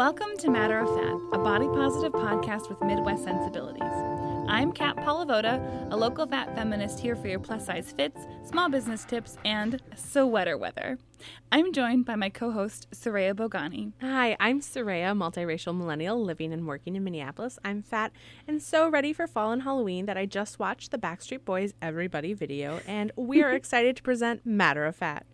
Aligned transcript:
Welcome 0.00 0.38
to 0.38 0.50
Matter 0.50 0.78
of 0.78 0.88
Fat, 0.96 1.38
a 1.38 1.42
body 1.42 1.66
positive 1.66 2.12
podcast 2.12 2.70
with 2.70 2.80
Midwest 2.80 3.22
sensibilities. 3.22 3.82
I'm 4.48 4.72
Kat 4.72 4.96
Palavoda, 4.96 5.92
a 5.92 5.94
local 5.94 6.26
fat 6.26 6.54
feminist 6.54 6.98
here 6.98 7.14
for 7.14 7.28
your 7.28 7.38
plus 7.38 7.66
size 7.66 7.92
fits, 7.92 8.18
small 8.42 8.70
business 8.70 9.04
tips, 9.04 9.36
and 9.44 9.78
sweater 9.94 10.56
weather. 10.56 10.96
I'm 11.52 11.74
joined 11.74 12.06
by 12.06 12.14
my 12.14 12.30
co 12.30 12.50
host, 12.50 12.88
Soraya 12.92 13.34
Bogani. 13.34 13.92
Hi, 14.00 14.38
I'm 14.40 14.60
Soraya, 14.60 15.14
multiracial 15.14 15.76
millennial 15.76 16.24
living 16.24 16.54
and 16.54 16.66
working 16.66 16.96
in 16.96 17.04
Minneapolis. 17.04 17.58
I'm 17.62 17.82
fat 17.82 18.10
and 18.48 18.62
so 18.62 18.88
ready 18.88 19.12
for 19.12 19.26
fall 19.26 19.52
and 19.52 19.64
Halloween 19.64 20.06
that 20.06 20.16
I 20.16 20.24
just 20.24 20.58
watched 20.58 20.92
the 20.92 20.98
Backstreet 20.98 21.44
Boys 21.44 21.74
Everybody 21.82 22.32
video, 22.32 22.80
and 22.86 23.12
we 23.16 23.42
are 23.42 23.52
excited 23.52 23.96
to 23.98 24.02
present 24.02 24.46
Matter 24.46 24.86
of 24.86 24.96
Fat. 24.96 25.26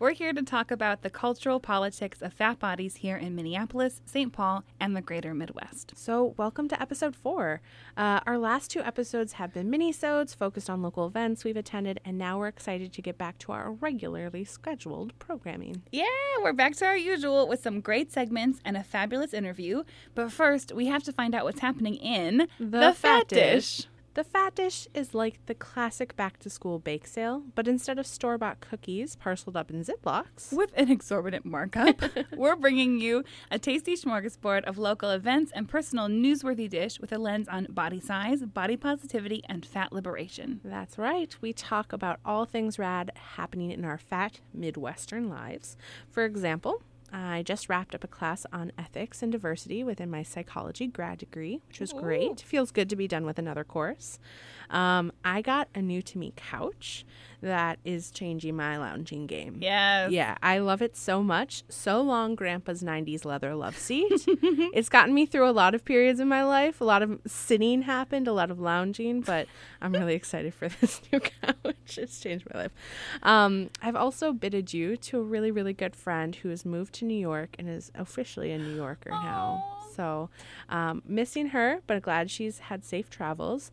We're 0.00 0.12
here 0.12 0.32
to 0.32 0.42
talk 0.42 0.70
about 0.70 1.02
the 1.02 1.10
cultural 1.10 1.58
politics 1.58 2.22
of 2.22 2.32
fat 2.32 2.60
bodies 2.60 2.96
here 2.98 3.16
in 3.16 3.34
Minneapolis, 3.34 4.00
St. 4.04 4.32
Paul, 4.32 4.62
and 4.78 4.94
the 4.94 5.00
greater 5.00 5.34
Midwest. 5.34 5.94
So, 5.96 6.34
welcome 6.36 6.68
to 6.68 6.80
episode 6.80 7.16
four. 7.16 7.60
Uh, 7.96 8.20
our 8.24 8.38
last 8.38 8.70
two 8.70 8.80
episodes 8.80 9.32
have 9.32 9.52
been 9.52 9.68
mini-sodes 9.68 10.34
focused 10.34 10.70
on 10.70 10.82
local 10.82 11.08
events 11.08 11.42
we've 11.42 11.56
attended, 11.56 11.98
and 12.04 12.16
now 12.16 12.38
we're 12.38 12.46
excited 12.46 12.92
to 12.92 13.02
get 13.02 13.18
back 13.18 13.38
to 13.38 13.50
our 13.50 13.72
regularly 13.72 14.44
scheduled 14.44 15.18
programming. 15.18 15.82
Yeah, 15.90 16.04
we're 16.44 16.52
back 16.52 16.76
to 16.76 16.86
our 16.86 16.96
usual 16.96 17.48
with 17.48 17.60
some 17.60 17.80
great 17.80 18.12
segments 18.12 18.60
and 18.64 18.76
a 18.76 18.84
fabulous 18.84 19.34
interview. 19.34 19.82
But 20.14 20.30
first, 20.30 20.72
we 20.72 20.86
have 20.86 21.02
to 21.04 21.12
find 21.12 21.34
out 21.34 21.42
what's 21.42 21.58
happening 21.58 21.96
in 21.96 22.46
The 22.60 22.92
Fat 22.92 23.26
Dish. 23.26 23.88
The 24.14 24.24
fat 24.24 24.56
dish 24.56 24.88
is 24.94 25.14
like 25.14 25.44
the 25.46 25.54
classic 25.54 26.16
back 26.16 26.38
to 26.40 26.50
school 26.50 26.78
bake 26.78 27.06
sale, 27.06 27.44
but 27.54 27.68
instead 27.68 27.98
of 27.98 28.06
store 28.06 28.36
bought 28.36 28.60
cookies 28.60 29.14
parceled 29.14 29.56
up 29.56 29.70
in 29.70 29.84
Ziplocs, 29.84 30.52
With 30.52 30.72
an 30.76 30.90
exorbitant 30.90 31.44
markup, 31.44 32.02
we're 32.36 32.56
bringing 32.56 32.98
you 32.98 33.22
a 33.50 33.58
tasty 33.58 33.94
smorgasbord 33.94 34.64
of 34.64 34.76
local 34.76 35.10
events 35.10 35.52
and 35.54 35.68
personal 35.68 36.08
newsworthy 36.08 36.68
dish 36.68 36.98
with 36.98 37.12
a 37.12 37.18
lens 37.18 37.46
on 37.48 37.66
body 37.70 38.00
size, 38.00 38.42
body 38.44 38.76
positivity, 38.76 39.42
and 39.48 39.64
fat 39.64 39.92
liberation. 39.92 40.60
That's 40.64 40.98
right. 40.98 41.36
We 41.40 41.52
talk 41.52 41.92
about 41.92 42.18
all 42.24 42.44
things 42.44 42.78
rad 42.78 43.12
happening 43.36 43.70
in 43.70 43.84
our 43.84 43.98
fat 43.98 44.40
Midwestern 44.52 45.28
lives. 45.28 45.76
For 46.10 46.24
example, 46.24 46.82
I 47.12 47.42
just 47.42 47.68
wrapped 47.68 47.94
up 47.94 48.04
a 48.04 48.08
class 48.08 48.44
on 48.52 48.72
ethics 48.78 49.22
and 49.22 49.32
diversity 49.32 49.82
within 49.82 50.10
my 50.10 50.22
psychology 50.22 50.86
grad 50.86 51.18
degree, 51.18 51.60
which 51.68 51.80
was 51.80 51.92
great. 51.92 52.40
Feels 52.40 52.70
good 52.70 52.90
to 52.90 52.96
be 52.96 53.08
done 53.08 53.24
with 53.24 53.38
another 53.38 53.64
course. 53.64 54.18
Um, 54.70 55.12
I 55.24 55.40
got 55.40 55.68
a 55.74 55.80
new 55.80 56.02
to 56.02 56.18
me 56.18 56.32
couch 56.36 57.06
that 57.40 57.78
is 57.84 58.10
changing 58.10 58.56
my 58.56 58.76
lounging 58.78 59.26
game. 59.26 59.58
Yes. 59.60 60.10
Yeah, 60.10 60.36
I 60.42 60.58
love 60.58 60.82
it 60.82 60.96
so 60.96 61.22
much. 61.22 61.62
So 61.68 62.00
long, 62.00 62.34
Grandpa's 62.34 62.82
90s 62.82 63.24
leather 63.24 63.54
love 63.54 63.76
seat. 63.76 64.10
it's 64.26 64.88
gotten 64.88 65.14
me 65.14 65.24
through 65.24 65.48
a 65.48 65.52
lot 65.52 65.74
of 65.74 65.84
periods 65.84 66.18
in 66.18 66.28
my 66.28 66.42
life. 66.42 66.80
A 66.80 66.84
lot 66.84 67.02
of 67.02 67.20
sitting 67.26 67.82
happened, 67.82 68.26
a 68.26 68.32
lot 68.32 68.50
of 68.50 68.58
lounging, 68.58 69.20
but 69.20 69.46
I'm 69.80 69.92
really 69.92 70.14
excited 70.16 70.52
for 70.52 70.68
this 70.68 71.00
new 71.12 71.20
couch. 71.20 71.98
It's 71.98 72.20
changed 72.20 72.46
my 72.52 72.62
life. 72.62 72.72
Um, 73.22 73.70
I've 73.80 73.96
also 73.96 74.32
bid 74.32 74.54
adieu 74.54 74.96
to 74.96 75.18
a 75.18 75.22
really, 75.22 75.50
really 75.50 75.72
good 75.72 75.94
friend 75.94 76.34
who 76.34 76.48
has 76.48 76.64
moved 76.64 76.94
to 76.94 77.04
New 77.04 77.18
York 77.18 77.54
and 77.58 77.68
is 77.68 77.92
officially 77.94 78.50
a 78.50 78.58
New 78.58 78.74
Yorker 78.74 79.10
now. 79.10 79.64
Aw. 79.64 79.84
So, 79.94 80.30
um, 80.68 81.02
missing 81.06 81.48
her, 81.48 81.82
but 81.86 82.02
glad 82.02 82.30
she's 82.30 82.60
had 82.60 82.84
safe 82.84 83.10
travels. 83.10 83.70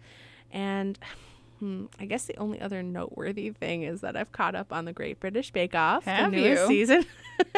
And 0.51 0.97
hmm, 1.59 1.85
I 1.99 2.05
guess 2.05 2.25
the 2.25 2.37
only 2.37 2.59
other 2.61 2.83
noteworthy 2.83 3.49
thing 3.51 3.83
is 3.83 4.01
that 4.01 4.15
I've 4.15 4.31
caught 4.31 4.55
up 4.55 4.71
on 4.73 4.85
the 4.85 4.93
Great 4.93 5.19
British 5.19 5.51
Bake 5.51 5.75
Off, 5.75 6.05
Have 6.05 6.31
the 6.31 6.37
newest 6.37 6.63
you? 6.63 6.67
season. 6.67 7.05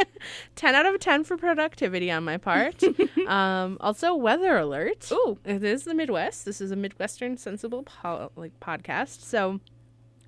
10 0.56 0.76
out 0.76 0.86
of 0.86 1.00
10 1.00 1.24
for 1.24 1.38
productivity 1.38 2.12
on 2.12 2.24
my 2.24 2.38
part. 2.38 2.82
um, 3.28 3.78
also, 3.80 4.16
weather 4.16 4.58
alert. 4.58 5.10
Ooh. 5.12 5.38
It 5.46 5.64
is 5.64 5.84
the 5.84 5.94
Midwest. 5.94 6.46
This 6.46 6.62
is 6.62 6.72
a 6.72 6.76
Midwestern 6.76 7.38
sensible 7.38 7.84
po- 7.84 8.32
like 8.36 8.60
podcast. 8.60 9.22
So, 9.22 9.60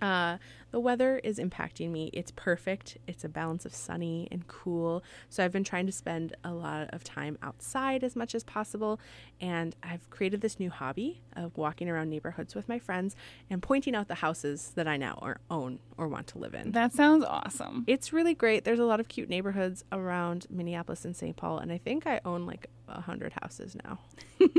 uh, 0.02 0.38
the 0.72 0.80
weather 0.80 1.20
is 1.24 1.40
impacting 1.40 1.92
me. 1.92 2.10
It's 2.14 2.32
perfect. 2.32 2.98
It's 3.08 3.24
a 3.24 3.30
balance 3.30 3.66
of 3.66 3.74
sunny 3.74 4.28
and 4.32 4.48
cool. 4.48 5.04
So 5.30 5.44
I've 5.44 5.52
been 5.52 5.64
trying 5.64 5.86
to 5.88 5.92
spend 5.92 6.36
a 6.44 6.54
lot 6.54 6.90
of 6.92 7.04
time 7.04 7.38
outside 7.42 8.04
as 8.04 8.16
much 8.16 8.36
as 8.36 8.44
possible. 8.44 9.00
And 9.42 9.76
I've 9.82 10.10
created 10.10 10.42
this 10.42 10.60
new 10.60 10.70
hobby 10.70 11.22
of 11.36 11.58
walking 11.58 11.90
around 11.90 12.10
neighborhoods 12.10 12.56
with 12.56 12.68
my 12.70 12.80
friends 12.80 13.16
and 13.50 13.62
pointing 13.62 13.96
out 13.96 14.08
the 14.08 14.16
houses 14.16 14.72
that 14.76 14.88
I 14.88 14.98
now 14.98 15.18
or 15.22 15.40
own 15.50 15.80
or 15.98 16.08
want 16.08 16.28
to 16.28 16.38
live 16.40 16.54
in. 16.54 16.72
That 16.72 16.94
sounds 16.94 17.24
awesome. 17.26 17.84
It's 17.88 18.14
really 18.14 18.34
great. 18.34 18.64
There's 18.64 18.80
a 18.80 18.86
lot 18.86 19.00
of 19.00 19.08
cute 19.08 19.30
neighborhoods 19.30 19.84
around 19.92 20.46
Minneapolis 20.50 21.06
and 21.06 21.16
St. 21.16 21.36
Paul, 21.36 21.60
and 21.60 21.72
I 21.72 21.78
think 21.78 22.08
I 22.08 22.22
own 22.26 22.46
like 22.46 22.68
a 22.88 23.02
hundred 23.02 23.34
houses 23.42 23.76
now. 23.84 24.00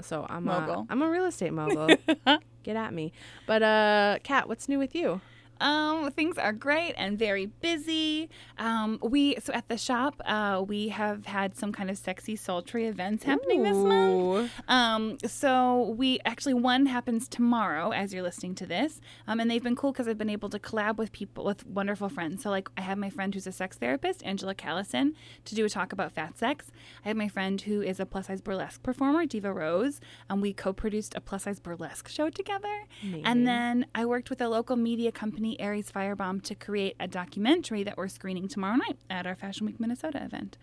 so 0.00 0.26
I'm 0.28 0.44
Mogul. 0.44 0.86
A, 0.88 0.92
I'm 0.92 1.02
a 1.02 1.10
real 1.10 1.26
estate 1.26 1.52
mogul. 1.52 1.88
Get 2.62 2.76
at 2.76 2.92
me. 2.92 3.12
But 3.46 3.62
uh, 3.62 4.18
Kat, 4.22 4.48
what's 4.48 4.68
new 4.68 4.78
with 4.78 4.94
you? 4.94 5.20
Um, 5.60 6.10
things 6.10 6.38
are 6.38 6.52
great 6.52 6.94
and 6.96 7.18
very 7.18 7.46
busy. 7.46 8.28
Um, 8.58 8.98
we 9.02 9.36
so 9.40 9.52
at 9.52 9.68
the 9.68 9.76
shop, 9.76 10.20
uh, 10.24 10.64
we 10.66 10.88
have 10.88 11.26
had 11.26 11.56
some 11.56 11.72
kind 11.72 11.90
of 11.90 11.98
sexy, 11.98 12.36
sultry 12.36 12.86
events 12.86 13.24
happening 13.24 13.62
this 13.62 13.76
month. 13.76 14.50
Um, 14.68 15.18
so 15.26 15.94
we 15.96 16.18
actually 16.24 16.54
one 16.54 16.86
happens 16.86 17.28
tomorrow 17.28 17.90
as 17.90 18.12
you're 18.12 18.22
listening 18.22 18.54
to 18.56 18.66
this. 18.66 19.00
Um, 19.26 19.40
and 19.40 19.50
they've 19.50 19.62
been 19.62 19.76
cool 19.76 19.92
because 19.92 20.08
I've 20.08 20.18
been 20.18 20.30
able 20.30 20.48
to 20.50 20.58
collab 20.58 20.96
with 20.96 21.12
people 21.12 21.44
with 21.44 21.66
wonderful 21.66 22.08
friends. 22.08 22.42
So 22.42 22.50
like 22.50 22.68
I 22.76 22.80
have 22.82 22.98
my 22.98 23.10
friend 23.10 23.34
who's 23.34 23.46
a 23.46 23.52
sex 23.52 23.76
therapist, 23.76 24.24
Angela 24.24 24.54
Callison, 24.54 25.14
to 25.44 25.54
do 25.54 25.64
a 25.64 25.68
talk 25.68 25.92
about 25.92 26.12
fat 26.12 26.38
sex. 26.38 26.66
I 27.04 27.08
have 27.08 27.16
my 27.16 27.28
friend 27.28 27.60
who 27.60 27.82
is 27.82 28.00
a 28.00 28.06
plus 28.06 28.26
size 28.26 28.40
burlesque 28.40 28.82
performer, 28.82 29.26
Diva 29.26 29.52
Rose, 29.52 30.00
and 30.28 30.40
we 30.40 30.52
co-produced 30.52 31.14
a 31.14 31.20
plus 31.20 31.44
size 31.44 31.60
burlesque 31.60 32.08
show 32.08 32.30
together. 32.30 32.84
Amazing. 33.02 33.26
And 33.26 33.46
then 33.46 33.86
I 33.94 34.04
worked 34.06 34.30
with 34.30 34.40
a 34.40 34.48
local 34.48 34.76
media 34.76 35.12
company, 35.12 35.49
Aries 35.58 35.90
Firebomb, 35.90 36.42
to 36.42 36.54
create 36.54 36.96
a 37.00 37.08
documentary 37.08 37.82
that 37.82 37.96
we're 37.96 38.08
screening 38.08 38.46
tomorrow 38.46 38.76
night 38.76 38.98
at 39.08 39.26
our 39.26 39.34
Fashion 39.34 39.66
Week 39.66 39.80
Minnesota 39.80 40.22
event. 40.22 40.58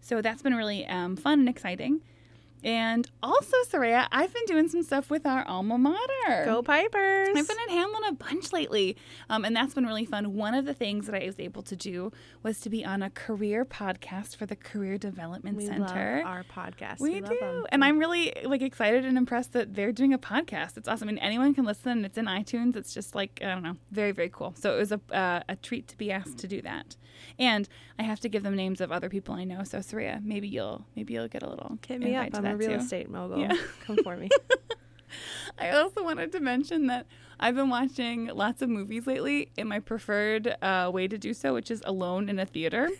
So 0.00 0.22
that's 0.22 0.42
been 0.42 0.54
really 0.54 0.86
um, 0.86 1.16
fun 1.16 1.40
and 1.40 1.48
exciting. 1.48 2.00
And 2.62 3.10
also, 3.22 3.56
Soraya, 3.68 4.06
I've 4.12 4.32
been 4.32 4.44
doing 4.46 4.68
some 4.68 4.82
stuff 4.82 5.10
with 5.10 5.26
our 5.26 5.46
alma 5.46 5.78
mater. 5.78 6.44
Go 6.44 6.62
Pipers! 6.62 7.28
I've 7.28 7.48
been 7.48 7.56
at 7.68 7.70
Hamline 7.70 8.08
a 8.08 8.12
bunch 8.12 8.52
lately, 8.52 8.96
um, 9.28 9.44
and 9.44 9.54
that's 9.56 9.74
been 9.74 9.86
really 9.86 10.04
fun. 10.04 10.34
One 10.34 10.54
of 10.54 10.64
the 10.66 10.74
things 10.74 11.06
that 11.06 11.20
I 11.20 11.24
was 11.24 11.38
able 11.38 11.62
to 11.62 11.76
do 11.76 12.12
was 12.42 12.60
to 12.60 12.70
be 12.70 12.84
on 12.84 13.02
a 13.02 13.10
career 13.10 13.64
podcast 13.64 14.36
for 14.36 14.46
the 14.46 14.56
Career 14.56 14.98
Development 14.98 15.56
we 15.56 15.66
Center. 15.66 16.22
love 16.24 16.26
our 16.26 16.44
podcast. 16.44 17.00
We, 17.00 17.20
love 17.20 17.30
do, 17.30 17.66
and 17.70 17.84
I'm 17.84 17.98
really 17.98 18.32
like 18.44 18.62
excited 18.62 19.04
and 19.04 19.16
impressed 19.16 19.52
that 19.52 19.74
they're 19.74 19.92
doing 19.92 20.12
a 20.12 20.18
podcast. 20.18 20.76
It's 20.76 20.88
awesome. 20.88 21.08
I 21.08 21.12
mean, 21.12 21.18
anyone 21.18 21.54
can 21.54 21.64
listen. 21.64 22.04
It's 22.04 22.18
in 22.18 22.26
iTunes. 22.26 22.76
It's 22.76 22.92
just 22.92 23.14
like 23.14 23.40
I 23.42 23.46
don't 23.46 23.62
know, 23.62 23.76
very 23.90 24.12
very 24.12 24.28
cool. 24.28 24.54
So 24.58 24.74
it 24.74 24.78
was 24.78 24.92
a 24.92 25.00
uh, 25.12 25.40
a 25.48 25.56
treat 25.56 25.88
to 25.88 25.96
be 25.96 26.10
asked 26.10 26.38
to 26.38 26.48
do 26.48 26.60
that. 26.62 26.96
And 27.38 27.68
I 27.98 28.02
have 28.02 28.20
to 28.20 28.28
give 28.28 28.42
them 28.42 28.56
names 28.56 28.80
of 28.80 28.90
other 28.92 29.08
people 29.08 29.34
I 29.34 29.44
know. 29.44 29.62
So 29.64 29.78
Soraya, 29.78 30.22
maybe 30.24 30.48
you'll 30.48 30.84
maybe 30.96 31.14
you'll 31.14 31.28
get 31.28 31.42
a 31.42 31.48
little 31.48 31.78
Hit 31.86 32.00
me 32.00 32.16
up. 32.16 32.32
I'm 32.50 32.56
a 32.56 32.58
real 32.58 32.70
too. 32.70 32.76
estate 32.76 33.10
mogul. 33.10 33.38
Yeah. 33.38 33.56
Come 33.84 33.98
for 34.02 34.16
me. 34.16 34.28
I 35.58 35.70
also 35.70 36.02
wanted 36.02 36.32
to 36.32 36.40
mention 36.40 36.86
that 36.86 37.06
I've 37.38 37.54
been 37.54 37.70
watching 37.70 38.26
lots 38.26 38.62
of 38.62 38.68
movies 38.68 39.06
lately 39.06 39.50
in 39.56 39.66
my 39.68 39.80
preferred 39.80 40.56
uh, 40.62 40.90
way 40.92 41.08
to 41.08 41.18
do 41.18 41.34
so, 41.34 41.54
which 41.54 41.70
is 41.70 41.82
alone 41.84 42.28
in 42.28 42.38
a 42.38 42.46
theater. 42.46 42.88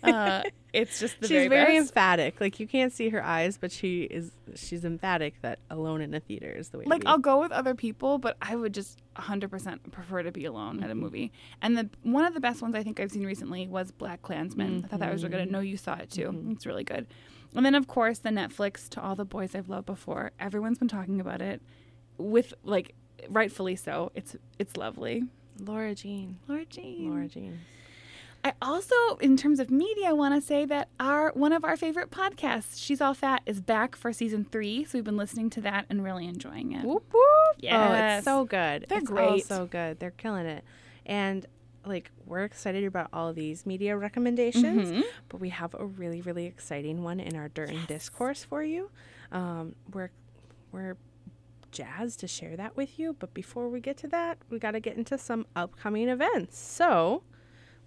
Uh, 0.00 0.42
it's 0.72 1.00
just 1.00 1.20
the 1.20 1.26
she's 1.26 1.34
very, 1.34 1.48
very 1.48 1.76
emphatic. 1.76 2.40
Like 2.40 2.60
you 2.60 2.68
can't 2.68 2.92
see 2.92 3.08
her 3.08 3.20
eyes, 3.20 3.58
but 3.58 3.72
she 3.72 4.02
is. 4.02 4.30
She's 4.54 4.84
emphatic 4.84 5.34
that 5.42 5.58
alone 5.70 6.02
in 6.02 6.14
a 6.14 6.20
theater 6.20 6.52
is 6.52 6.68
the 6.68 6.78
way. 6.78 6.84
like. 6.86 7.02
I'll 7.04 7.18
go 7.18 7.40
with 7.40 7.50
other 7.50 7.74
people, 7.74 8.18
but 8.18 8.36
I 8.40 8.54
would 8.54 8.72
just 8.74 9.02
100% 9.16 9.90
prefer 9.90 10.22
to 10.22 10.30
be 10.30 10.44
alone 10.44 10.84
at 10.84 10.90
a 10.90 10.94
movie. 10.94 11.32
And 11.62 11.76
the 11.76 11.90
one 12.04 12.24
of 12.24 12.34
the 12.34 12.38
best 12.38 12.62
ones 12.62 12.76
I 12.76 12.84
think 12.84 13.00
I've 13.00 13.10
seen 13.10 13.26
recently 13.26 13.66
was 13.66 13.90
BlacKkKlansman. 13.90 14.84
I 14.84 14.86
thought 14.86 15.00
that 15.00 15.12
was 15.12 15.24
really 15.24 15.38
good. 15.38 15.48
I 15.48 15.50
know 15.50 15.58
you 15.58 15.76
saw 15.76 15.94
it 15.96 16.10
too. 16.10 16.44
It's 16.50 16.64
really 16.64 16.84
good. 16.84 17.08
And 17.54 17.64
then 17.64 17.74
of 17.74 17.86
course 17.86 18.18
the 18.18 18.30
Netflix 18.30 18.88
to 18.90 19.02
all 19.02 19.16
the 19.16 19.24
boys 19.24 19.54
I've 19.54 19.68
loved 19.68 19.86
before. 19.86 20.32
Everyone's 20.38 20.78
been 20.78 20.88
talking 20.88 21.20
about 21.20 21.40
it 21.40 21.62
with 22.16 22.54
like 22.62 22.94
rightfully 23.28 23.76
so. 23.76 24.12
It's 24.14 24.36
it's 24.58 24.76
lovely. 24.76 25.24
Lara 25.60 25.94
Jean. 25.94 26.38
Lara 26.46 26.64
Jean. 26.66 27.10
Lara 27.10 27.28
Jean. 27.28 27.60
I 28.44 28.52
also, 28.62 28.94
in 29.20 29.36
terms 29.36 29.58
of 29.58 29.68
media, 29.68 30.14
want 30.14 30.32
to 30.34 30.40
say 30.40 30.64
that 30.66 30.88
our 31.00 31.32
one 31.32 31.52
of 31.52 31.64
our 31.64 31.76
favorite 31.76 32.10
podcasts, 32.10 32.74
She's 32.76 33.00
All 33.00 33.14
Fat, 33.14 33.42
is 33.46 33.60
back 33.60 33.96
for 33.96 34.12
season 34.12 34.44
three. 34.44 34.84
So 34.84 34.96
we've 34.98 35.04
been 35.04 35.16
listening 35.16 35.50
to 35.50 35.60
that 35.62 35.86
and 35.90 36.04
really 36.04 36.26
enjoying 36.26 36.72
it. 36.72 36.84
Whoop 36.84 37.04
whoop. 37.12 37.56
Oh, 37.70 37.92
it's 37.94 38.24
so 38.24 38.44
good. 38.44 38.86
They're 38.88 38.98
it's 38.98 39.10
all 39.10 39.16
great. 39.16 39.44
so 39.44 39.66
good. 39.66 39.98
They're 39.98 40.12
killing 40.12 40.46
it. 40.46 40.62
And 41.04 41.46
like 41.88 42.10
we're 42.26 42.44
excited 42.44 42.84
about 42.84 43.08
all 43.12 43.32
these 43.32 43.64
media 43.66 43.96
recommendations, 43.96 44.90
Mhm. 44.92 45.02
but 45.28 45.40
we 45.40 45.48
have 45.48 45.74
a 45.78 45.84
really 45.86 46.20
really 46.20 46.46
exciting 46.46 47.02
one 47.02 47.18
in 47.20 47.34
our 47.36 47.48
during 47.48 47.84
discourse 47.86 48.44
for 48.44 48.62
you. 48.62 48.90
Um, 49.32 49.74
we're 49.92 50.10
we're 50.72 50.96
jazzed 51.70 52.20
to 52.20 52.26
share 52.28 52.56
that 52.56 52.76
with 52.76 52.98
you, 52.98 53.14
but 53.18 53.34
before 53.34 53.68
we 53.68 53.80
get 53.80 53.96
to 53.98 54.08
that, 54.08 54.38
we 54.50 54.58
got 54.58 54.70
to 54.72 54.80
get 54.80 54.96
into 54.96 55.18
some 55.18 55.46
upcoming 55.54 56.08
events. 56.08 56.58
So, 56.58 57.22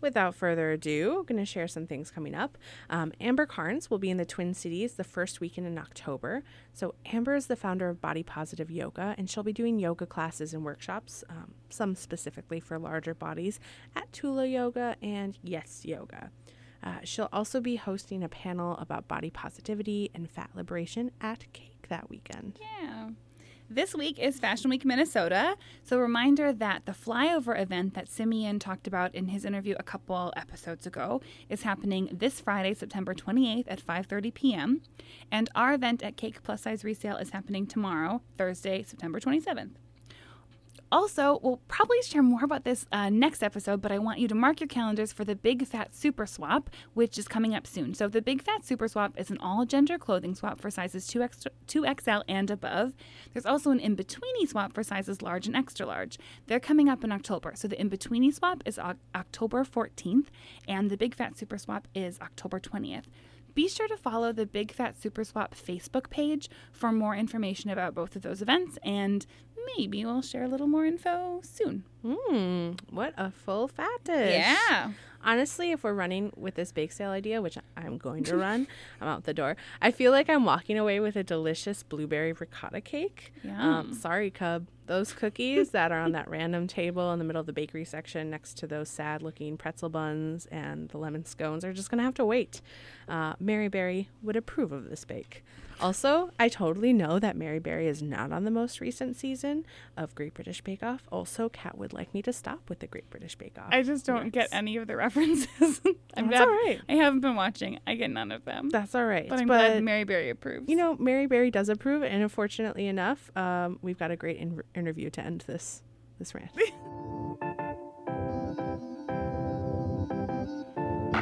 without 0.01 0.35
further 0.35 0.71
ado, 0.71 1.17
I'm 1.19 1.25
going 1.25 1.39
to 1.39 1.45
share 1.45 1.67
some 1.67 1.87
things 1.87 2.11
coming 2.11 2.35
up. 2.35 2.57
Um, 2.89 3.13
Amber 3.19 3.45
Karnes 3.45 3.89
will 3.89 3.99
be 3.99 4.09
in 4.09 4.17
the 4.17 4.25
Twin 4.25 4.53
Cities 4.53 4.93
the 4.93 5.03
first 5.03 5.39
weekend 5.39 5.67
in 5.67 5.77
October. 5.77 6.43
So, 6.73 6.95
Amber 7.05 7.35
is 7.35 7.47
the 7.47 7.55
founder 7.55 7.89
of 7.89 8.01
Body 8.01 8.23
Positive 8.23 8.69
Yoga, 8.71 9.15
and 9.17 9.29
she'll 9.29 9.43
be 9.43 9.53
doing 9.53 9.79
yoga 9.79 10.05
classes 10.05 10.53
and 10.53 10.63
workshops, 10.63 11.23
um, 11.29 11.53
some 11.69 11.95
specifically 11.95 12.59
for 12.59 12.77
larger 12.79 13.13
bodies, 13.13 13.59
at 13.95 14.11
Tula 14.11 14.45
Yoga 14.45 14.95
and 15.01 15.37
Yes 15.43 15.85
Yoga. 15.85 16.31
Uh, 16.83 16.97
she'll 17.03 17.29
also 17.31 17.61
be 17.61 17.75
hosting 17.75 18.23
a 18.23 18.29
panel 18.29 18.75
about 18.77 19.07
body 19.07 19.29
positivity 19.29 20.09
and 20.15 20.29
fat 20.29 20.49
liberation 20.55 21.11
at 21.21 21.51
Cake 21.53 21.87
that 21.89 22.09
weekend. 22.09 22.59
Yeah. 22.59 23.09
This 23.73 23.95
week 23.95 24.19
is 24.19 24.37
Fashion 24.37 24.69
Week 24.69 24.83
Minnesota. 24.83 25.55
So, 25.85 25.97
reminder 25.97 26.51
that 26.51 26.85
the 26.85 26.91
flyover 26.91 27.57
event 27.57 27.93
that 27.93 28.09
Simeon 28.09 28.59
talked 28.59 28.85
about 28.85 29.15
in 29.15 29.29
his 29.29 29.45
interview 29.45 29.75
a 29.79 29.83
couple 29.83 30.33
episodes 30.35 30.85
ago 30.85 31.21
is 31.47 31.61
happening 31.61 32.09
this 32.11 32.41
Friday, 32.41 32.73
September 32.73 33.13
28th 33.13 33.67
at 33.69 33.81
5:30 33.81 34.33
p.m. 34.33 34.81
And 35.31 35.49
our 35.55 35.73
event 35.73 36.03
at 36.03 36.17
Cake 36.17 36.43
Plus 36.43 36.63
Size 36.63 36.83
Resale 36.83 37.15
is 37.15 37.29
happening 37.29 37.65
tomorrow, 37.65 38.21
Thursday, 38.37 38.83
September 38.83 39.21
27th. 39.21 39.75
Also, 40.91 41.39
we'll 41.41 41.61
probably 41.69 42.01
share 42.01 42.21
more 42.21 42.43
about 42.43 42.65
this 42.65 42.85
uh, 42.91 43.09
next 43.09 43.41
episode, 43.41 43.81
but 43.81 43.93
I 43.93 43.97
want 43.97 44.19
you 44.19 44.27
to 44.27 44.35
mark 44.35 44.59
your 44.59 44.67
calendars 44.67 45.13
for 45.13 45.23
the 45.23 45.35
Big 45.37 45.65
Fat 45.65 45.95
Super 45.95 46.25
Swap, 46.25 46.69
which 46.93 47.17
is 47.17 47.29
coming 47.29 47.55
up 47.55 47.65
soon. 47.65 47.93
So, 47.93 48.09
the 48.09 48.21
Big 48.21 48.41
Fat 48.41 48.65
Super 48.65 48.89
Swap 48.89 49.13
is 49.17 49.31
an 49.31 49.37
all 49.37 49.65
gender 49.65 49.97
clothing 49.97 50.35
swap 50.35 50.59
for 50.59 50.69
sizes 50.69 51.07
2X, 51.07 51.47
2XL 51.67 52.23
and 52.27 52.51
above. 52.51 52.93
There's 53.31 53.45
also 53.45 53.71
an 53.71 53.79
in 53.79 53.95
betweeny 53.95 54.47
swap 54.47 54.73
for 54.73 54.83
sizes 54.83 55.21
large 55.21 55.47
and 55.47 55.55
extra 55.55 55.85
large. 55.85 56.17
They're 56.47 56.59
coming 56.59 56.89
up 56.89 57.05
in 57.05 57.11
October. 57.13 57.53
So, 57.55 57.69
the 57.69 57.79
in 57.79 57.89
betweeny 57.89 58.33
swap 58.33 58.61
is 58.65 58.77
o- 58.77 58.95
October 59.15 59.63
14th, 59.63 60.25
and 60.67 60.89
the 60.89 60.97
Big 60.97 61.15
Fat 61.15 61.37
Super 61.37 61.57
Swap 61.57 61.87
is 61.95 62.19
October 62.19 62.59
20th. 62.59 63.05
Be 63.53 63.67
sure 63.67 63.87
to 63.87 63.97
follow 63.97 64.31
the 64.31 64.45
Big 64.45 64.71
Fat 64.71 65.01
Super 65.01 65.23
Swap 65.23 65.55
Facebook 65.55 66.09
page 66.09 66.49
for 66.71 66.91
more 66.91 67.15
information 67.15 67.69
about 67.69 67.93
both 67.93 68.15
of 68.15 68.21
those 68.21 68.41
events, 68.41 68.77
and 68.83 69.25
maybe 69.77 70.05
we'll 70.05 70.21
share 70.21 70.43
a 70.43 70.47
little 70.47 70.67
more 70.67 70.85
info 70.85 71.41
soon. 71.43 71.83
Hmm, 72.05 72.71
what 72.89 73.13
a 73.17 73.31
full 73.31 73.67
fat 73.67 74.03
dish. 74.03 74.33
Yeah. 74.33 74.91
Honestly, 75.23 75.71
if 75.71 75.83
we're 75.83 75.93
running 75.93 76.31
with 76.35 76.55
this 76.55 76.71
bake 76.71 76.91
sale 76.91 77.11
idea, 77.11 77.41
which 77.41 77.57
I'm 77.77 77.97
going 77.97 78.23
to 78.25 78.37
run, 78.37 78.67
I'm 79.01 79.07
out 79.07 79.23
the 79.23 79.33
door. 79.33 79.55
I 79.81 79.91
feel 79.91 80.11
like 80.11 80.29
I'm 80.29 80.45
walking 80.45 80.77
away 80.77 80.99
with 80.99 81.15
a 81.15 81.23
delicious 81.23 81.83
blueberry 81.83 82.33
ricotta 82.33 82.81
cake. 82.81 83.33
Um, 83.79 83.93
sorry, 83.93 84.31
Cub. 84.31 84.67
Those 84.87 85.13
cookies 85.13 85.69
that 85.69 85.91
are 85.93 86.01
on 86.01 86.11
that 86.13 86.29
random 86.29 86.67
table 86.67 87.13
in 87.13 87.19
the 87.19 87.23
middle 87.23 87.39
of 87.39 87.45
the 87.45 87.53
bakery 87.53 87.85
section 87.85 88.29
next 88.29 88.57
to 88.57 88.67
those 88.67 88.89
sad 88.89 89.21
looking 89.21 89.55
pretzel 89.55 89.87
buns 89.87 90.47
and 90.47 90.89
the 90.89 90.97
lemon 90.97 91.23
scones 91.23 91.63
are 91.63 91.71
just 91.71 91.89
going 91.89 91.99
to 91.99 92.03
have 92.03 92.15
to 92.15 92.25
wait. 92.25 92.61
Uh, 93.07 93.33
Mary 93.39 93.69
Berry 93.69 94.09
would 94.21 94.35
approve 94.35 94.73
of 94.73 94.89
this 94.89 95.05
bake. 95.05 95.45
Also, 95.81 96.29
I 96.39 96.47
totally 96.47 96.93
know 96.93 97.17
that 97.19 97.35
Mary 97.35 97.59
Berry 97.59 97.87
is 97.87 98.01
not 98.03 98.31
on 98.31 98.43
the 98.43 98.51
most 98.51 98.79
recent 98.79 99.15
season 99.15 99.65
of 99.97 100.13
Great 100.13 100.33
British 100.33 100.61
Bake 100.61 100.83
Off. 100.83 101.07
Also, 101.11 101.49
Kat 101.49 101.77
would 101.77 101.91
like 101.91 102.13
me 102.13 102.21
to 102.21 102.31
stop 102.31 102.69
with 102.69 102.79
the 102.79 102.87
Great 102.87 103.09
British 103.09 103.35
Bake 103.35 103.57
Off. 103.57 103.69
I 103.71 103.81
just 103.81 104.05
don't 104.05 104.29
get 104.31 104.49
any 104.51 104.77
of 104.77 104.87
the 104.87 104.95
references. 104.97 105.81
I'm 106.15 106.29
That's 106.29 106.41
all 106.41 106.47
right. 106.47 106.79
I 106.87 106.93
haven't 106.93 107.21
been 107.21 107.35
watching. 107.35 107.79
I 107.87 107.95
get 107.95 108.11
none 108.11 108.31
of 108.31 108.45
them. 108.45 108.69
That's 108.69 108.93
all 108.93 109.05
right. 109.05 109.27
but 109.27 109.39
I'm 109.39 109.47
glad 109.47 109.83
Mary 109.83 110.03
Berry 110.03 110.29
approves. 110.29 110.69
you 110.69 110.75
know, 110.75 110.95
Mary 110.97 111.25
Berry 111.25 111.49
does 111.51 111.67
approve, 111.69 112.03
and 112.03 112.21
unfortunately 112.21 112.87
enough, 112.87 113.35
um, 113.35 113.79
we've 113.81 113.97
got 113.97 114.11
a 114.11 114.15
great 114.15 114.37
in- 114.37 114.61
interview 114.75 115.09
to 115.11 115.21
end 115.21 115.43
this 115.47 115.81
this 116.19 116.35
rant. 116.35 116.51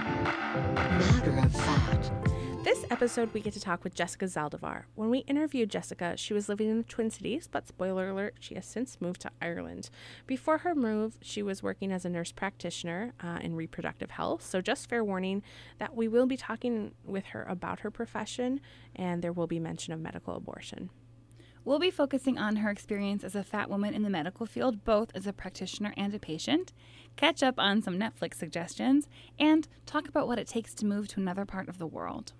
Matter 0.09 1.37
of 1.39 1.51
fact. 1.55 2.11
This 2.69 2.85
episode, 2.91 3.33
we 3.33 3.41
get 3.41 3.51
to 3.53 3.59
talk 3.59 3.83
with 3.83 3.95
Jessica 3.95 4.25
Zaldivar. 4.25 4.83
When 4.93 5.09
we 5.09 5.19
interviewed 5.19 5.71
Jessica, 5.71 6.15
she 6.15 6.35
was 6.35 6.47
living 6.47 6.69
in 6.69 6.77
the 6.77 6.83
Twin 6.83 7.09
Cities, 7.09 7.49
but 7.51 7.67
spoiler 7.67 8.09
alert, 8.09 8.35
she 8.39 8.53
has 8.53 8.67
since 8.67 9.01
moved 9.01 9.21
to 9.21 9.31
Ireland. 9.41 9.89
Before 10.27 10.59
her 10.59 10.75
move, 10.75 11.17
she 11.19 11.41
was 11.41 11.63
working 11.63 11.91
as 11.91 12.05
a 12.05 12.09
nurse 12.09 12.31
practitioner 12.31 13.13
uh, 13.21 13.39
in 13.41 13.55
reproductive 13.55 14.11
health. 14.11 14.45
So, 14.45 14.61
just 14.61 14.87
fair 14.87 15.03
warning 15.03 15.41
that 15.79 15.95
we 15.95 16.07
will 16.07 16.27
be 16.27 16.37
talking 16.37 16.93
with 17.03 17.25
her 17.27 17.43
about 17.49 17.79
her 17.79 17.89
profession, 17.89 18.61
and 18.95 19.23
there 19.23 19.33
will 19.33 19.47
be 19.47 19.59
mention 19.59 19.91
of 19.91 19.99
medical 19.99 20.35
abortion. 20.35 20.91
We'll 21.65 21.79
be 21.79 21.89
focusing 21.89 22.37
on 22.37 22.57
her 22.57 22.69
experience 22.69 23.23
as 23.23 23.33
a 23.33 23.43
fat 23.43 23.71
woman 23.71 23.95
in 23.95 24.03
the 24.03 24.11
medical 24.11 24.45
field, 24.45 24.85
both 24.85 25.09
as 25.15 25.25
a 25.25 25.33
practitioner 25.33 25.95
and 25.97 26.13
a 26.13 26.19
patient, 26.19 26.73
catch 27.15 27.41
up 27.41 27.55
on 27.57 27.81
some 27.81 27.97
Netflix 27.97 28.35
suggestions, 28.35 29.09
and 29.39 29.67
talk 29.87 30.07
about 30.07 30.27
what 30.27 30.37
it 30.37 30.47
takes 30.47 30.75
to 30.75 30.85
move 30.85 31.07
to 31.07 31.19
another 31.19 31.45
part 31.45 31.67
of 31.67 31.79
the 31.79 31.87
world. 31.87 32.33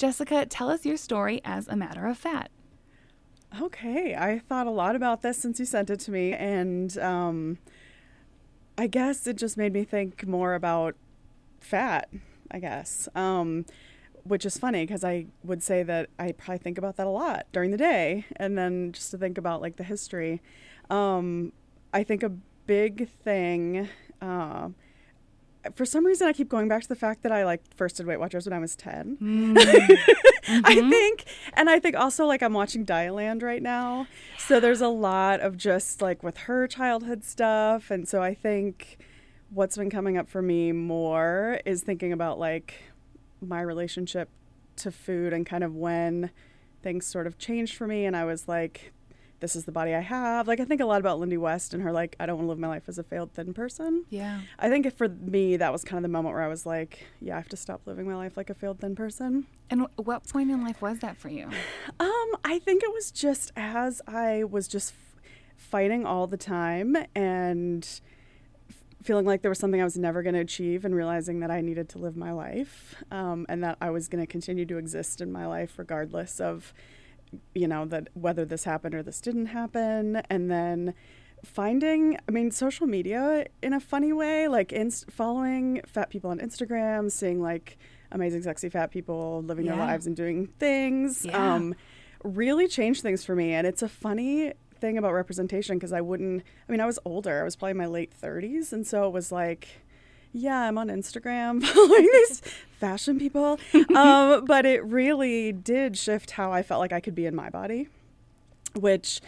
Jessica, 0.00 0.46
tell 0.46 0.70
us 0.70 0.86
your 0.86 0.96
story 0.96 1.42
as 1.44 1.68
a 1.68 1.76
matter 1.76 2.06
of 2.06 2.16
fat. 2.16 2.50
Okay, 3.60 4.14
I 4.14 4.38
thought 4.38 4.66
a 4.66 4.70
lot 4.70 4.96
about 4.96 5.20
this 5.20 5.36
since 5.36 5.60
you 5.60 5.66
sent 5.66 5.90
it 5.90 6.00
to 6.00 6.10
me, 6.10 6.32
and 6.32 6.96
um, 6.96 7.58
I 8.78 8.86
guess 8.86 9.26
it 9.26 9.36
just 9.36 9.58
made 9.58 9.74
me 9.74 9.84
think 9.84 10.26
more 10.26 10.54
about 10.54 10.96
fat. 11.60 12.08
I 12.50 12.60
guess, 12.60 13.10
um, 13.14 13.66
which 14.24 14.46
is 14.46 14.56
funny 14.56 14.86
because 14.86 15.04
I 15.04 15.26
would 15.44 15.62
say 15.62 15.82
that 15.82 16.08
I 16.18 16.32
probably 16.32 16.56
think 16.56 16.78
about 16.78 16.96
that 16.96 17.06
a 17.06 17.10
lot 17.10 17.44
during 17.52 17.70
the 17.70 17.76
day, 17.76 18.24
and 18.36 18.56
then 18.56 18.92
just 18.92 19.10
to 19.10 19.18
think 19.18 19.36
about 19.36 19.60
like 19.60 19.76
the 19.76 19.84
history. 19.84 20.40
Um, 20.88 21.52
I 21.92 22.04
think 22.04 22.22
a 22.22 22.30
big 22.30 23.10
thing. 23.10 23.90
Uh, 24.22 24.70
for 25.74 25.84
some 25.84 26.06
reason, 26.06 26.26
I 26.26 26.32
keep 26.32 26.48
going 26.48 26.68
back 26.68 26.82
to 26.82 26.88
the 26.88 26.96
fact 26.96 27.22
that 27.22 27.32
I 27.32 27.44
like 27.44 27.62
first 27.76 27.96
did 27.96 28.06
Weight 28.06 28.18
Watchers 28.18 28.46
when 28.46 28.52
I 28.52 28.58
was 28.58 28.76
ten. 28.76 29.16
Mm. 29.20 29.96
Mm-hmm. 30.40 30.66
I 30.66 30.90
think, 30.90 31.24
and 31.52 31.68
I 31.68 31.78
think 31.78 31.94
also 31.94 32.24
like 32.26 32.42
I'm 32.42 32.54
watching 32.54 32.84
Dietland 32.84 33.42
right 33.42 33.62
now, 33.62 34.06
so 34.38 34.58
there's 34.58 34.80
a 34.80 34.88
lot 34.88 35.38
of 35.40 35.56
just 35.56 36.00
like 36.00 36.22
with 36.22 36.38
her 36.38 36.66
childhood 36.66 37.22
stuff, 37.24 37.90
and 37.90 38.08
so 38.08 38.22
I 38.22 38.34
think 38.34 38.98
what's 39.50 39.76
been 39.76 39.90
coming 39.90 40.16
up 40.16 40.28
for 40.28 40.40
me 40.40 40.72
more 40.72 41.60
is 41.66 41.84
thinking 41.84 42.12
about 42.12 42.38
like 42.38 42.74
my 43.40 43.60
relationship 43.60 44.28
to 44.76 44.90
food 44.90 45.32
and 45.32 45.44
kind 45.44 45.62
of 45.62 45.76
when 45.76 46.30
things 46.82 47.06
sort 47.06 47.26
of 47.26 47.38
changed 47.38 47.76
for 47.76 47.86
me, 47.86 48.04
and 48.06 48.16
I 48.16 48.24
was 48.24 48.48
like. 48.48 48.92
This 49.40 49.56
is 49.56 49.64
the 49.64 49.72
body 49.72 49.94
I 49.94 50.00
have. 50.00 50.46
Like 50.46 50.60
I 50.60 50.64
think 50.64 50.80
a 50.80 50.84
lot 50.84 51.00
about 51.00 51.18
Lindy 51.18 51.36
West 51.38 51.72
and 51.74 51.82
her 51.82 51.92
like 51.92 52.14
I 52.20 52.26
don't 52.26 52.36
want 52.36 52.46
to 52.46 52.50
live 52.50 52.58
my 52.58 52.68
life 52.68 52.84
as 52.88 52.98
a 52.98 53.02
failed 53.02 53.32
thin 53.32 53.54
person. 53.54 54.04
Yeah. 54.10 54.40
I 54.58 54.68
think 54.68 54.84
if 54.86 54.94
for 54.94 55.08
me 55.08 55.56
that 55.56 55.72
was 55.72 55.82
kind 55.82 55.98
of 55.98 56.02
the 56.02 56.08
moment 56.12 56.34
where 56.34 56.44
I 56.44 56.48
was 56.48 56.66
like, 56.66 57.06
yeah, 57.20 57.34
I 57.34 57.36
have 57.38 57.48
to 57.48 57.56
stop 57.56 57.80
living 57.86 58.06
my 58.06 58.16
life 58.16 58.36
like 58.36 58.50
a 58.50 58.54
failed 58.54 58.80
thin 58.80 58.94
person. 58.94 59.46
And 59.70 59.82
wh- 59.82 60.06
what 60.06 60.28
point 60.28 60.50
in 60.50 60.62
life 60.62 60.82
was 60.82 60.98
that 61.00 61.16
for 61.16 61.28
you? 61.28 61.48
Um, 61.98 62.28
I 62.44 62.58
think 62.64 62.82
it 62.82 62.92
was 62.92 63.10
just 63.10 63.50
as 63.56 64.02
I 64.06 64.44
was 64.44 64.68
just 64.68 64.92
f- 64.92 65.22
fighting 65.56 66.04
all 66.04 66.26
the 66.26 66.36
time 66.36 66.96
and 67.14 67.88
f- 68.68 68.76
feeling 69.02 69.24
like 69.24 69.40
there 69.42 69.50
was 69.50 69.58
something 69.58 69.80
I 69.80 69.84
was 69.84 69.96
never 69.96 70.22
going 70.22 70.34
to 70.34 70.40
achieve 70.40 70.84
and 70.84 70.94
realizing 70.94 71.40
that 71.40 71.50
I 71.50 71.60
needed 71.60 71.88
to 71.90 71.98
live 71.98 72.16
my 72.16 72.32
life 72.32 72.94
um, 73.10 73.46
and 73.48 73.62
that 73.64 73.78
I 73.80 73.90
was 73.90 74.08
going 74.08 74.22
to 74.22 74.26
continue 74.30 74.66
to 74.66 74.76
exist 74.76 75.20
in 75.20 75.30
my 75.32 75.46
life 75.46 75.78
regardless 75.78 76.40
of, 76.40 76.74
you 77.54 77.68
know, 77.68 77.84
that 77.86 78.08
whether 78.14 78.44
this 78.44 78.64
happened 78.64 78.94
or 78.94 79.02
this 79.02 79.20
didn't 79.20 79.46
happen. 79.46 80.16
And 80.30 80.50
then 80.50 80.94
finding, 81.44 82.18
I 82.28 82.32
mean, 82.32 82.50
social 82.50 82.86
media 82.86 83.46
in 83.62 83.72
a 83.72 83.80
funny 83.80 84.12
way, 84.12 84.48
like 84.48 84.72
inst- 84.72 85.10
following 85.10 85.80
fat 85.86 86.10
people 86.10 86.30
on 86.30 86.38
Instagram, 86.38 87.10
seeing 87.10 87.40
like 87.40 87.78
amazing, 88.12 88.42
sexy 88.42 88.68
fat 88.68 88.90
people 88.90 89.42
living 89.42 89.66
Yeah. 89.66 89.76
their 89.76 89.86
lives 89.86 90.06
and 90.06 90.16
doing 90.16 90.46
things. 90.58 91.24
Yeah. 91.24 91.54
Um, 91.54 91.74
really 92.24 92.68
changed 92.68 93.02
things 93.02 93.24
for 93.24 93.34
me. 93.34 93.52
And 93.52 93.66
it's 93.66 93.82
a 93.82 93.88
funny 93.88 94.52
thing 94.80 94.98
about 94.98 95.12
representation 95.12 95.76
because 95.76 95.92
I 95.92 96.00
wouldn't, 96.00 96.42
I 96.68 96.72
mean, 96.72 96.80
I 96.80 96.86
was 96.86 96.98
older. 97.04 97.40
I 97.40 97.44
was 97.44 97.56
probably 97.56 97.72
in 97.72 97.76
my 97.78 97.86
late 97.86 98.12
30s. 98.20 98.72
And 98.72 98.86
so 98.86 99.06
it 99.06 99.12
was 99.12 99.30
like, 99.32 99.68
yeah, 100.32 100.60
I'm 100.60 100.78
on 100.78 100.88
Instagram 100.88 101.62
following 101.64 102.08
these 102.12 102.40
fashion 102.78 103.18
people. 103.18 103.58
um, 103.94 104.44
but 104.46 104.66
it 104.66 104.84
really 104.84 105.52
did 105.52 105.96
shift 105.96 106.32
how 106.32 106.52
I 106.52 106.62
felt 106.62 106.80
like 106.80 106.92
I 106.92 107.00
could 107.00 107.14
be 107.14 107.26
in 107.26 107.34
my 107.34 107.50
body, 107.50 107.88
which, 108.74 109.20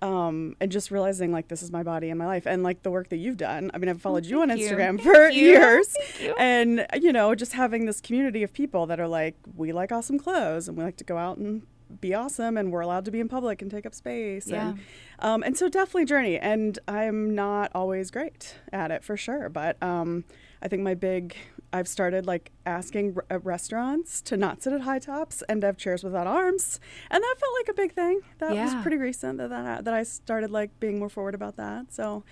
um, 0.00 0.56
and 0.60 0.70
just 0.72 0.90
realizing 0.90 1.32
like 1.32 1.48
this 1.48 1.62
is 1.62 1.70
my 1.70 1.82
body 1.82 2.10
and 2.10 2.18
my 2.18 2.26
life 2.26 2.44
and 2.46 2.62
like 2.62 2.82
the 2.82 2.90
work 2.90 3.08
that 3.10 3.18
you've 3.18 3.36
done. 3.36 3.70
I 3.72 3.78
mean, 3.78 3.88
I've 3.88 4.02
followed 4.02 4.26
you 4.26 4.42
on 4.42 4.48
Thank. 4.48 4.60
Instagram 4.60 5.00
for 5.00 5.28
you. 5.30 5.46
years. 5.46 5.96
You. 6.20 6.34
And, 6.38 6.86
you 7.00 7.12
know, 7.12 7.34
just 7.34 7.52
having 7.52 7.86
this 7.86 8.00
community 8.00 8.42
of 8.42 8.52
people 8.52 8.86
that 8.86 8.98
are 9.00 9.08
like, 9.08 9.36
we 9.56 9.72
like 9.72 9.92
awesome 9.92 10.18
clothes 10.18 10.68
and 10.68 10.76
we 10.76 10.84
like 10.84 10.96
to 10.96 11.04
go 11.04 11.16
out 11.16 11.38
and 11.38 11.62
be 12.00 12.14
awesome 12.14 12.56
and 12.56 12.72
we're 12.72 12.80
allowed 12.80 13.04
to 13.04 13.10
be 13.10 13.20
in 13.20 13.28
public 13.28 13.62
and 13.62 13.70
take 13.70 13.86
up 13.86 13.94
space. 13.94 14.48
And, 14.48 14.80
um, 15.18 15.42
and 15.42 15.56
so 15.56 15.68
definitely 15.68 16.06
journey. 16.06 16.38
And 16.38 16.78
I'm 16.88 17.34
not 17.34 17.70
always 17.74 18.10
great 18.10 18.56
at 18.72 18.90
it 18.90 19.04
for 19.04 19.16
sure. 19.16 19.48
But 19.48 19.80
um, 19.82 20.24
I 20.62 20.68
think 20.68 20.82
my 20.82 20.94
big, 20.94 21.36
I've 21.72 21.88
started 21.88 22.24
like 22.24 22.52
asking 22.64 23.14
r- 23.16 23.24
at 23.28 23.44
restaurants 23.44 24.22
to 24.22 24.36
not 24.36 24.62
sit 24.62 24.72
at 24.72 24.82
high 24.82 25.00
tops 25.00 25.42
and 25.48 25.60
to 25.62 25.66
have 25.66 25.76
chairs 25.76 26.04
without 26.04 26.26
arms. 26.26 26.78
And 27.10 27.22
that 27.22 27.34
felt 27.38 27.52
like 27.60 27.68
a 27.68 27.74
big 27.74 27.92
thing. 27.92 28.20
That 28.38 28.54
was 28.64 28.74
pretty 28.82 28.96
recent 28.96 29.38
that, 29.38 29.50
that, 29.50 29.84
that 29.84 29.92
I 29.94 30.04
started 30.04 30.50
like 30.50 30.78
being 30.78 30.98
more 31.00 31.08
forward 31.08 31.34
about 31.34 31.56
that. 31.56 31.92
So 31.92 32.24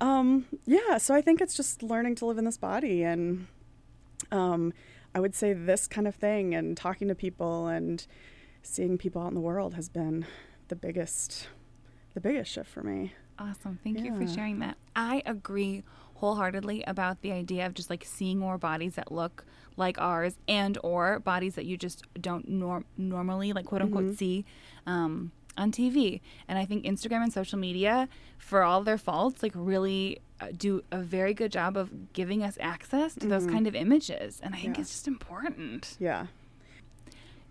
Um, 0.00 0.46
yeah, 0.66 0.98
so 0.98 1.14
I 1.14 1.20
think 1.20 1.40
it's 1.40 1.54
just 1.56 1.82
learning 1.82 2.14
to 2.16 2.26
live 2.26 2.38
in 2.38 2.44
this 2.44 2.58
body 2.58 3.02
and 3.04 3.46
um, 4.30 4.72
I 5.14 5.20
would 5.20 5.34
say 5.34 5.52
this 5.52 5.86
kind 5.86 6.06
of 6.08 6.14
thing 6.14 6.54
and 6.54 6.76
talking 6.76 7.08
to 7.08 7.14
people 7.14 7.68
and 7.68 8.04
seeing 8.62 8.98
people 8.98 9.22
out 9.22 9.28
in 9.28 9.34
the 9.34 9.40
world 9.40 9.74
has 9.74 9.88
been 9.88 10.26
the 10.68 10.76
biggest 10.76 11.48
the 12.14 12.20
biggest 12.20 12.50
shift 12.52 12.70
for 12.70 12.82
me. 12.82 13.12
Awesome. 13.38 13.78
Thank 13.82 14.00
you 14.00 14.14
for 14.16 14.26
sharing 14.28 14.60
that. 14.60 14.76
I 14.94 15.22
agree 15.26 15.82
wholeheartedly 16.24 16.82
about 16.86 17.20
the 17.20 17.32
idea 17.32 17.66
of 17.66 17.74
just 17.74 17.90
like 17.90 18.02
seeing 18.04 18.38
more 18.38 18.56
bodies 18.56 18.94
that 18.94 19.12
look 19.12 19.44
like 19.76 19.98
ours 20.00 20.34
and 20.48 20.78
or 20.82 21.18
bodies 21.20 21.54
that 21.56 21.66
you 21.66 21.76
just 21.76 22.02
don't 22.18 22.48
norm- 22.48 22.86
normally 22.96 23.52
like 23.52 23.66
quote 23.66 23.82
unquote 23.82 24.16
see 24.16 24.44
um, 24.86 25.32
on 25.58 25.70
TV. 25.70 26.20
And 26.48 26.58
I 26.58 26.64
think 26.64 26.84
Instagram 26.84 27.22
and 27.22 27.32
social 27.32 27.58
media 27.58 28.08
for 28.38 28.62
all 28.62 28.82
their 28.82 28.96
faults 28.98 29.42
like 29.42 29.52
really 29.54 30.18
uh, 30.40 30.46
do 30.56 30.82
a 30.90 30.98
very 30.98 31.34
good 31.34 31.52
job 31.52 31.76
of 31.76 32.12
giving 32.14 32.42
us 32.42 32.56
access 32.58 33.14
to 33.16 33.26
those 33.28 33.46
kind 33.46 33.66
of 33.66 33.74
images 33.74 34.40
and 34.42 34.54
I 34.54 34.58
think 34.58 34.76
Yeah. 34.76 34.80
it's 34.82 34.90
just 34.92 35.06
important. 35.08 35.96
Yeah. 36.00 36.26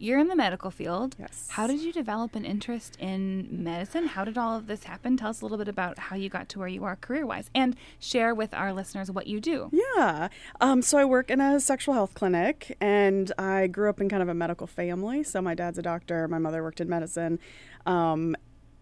You're 0.04 0.20
in 0.20 0.28
the 0.28 0.36
medical 0.36 0.70
field. 0.70 1.16
Yes. 1.18 1.48
How 1.52 1.66
did 1.66 1.80
you 1.80 1.94
develop 1.94 2.36
an 2.36 2.44
interest 2.44 2.98
in 3.00 3.48
medicine? 3.64 4.08
How 4.08 4.26
did 4.26 4.38
all 4.38 4.54
of 4.58 4.68
this 4.68 4.84
happen? 4.84 5.16
Tell 5.16 5.30
us 5.30 5.40
a 5.40 5.46
little 5.46 5.58
bit 5.58 5.70
about 5.70 5.98
how 5.98 6.18
you 6.18 6.28
got 6.28 6.50
to 6.50 6.60
where 6.60 6.68
you 6.68 6.84
are 6.84 6.98
career 6.98 7.26
wise 7.26 7.50
and 7.56 7.74
share 8.00 8.36
with 8.36 8.54
our 8.54 8.74
listeners 8.74 9.10
what 9.10 9.28
you 9.28 9.40
do. 9.40 9.70
Yeah. 9.72 10.28
Um, 10.60 10.82
so 10.82 10.98
I 10.98 11.06
work 11.06 11.32
in 11.32 11.40
a 11.40 11.58
sexual 11.58 11.94
health 11.94 12.16
clinic, 12.16 12.76
and 12.82 13.32
I 13.38 13.68
grew 13.68 13.90
up 13.90 14.02
in 14.02 14.10
kind 14.10 14.22
of 14.22 14.28
a 14.28 14.34
medical 14.34 14.68
family. 14.68 15.24
So 15.24 15.42
my 15.42 15.56
dad's 15.56 15.78
a 15.78 15.82
doctor, 15.82 16.28
my 16.28 16.38
mother 16.38 16.62
worked 16.64 16.82
in 16.82 16.90
medicine, 16.90 17.40
um, 17.86 18.36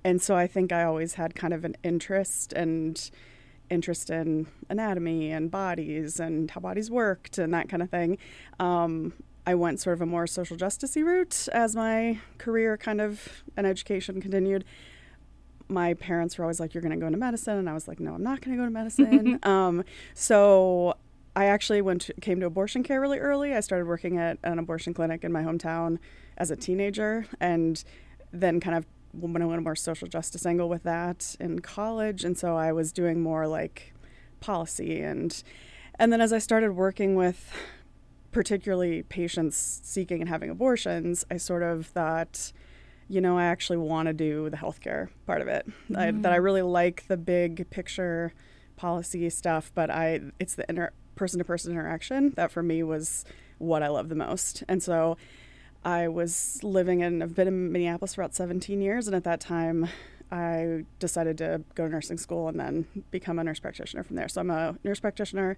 and 0.03 0.19
so 0.19 0.35
I 0.35 0.47
think 0.47 0.71
I 0.71 0.83
always 0.85 1.13
had 1.13 1.35
kind 1.35 1.53
of 1.53 1.63
an 1.63 1.75
interest 1.83 2.51
and 2.51 3.11
interest 3.69 4.09
in 4.09 4.47
anatomy 4.69 5.31
and 5.31 5.51
bodies 5.51 6.19
and 6.19 6.49
how 6.49 6.61
bodies 6.61 6.89
worked 6.89 7.37
and 7.37 7.53
that 7.53 7.69
kind 7.69 7.83
of 7.83 7.91
thing. 7.91 8.17
Um, 8.59 9.13
I 9.45 9.55
went 9.55 9.79
sort 9.79 9.95
of 9.95 10.01
a 10.01 10.05
more 10.05 10.27
social 10.27 10.57
justice 10.57 10.95
route 10.95 11.47
as 11.51 11.75
my 11.75 12.19
career 12.37 12.77
kind 12.77 13.01
of 13.01 13.43
and 13.57 13.65
education 13.65 14.21
continued 14.21 14.65
my 15.71 15.93
parents 15.93 16.37
were 16.37 16.43
always 16.43 16.59
like, 16.59 16.73
"You're 16.73 16.81
going 16.81 16.91
to 16.91 16.97
go 16.97 17.07
into 17.07 17.17
medicine," 17.17 17.57
and 17.57 17.69
I 17.69 17.73
was 17.73 17.87
like, 17.87 17.99
"No, 17.99 18.13
I'm 18.13 18.23
not 18.23 18.41
going 18.41 18.55
to 18.55 18.61
go 18.61 18.65
to 18.65 18.71
medicine." 18.71 19.39
um, 19.43 19.83
so 20.13 20.95
I 21.35 21.45
actually 21.45 21.81
went 21.81 22.01
to, 22.01 22.13
came 22.15 22.39
to 22.41 22.45
abortion 22.45 22.83
care 22.83 22.99
really 22.99 23.19
early. 23.19 23.53
I 23.53 23.61
started 23.61 23.87
working 23.87 24.17
at 24.17 24.37
an 24.43 24.59
abortion 24.59 24.93
clinic 24.93 25.23
in 25.23 25.31
my 25.31 25.43
hometown 25.43 25.97
as 26.37 26.51
a 26.51 26.55
teenager, 26.55 27.25
and 27.39 27.83
then 28.31 28.59
kind 28.59 28.75
of 28.75 28.85
went 29.13 29.43
a 29.43 29.61
more 29.61 29.75
social 29.75 30.07
justice 30.07 30.45
angle 30.45 30.69
with 30.69 30.83
that 30.83 31.35
in 31.39 31.59
college. 31.59 32.23
And 32.23 32.37
so 32.37 32.55
I 32.55 32.71
was 32.71 32.91
doing 32.91 33.21
more 33.21 33.47
like 33.47 33.93
policy 34.39 35.01
and 35.01 35.43
and 35.99 36.11
then 36.11 36.19
as 36.19 36.33
I 36.33 36.39
started 36.39 36.71
working 36.71 37.13
with 37.15 37.53
particularly 38.31 39.03
patients 39.03 39.81
seeking 39.83 40.21
and 40.21 40.29
having 40.29 40.49
abortions, 40.49 41.25
I 41.29 41.37
sort 41.37 41.63
of 41.63 41.85
thought, 41.85 42.53
you 43.09 43.21
know, 43.21 43.37
I 43.37 43.45
actually 43.45 43.77
want 43.77 44.07
to 44.07 44.13
do 44.13 44.49
the 44.49 44.57
healthcare 44.57 45.09
part 45.25 45.41
of 45.41 45.47
it. 45.47 45.65
I, 45.95 46.11
that 46.11 46.31
I 46.31 46.37
mm. 46.37 46.43
really 46.43 46.61
like 46.61 47.07
the 47.07 47.17
big 47.17 47.69
picture 47.69 48.33
policy 48.77 49.29
stuff, 49.29 49.71
but 49.75 49.89
I 49.89 50.21
it's 50.39 50.55
the 50.55 50.65
inter 50.69 50.91
person 51.15 51.37
to 51.39 51.45
person 51.45 51.71
interaction 51.71 52.31
that 52.31 52.51
for 52.51 52.63
me 52.63 52.81
was 52.81 53.25
what 53.57 53.83
I 53.83 53.89
love 53.89 54.09
the 54.09 54.15
most. 54.15 54.63
And 54.67 54.81
so 54.81 55.17
I 55.83 56.07
was 56.07 56.63
living 56.63 57.01
in 57.01 57.21
I've 57.21 57.35
been 57.35 57.47
in 57.47 57.71
Minneapolis 57.71 58.15
for 58.15 58.21
about 58.21 58.33
17 58.33 58.81
years, 58.81 59.07
and 59.07 59.15
at 59.15 59.23
that 59.23 59.39
time. 59.39 59.87
I 60.33 60.85
decided 60.99 61.37
to 61.39 61.61
go 61.75 61.87
to 61.87 61.91
nursing 61.91 62.17
school 62.17 62.47
and 62.47 62.57
then 62.57 62.87
become 63.11 63.37
a 63.37 63.43
nurse 63.43 63.59
practitioner 63.59 64.01
from 64.01 64.15
there. 64.15 64.29
So 64.29 64.39
I'm 64.39 64.49
a 64.49 64.77
nurse 64.81 65.01
practitioner 65.01 65.57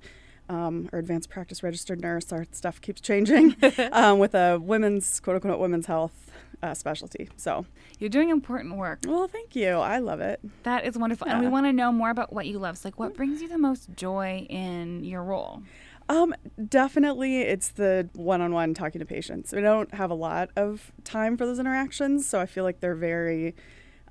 um, 0.49 0.89
or 0.91 0.99
advanced 0.99 1.29
practice 1.29 1.63
registered 1.63 2.01
nurse. 2.01 2.31
Our 2.31 2.45
stuff 2.51 2.81
keeps 2.81 3.01
changing 3.01 3.55
um, 3.91 4.19
with 4.19 4.35
a 4.35 4.59
women's 4.59 5.19
quote 5.19 5.35
unquote 5.35 5.59
women's 5.59 5.85
health 5.85 6.31
uh, 6.61 6.73
specialty. 6.73 7.29
So, 7.35 7.65
You're 7.99 8.09
doing 8.09 8.29
important 8.29 8.77
work. 8.77 8.99
well, 9.05 9.27
thank 9.27 9.55
you. 9.55 9.69
I 9.69 9.99
love 9.99 10.21
it. 10.21 10.39
That 10.63 10.85
is 10.85 10.97
wonderful. 10.97 11.27
And 11.27 11.41
we 11.41 11.47
want 11.47 11.65
to 11.65 11.73
know 11.73 11.91
more 11.91 12.09
about 12.09 12.31
what 12.31 12.45
you 12.47 12.57
love. 12.59 12.77
So 12.77 12.87
like 12.87 12.99
what 12.99 13.15
brings 13.15 13.41
you 13.41 13.49
the 13.49 13.57
most 13.57 13.89
joy 13.95 14.45
in 14.49 15.03
your 15.03 15.23
role? 15.23 15.61
Um, 16.09 16.35
definitely, 16.69 17.41
it's 17.41 17.69
the 17.69 18.09
one-on-one 18.13 18.73
talking 18.73 18.99
to 18.99 19.05
patients. 19.05 19.53
We 19.53 19.61
don't 19.61 19.93
have 19.93 20.11
a 20.11 20.15
lot 20.15 20.49
of 20.55 20.91
time 21.03 21.37
for 21.37 21.45
those 21.45 21.59
interactions, 21.59 22.27
so 22.27 22.39
I 22.39 22.45
feel 22.45 22.63
like 22.63 22.79
they're 22.81 22.95
very. 22.95 23.55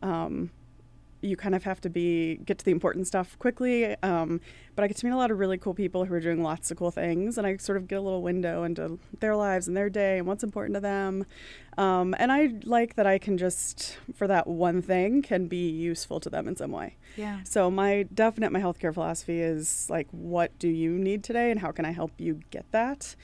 Um, 0.03 0.51
you 1.23 1.37
kind 1.37 1.55
of 1.55 1.63
have 1.63 1.81
to 1.81 1.89
be 1.89 2.37
get 2.45 2.59
to 2.59 2.65
the 2.65 2.73
important 2.73 3.07
stuff 3.07 3.39
quickly. 3.39 3.97
Um, 4.03 4.41
but 4.75 4.85
I 4.85 4.89
get 4.89 4.97
to 4.99 5.07
meet 5.07 5.13
a 5.13 5.17
lot 5.17 5.31
of 5.31 5.39
really 5.39 5.57
cool 5.57 5.75
people 5.75 6.05
who 6.05 6.15
are 6.15 6.21
doing 6.21 6.43
lots 6.43 6.71
of 6.71 6.77
cool 6.77 6.91
things, 6.91 7.39
and 7.39 7.47
I 7.47 7.57
sort 7.57 7.79
of 7.79 7.87
get 7.87 7.99
a 7.99 8.01
little 8.01 8.23
window 8.23 8.65
into 8.65 8.99
their 9.21 9.37
lives 9.37 9.69
and 9.69 9.77
their 9.77 9.89
day 9.89 10.19
and 10.19 10.27
what's 10.27 10.43
important 10.43 10.75
to 10.75 10.81
them. 10.81 11.25
Um, 11.79 12.15
and 12.19 12.33
I 12.33 12.55
like 12.65 12.97
that 12.97 13.07
I 13.07 13.19
can 13.19 13.39
just 13.39 13.97
for 14.15 14.27
that 14.27 14.47
one 14.47 14.83
thing 14.83 15.23
can 15.23 15.47
be 15.47 15.71
useful 15.71 16.21
to 16.21 16.29
them 16.29 16.49
in 16.49 16.57
some 16.57 16.73
way. 16.73 16.97
Yeah. 17.17 17.41
So 17.45 17.71
my 17.71 18.05
definite 18.15 18.53
my 18.53 18.61
healthcare 18.61 18.93
philosophy 18.93 19.41
is 19.41 19.89
like, 19.89 20.09
what 20.11 20.59
do 20.59 20.69
you 20.69 20.91
need 20.91 21.23
today, 21.23 21.51
and 21.51 21.61
how 21.61 21.71
can 21.71 21.85
I 21.85 21.93
help 21.93 22.13
you 22.19 22.41
get 22.51 22.71
that? 22.73 23.15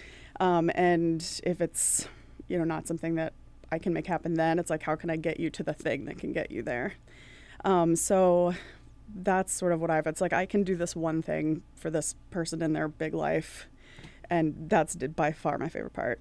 Um, 0.40 0.70
and 0.74 1.40
if 1.44 1.60
it's 1.60 2.08
you 2.46 2.58
know 2.58 2.64
not 2.64 2.86
something 2.86 3.16
that 3.16 3.32
I 3.70 3.78
can 3.78 3.92
make 3.92 4.06
happen, 4.06 4.34
then 4.34 4.58
it's 4.58 4.70
like, 4.70 4.82
how 4.82 4.96
can 4.96 5.10
I 5.10 5.16
get 5.16 5.40
you 5.40 5.50
to 5.50 5.62
the 5.62 5.74
thing 5.74 6.04
that 6.06 6.18
can 6.18 6.32
get 6.32 6.50
you 6.50 6.62
there? 6.62 6.94
Um, 7.64 7.96
so 7.96 8.54
that's 9.22 9.52
sort 9.52 9.72
of 9.72 9.80
what 9.80 9.90
I've. 9.90 10.06
It's 10.06 10.20
like 10.20 10.32
I 10.32 10.46
can 10.46 10.62
do 10.64 10.76
this 10.76 10.94
one 10.94 11.22
thing 11.22 11.62
for 11.74 11.90
this 11.90 12.14
person 12.30 12.62
in 12.62 12.72
their 12.72 12.88
big 12.88 13.14
life, 13.14 13.66
and 14.30 14.54
that's 14.68 14.94
d- 14.94 15.06
by 15.08 15.32
far 15.32 15.58
my 15.58 15.68
favorite 15.68 15.92
part. 15.94 16.20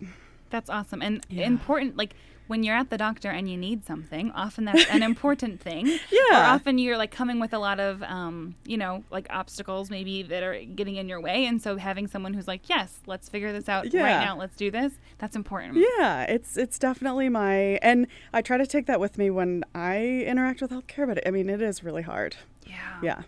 That's 0.49 0.69
awesome. 0.69 1.01
And 1.01 1.25
Yeah. 1.29 1.45
important 1.45 1.97
like 1.97 2.13
when 2.47 2.63
you're 2.63 2.75
at 2.75 2.89
the 2.89 2.97
doctor 2.97 3.29
and 3.29 3.49
you 3.49 3.57
need 3.57 3.85
something, 3.85 4.31
often 4.31 4.65
that's 4.65 4.85
an 4.89 5.03
important 5.11 5.61
thing. 5.61 5.87
Yeah. 5.87 6.31
Or 6.31 6.55
often 6.55 6.77
you're 6.77 6.97
like 6.97 7.11
coming 7.11 7.39
with 7.39 7.53
a 7.53 7.59
lot 7.59 7.79
of, 7.79 8.01
um, 8.03 8.55
you 8.65 8.77
know, 8.77 9.03
like 9.11 9.27
obstacles 9.29 9.89
maybe 9.89 10.23
that 10.23 10.43
are 10.43 10.59
getting 10.63 10.95
in 10.95 11.07
your 11.09 11.21
way. 11.21 11.45
And 11.45 11.61
so 11.61 11.77
having 11.77 12.07
someone 12.07 12.33
who's 12.33 12.47
like, 12.47 12.69
yes, 12.69 12.99
let's 13.05 13.29
figure 13.29 13.51
this 13.53 13.69
out 13.69 13.85
right 13.85 13.93
now. 13.93 14.37
Let's 14.37 14.55
do 14.55 14.71
this. 14.71 14.93
That's 15.17 15.35
important. 15.35 15.77
Yeah, 15.77 16.23
it's 16.23 16.57
it's 16.57 16.79
definitely 16.79 17.29
my 17.29 17.79
and 17.81 18.07
I 18.33 18.41
try 18.41 18.57
to 18.57 18.67
take 18.67 18.85
that 18.87 18.99
with 18.99 19.17
me 19.17 19.29
when 19.29 19.63
I 19.75 20.23
interact 20.25 20.61
with 20.61 20.71
healthcare. 20.71 21.07
But 21.07 21.27
I 21.27 21.31
mean, 21.31 21.49
it 21.49 21.61
is 21.61 21.83
really 21.83 22.03
hard. 22.03 22.35
Yeah. 22.65 22.99
Yeah. 23.01 23.21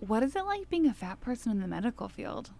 What 0.00 0.22
is 0.22 0.36
it 0.36 0.44
like 0.44 0.68
being 0.68 0.86
a 0.86 0.92
fat 0.94 1.20
person 1.20 1.52
in 1.52 1.60
the 1.60 1.68
medical 1.68 2.08
field? 2.08 2.50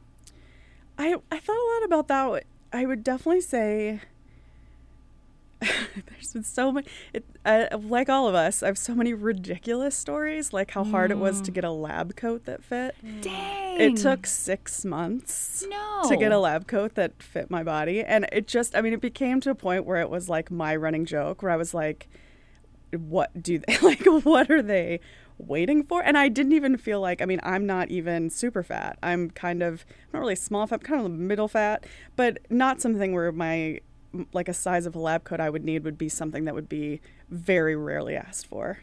I 0.98 1.16
I 1.30 1.38
thought 1.38 1.56
a 1.56 1.68
lot 1.74 1.84
about 1.84 2.08
that. 2.08 2.44
I 2.72 2.86
would 2.86 3.04
definitely 3.04 3.40
say 3.40 4.00
there's 6.10 6.32
been 6.32 6.42
so 6.42 6.72
many. 6.72 6.86
It, 7.12 7.24
uh, 7.44 7.78
like 7.78 8.08
all 8.08 8.28
of 8.28 8.34
us, 8.34 8.62
I 8.62 8.66
have 8.66 8.78
so 8.78 8.94
many 8.94 9.12
ridiculous 9.12 9.96
stories, 9.96 10.52
like 10.52 10.72
how 10.72 10.84
hard 10.84 11.10
it 11.10 11.18
was 11.18 11.40
to 11.42 11.50
get 11.50 11.64
a 11.64 11.70
lab 11.70 12.16
coat 12.16 12.44
that 12.44 12.62
fit. 12.62 12.94
Dang. 13.20 13.80
It 13.80 13.96
took 13.96 14.26
six 14.26 14.84
months 14.84 15.64
no 15.68 16.02
to 16.08 16.16
get 16.16 16.32
a 16.32 16.38
lab 16.38 16.66
coat 16.66 16.94
that 16.94 17.22
fit 17.22 17.50
my 17.50 17.62
body, 17.62 18.02
and 18.02 18.26
it 18.32 18.46
just 18.46 18.76
I 18.76 18.80
mean, 18.80 18.92
it 18.92 19.00
became 19.00 19.40
to 19.42 19.50
a 19.50 19.54
point 19.54 19.84
where 19.84 20.00
it 20.00 20.10
was 20.10 20.28
like 20.28 20.50
my 20.50 20.74
running 20.76 21.04
joke, 21.04 21.42
where 21.42 21.52
I 21.52 21.56
was 21.56 21.74
like, 21.74 22.08
"What 22.92 23.42
do 23.42 23.58
they 23.58 23.78
like? 23.82 24.04
What 24.04 24.50
are 24.50 24.62
they?" 24.62 25.00
waiting 25.36 25.82
for 25.82 26.00
and 26.00 26.16
i 26.16 26.28
didn't 26.28 26.52
even 26.52 26.76
feel 26.76 27.00
like 27.00 27.20
i 27.20 27.24
mean 27.24 27.40
i'm 27.42 27.66
not 27.66 27.90
even 27.90 28.30
super 28.30 28.62
fat 28.62 28.96
i'm 29.02 29.28
kind 29.30 29.64
of 29.64 29.84
not 30.12 30.20
really 30.20 30.36
small 30.36 30.64
fat 30.64 30.76
I'm 30.76 30.80
kind 30.80 31.04
of 31.04 31.10
middle 31.10 31.48
fat 31.48 31.84
but 32.14 32.38
not 32.50 32.80
something 32.80 33.12
where 33.12 33.32
my 33.32 33.80
like 34.32 34.48
a 34.48 34.54
size 34.54 34.86
of 34.86 34.94
a 34.94 34.98
lab 34.98 35.24
coat 35.24 35.40
i 35.40 35.50
would 35.50 35.64
need 35.64 35.84
would 35.84 35.98
be 35.98 36.08
something 36.08 36.44
that 36.44 36.54
would 36.54 36.68
be 36.68 37.00
very 37.34 37.74
rarely 37.76 38.16
asked 38.16 38.46
for. 38.46 38.78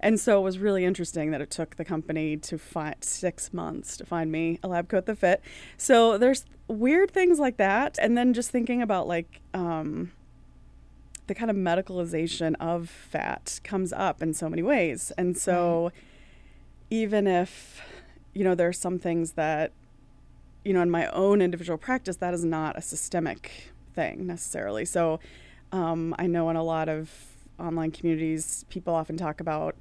And 0.00 0.18
so 0.18 0.40
it 0.40 0.42
was 0.42 0.58
really 0.58 0.84
interesting 0.84 1.30
that 1.30 1.40
it 1.40 1.50
took 1.50 1.76
the 1.76 1.84
company 1.84 2.36
to 2.38 2.58
find 2.58 2.96
six 3.00 3.52
months 3.52 3.96
to 3.98 4.04
find 4.04 4.32
me 4.32 4.58
a 4.62 4.68
lab 4.68 4.88
coat 4.88 5.06
that 5.06 5.18
fit. 5.18 5.40
So 5.76 6.18
there's 6.18 6.44
weird 6.66 7.12
things 7.12 7.38
like 7.38 7.56
that. 7.58 7.98
And 8.00 8.18
then 8.18 8.34
just 8.34 8.50
thinking 8.50 8.82
about 8.82 9.06
like 9.06 9.40
um 9.54 10.12
the 11.28 11.34
kind 11.34 11.50
of 11.50 11.56
medicalization 11.56 12.56
of 12.58 12.90
fat 12.90 13.60
comes 13.62 13.92
up 13.92 14.20
in 14.22 14.34
so 14.34 14.48
many 14.48 14.62
ways. 14.62 15.12
And 15.16 15.38
so 15.38 15.92
even 16.90 17.28
if, 17.28 17.80
you 18.34 18.42
know, 18.42 18.56
there 18.56 18.68
are 18.68 18.72
some 18.72 18.98
things 18.98 19.32
that, 19.32 19.70
you 20.64 20.72
know, 20.72 20.82
in 20.82 20.90
my 20.90 21.06
own 21.06 21.40
individual 21.40 21.78
practice, 21.78 22.16
that 22.16 22.34
is 22.34 22.44
not 22.44 22.76
a 22.76 22.82
systemic 22.82 23.71
thing 23.94 24.26
necessarily. 24.26 24.84
So 24.84 25.20
um, 25.72 26.14
I 26.18 26.26
know 26.26 26.50
in 26.50 26.56
a 26.56 26.62
lot 26.62 26.88
of 26.88 27.10
online 27.58 27.90
communities, 27.90 28.64
people 28.68 28.94
often 28.94 29.16
talk 29.16 29.40
about 29.40 29.76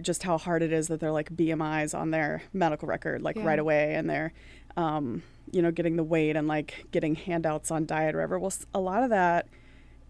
just 0.00 0.22
how 0.24 0.36
hard 0.38 0.62
it 0.62 0.72
is 0.72 0.88
that 0.88 1.00
they're 1.00 1.10
like 1.12 1.30
BMIs 1.34 1.98
on 1.98 2.10
their 2.10 2.42
medical 2.52 2.86
record, 2.88 3.22
like 3.22 3.36
Yeah. 3.36 3.44
right 3.46 3.58
away, 3.58 3.94
and 3.94 4.08
they're, 4.10 4.32
um, 4.76 5.22
you 5.52 5.62
know, 5.62 5.70
getting 5.70 5.96
the 5.96 6.04
weight 6.04 6.36
and 6.36 6.46
like 6.48 6.86
getting 6.90 7.14
handouts 7.14 7.70
on 7.70 7.86
diet 7.86 8.14
or 8.14 8.18
whatever. 8.18 8.38
Well, 8.38 8.52
a 8.74 8.80
lot 8.80 9.02
of 9.02 9.10
that 9.10 9.46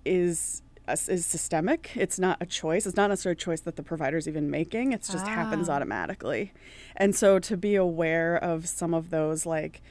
is 0.05 0.63
is 1.09 1.27
systemic. 1.27 1.91
It's 1.97 2.17
not 2.17 2.37
a 2.41 2.47
choice. 2.47 2.87
It's 2.87 2.97
not 2.97 3.09
necessarily 3.11 3.33
a 3.35 3.41
choice 3.41 3.61
that 3.63 3.75
the 3.75 3.83
provider's 3.83 4.29
even 4.29 4.49
making. 4.51 4.93
It 4.93 5.03
just 5.11 5.27
happens 5.27 5.69
Ah. 5.69 5.73
automatically. 5.75 6.53
And 6.97 7.13
so 7.15 7.41
to 7.41 7.57
be 7.57 7.75
aware 7.75 8.37
of 8.37 8.69
some 8.69 8.95
of 8.95 9.11
those 9.11 9.45
like 9.45 9.83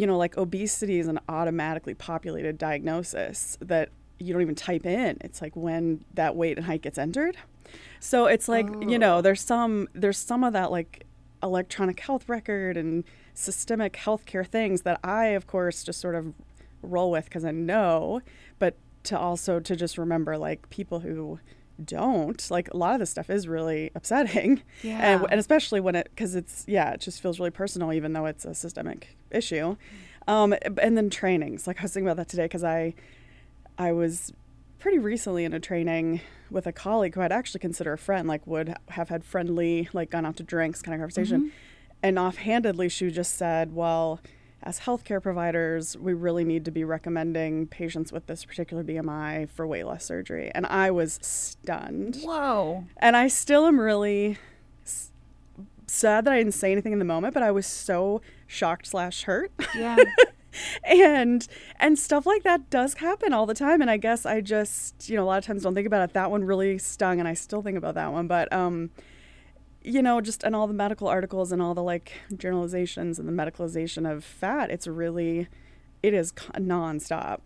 you 0.00 0.06
know, 0.06 0.16
like 0.16 0.38
obesity 0.38 0.98
is 0.98 1.08
an 1.08 1.20
automatically 1.28 1.92
populated 1.92 2.56
diagnosis 2.56 3.58
that 3.60 3.90
you 4.18 4.32
don't 4.32 4.40
even 4.40 4.54
type 4.54 4.86
in. 4.86 5.18
It's 5.20 5.42
like 5.42 5.54
when 5.54 6.06
that 6.14 6.36
weight 6.36 6.56
and 6.56 6.64
height 6.64 6.80
gets 6.80 6.96
entered. 6.96 7.36
So 8.00 8.24
it's 8.24 8.48
like, 8.48 8.66
you 8.80 8.98
know, 8.98 9.18
oh. 9.18 9.20
there's 9.20 9.42
some 9.42 9.88
there's 9.92 10.16
some 10.16 10.42
of 10.42 10.54
that 10.54 10.70
like 10.70 11.04
electronic 11.42 12.00
health 12.00 12.30
record 12.30 12.78
and 12.78 13.04
systemic 13.34 13.92
healthcare 13.92 14.46
things 14.46 14.82
that 14.82 15.00
I 15.04 15.26
of 15.26 15.46
course 15.46 15.84
just 15.84 16.00
sort 16.00 16.14
of 16.14 16.32
roll 16.82 17.10
with 17.10 17.26
because 17.26 17.44
I 17.44 17.50
know, 17.50 18.22
but 18.58 18.76
to 19.04 19.18
also 19.18 19.60
to 19.60 19.76
just 19.76 19.98
remember 19.98 20.38
like 20.38 20.70
people 20.70 21.00
who 21.00 21.40
don't 21.80 22.50
like 22.50 22.72
a 22.72 22.76
lot 22.76 22.94
of 22.94 23.00
this 23.00 23.10
stuff 23.10 23.30
is 23.30 23.48
really 23.48 23.90
upsetting. 23.94 24.62
Yeah. 24.82 24.98
and, 24.98 25.26
and 25.30 25.40
especially 25.40 25.80
when 25.80 25.94
it 25.94 26.08
because 26.10 26.34
it's 26.34 26.64
yeah 26.68 26.92
it 26.92 27.00
just 27.00 27.20
feels 27.20 27.38
really 27.38 27.50
personal 27.50 27.92
even 27.92 28.12
though 28.12 28.26
it's 28.26 28.44
a 28.44 28.54
systemic 28.54 29.16
issue. 29.30 29.76
Um, 30.28 30.54
and 30.80 30.96
then 30.96 31.10
trainings. 31.10 31.66
Like 31.66 31.80
i 31.80 31.82
was 31.82 31.92
thinking 31.92 32.06
about 32.06 32.16
that 32.18 32.28
today 32.28 32.44
because 32.44 32.64
i 32.64 32.94
i 33.78 33.92
was 33.92 34.32
pretty 34.78 34.98
recently 34.98 35.44
in 35.44 35.52
a 35.52 35.60
training 35.60 36.20
with 36.50 36.66
a 36.66 36.72
colleague 36.72 37.14
who 37.14 37.20
i'd 37.20 37.30
actually 37.32 37.60
consider 37.60 37.92
a 37.92 37.98
friend 37.98 38.26
like 38.26 38.46
would 38.46 38.74
have 38.88 39.10
had 39.10 39.22
friendly 39.24 39.88
like 39.92 40.10
gone 40.10 40.24
out 40.24 40.36
to 40.36 40.42
drinks 40.42 40.80
kind 40.82 40.94
of 40.94 41.00
conversation. 41.00 41.52
And 42.02 42.18
offhandedly 42.18 42.88
she 42.88 43.10
just 43.10 43.36
said 43.36 43.74
well 43.74 44.20
as 44.62 44.80
healthcare 44.80 45.22
providers, 45.22 45.96
we 45.96 46.12
really 46.12 46.44
need 46.44 46.64
to 46.66 46.70
be 46.70 46.84
recommending 46.84 47.66
patients 47.66 48.12
with 48.12 48.26
this 48.26 48.44
particular 48.44 48.84
BMI 48.84 49.48
for 49.48 49.66
weight 49.66 49.84
loss 49.84 50.04
surgery. 50.04 50.50
And 50.54 50.66
I 50.66 50.90
was 50.90 51.18
stunned. 51.22 52.16
Whoa. 52.22 52.84
And 52.98 53.16
I 53.16 53.28
still 53.28 53.66
am 53.66 53.80
really 53.80 54.38
s- 54.84 55.12
sad 55.86 56.26
that 56.26 56.34
I 56.34 56.38
didn't 56.38 56.54
say 56.54 56.72
anything 56.72 56.92
in 56.92 56.98
the 56.98 57.04
moment, 57.06 57.32
but 57.32 57.42
I 57.42 57.50
was 57.50 57.66
so 57.66 58.20
shocked 58.46 58.86
slash 58.86 59.22
hurt. 59.24 59.50
Yeah. 59.74 59.96
and 60.84 61.46
and 61.78 61.98
stuff 61.98 62.26
like 62.26 62.42
that 62.42 62.68
does 62.68 62.94
happen 62.94 63.32
all 63.32 63.46
the 63.46 63.54
time. 63.54 63.80
And 63.80 63.90
I 63.90 63.96
guess 63.96 64.26
I 64.26 64.42
just, 64.42 65.08
you 65.08 65.16
know, 65.16 65.22
a 65.22 65.26
lot 65.26 65.38
of 65.38 65.46
times 65.46 65.62
don't 65.62 65.74
think 65.74 65.86
about 65.86 66.02
it. 66.08 66.12
That 66.12 66.30
one 66.30 66.44
really 66.44 66.76
stung 66.76 67.18
and 67.18 67.28
I 67.28 67.34
still 67.34 67.62
think 67.62 67.78
about 67.78 67.94
that 67.94 68.12
one. 68.12 68.26
But 68.26 68.52
um 68.52 68.90
you 69.82 70.02
know, 70.02 70.20
just 70.20 70.42
and 70.42 70.54
all 70.54 70.66
the 70.66 70.74
medical 70.74 71.08
articles 71.08 71.52
and 71.52 71.60
all 71.62 71.74
the 71.74 71.82
like 71.82 72.12
generalizations 72.36 73.18
and 73.18 73.26
the 73.28 73.32
medicalization 73.32 74.10
of 74.10 74.24
fat, 74.24 74.70
it's 74.70 74.86
really, 74.86 75.48
it 76.02 76.12
is 76.14 76.32
nonstop. 76.32 77.40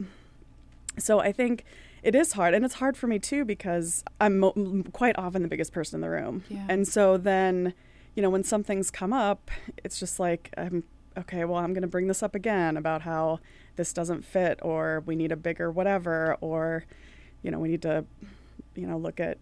So 0.99 1.21
I 1.21 1.33
think 1.33 1.65
it 2.03 2.15
is 2.15 2.33
hard, 2.33 2.55
and 2.55 2.65
it's 2.65 2.75
hard 2.75 2.97
for 2.97 3.07
me 3.07 3.19
too 3.19 3.45
because 3.45 4.05
I'm 4.21 4.39
mo- 4.39 4.85
quite 4.93 5.19
often 5.19 5.43
the 5.43 5.49
biggest 5.49 5.73
person 5.73 5.97
in 5.97 6.01
the 6.03 6.11
room, 6.11 6.45
Yeah. 6.49 6.67
and 6.69 6.87
so 6.87 7.17
then, 7.17 7.73
you 8.15 8.23
know, 8.23 8.31
when 8.31 8.45
some 8.45 8.63
things 8.63 8.91
come 8.91 9.13
up, 9.13 9.51
it's 9.83 9.99
just 9.99 10.21
like, 10.21 10.51
um, 10.57 10.85
okay, 11.17 11.45
well, 11.45 11.59
I'm 11.59 11.73
going 11.73 11.83
to 11.83 11.89
bring 11.89 12.07
this 12.09 12.23
up 12.23 12.35
again 12.35 12.77
about 12.77 13.03
how 13.03 13.41
this 13.77 13.93
doesn't 13.93 14.25
fit, 14.25 14.59
or 14.63 15.03
we 15.07 15.17
need 15.17 15.33
a 15.33 15.37
bigger 15.37 15.71
whatever, 15.71 16.37
or, 16.41 16.85
you 17.43 17.51
know, 17.51 17.59
we 17.59 17.69
need 17.69 17.83
to, 17.83 18.05
you 18.77 18.87
know, 18.87 18.99
look 18.99 19.19
at 19.19 19.39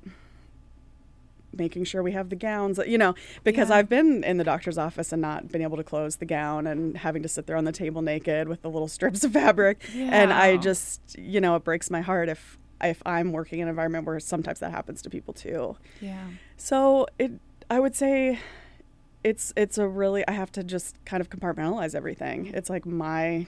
making 1.57 1.85
sure 1.85 2.03
we 2.03 2.13
have 2.13 2.29
the 2.29 2.37
gowns, 2.37 2.79
you 2.87 2.99
know, 2.99 3.15
because 3.45 3.69
Yeah. 3.69 3.77
I've 3.77 3.89
been 3.89 4.25
in 4.25 4.39
the 4.39 4.45
doctor's 4.45 4.79
office 4.79 5.13
and 5.13 5.21
not 5.21 5.49
been 5.53 5.63
able 5.63 5.77
to 5.77 5.85
close 5.85 6.17
the 6.17 6.25
gown 6.25 6.67
and 6.67 6.97
having 6.97 7.23
to 7.23 7.29
sit 7.29 7.47
there 7.47 7.57
on 7.57 7.65
the 7.65 7.73
table 7.73 8.03
naked 8.03 8.49
with 8.49 8.63
the 8.63 8.71
little 8.71 8.89
strips 8.89 9.23
of 9.25 9.33
fabric. 9.33 9.83
And 9.95 10.33
I 10.33 10.57
just, 10.57 11.01
you 11.19 11.41
know, 11.41 11.57
it 11.57 11.65
breaks 11.65 11.91
my 11.91 12.01
heart 12.01 12.29
if 12.29 12.59
if 12.83 13.01
I'm 13.07 13.31
working 13.31 13.61
in 13.61 13.69
an 13.69 13.71
environment 13.71 14.07
where 14.07 14.19
sometimes 14.19 14.59
that 14.59 14.73
happens 14.73 15.03
to 15.03 15.11
people 15.11 15.33
too. 15.35 15.77
Yeah. 16.01 16.27
So 16.57 17.07
it 17.19 17.33
I 17.71 17.79
would 17.81 17.95
say 17.95 18.41
it's 19.23 19.53
it's 19.57 19.79
a 19.79 19.87
really 19.87 20.27
I 20.27 20.33
have 20.33 20.51
to 20.53 20.65
just 20.65 20.97
kind 21.05 21.21
of 21.21 21.31
compartmentalize 21.31 21.95
everything. 21.95 22.47
Mm-hmm. 22.47 22.55
It's 22.57 22.69
like 22.71 22.85
my 22.85 23.47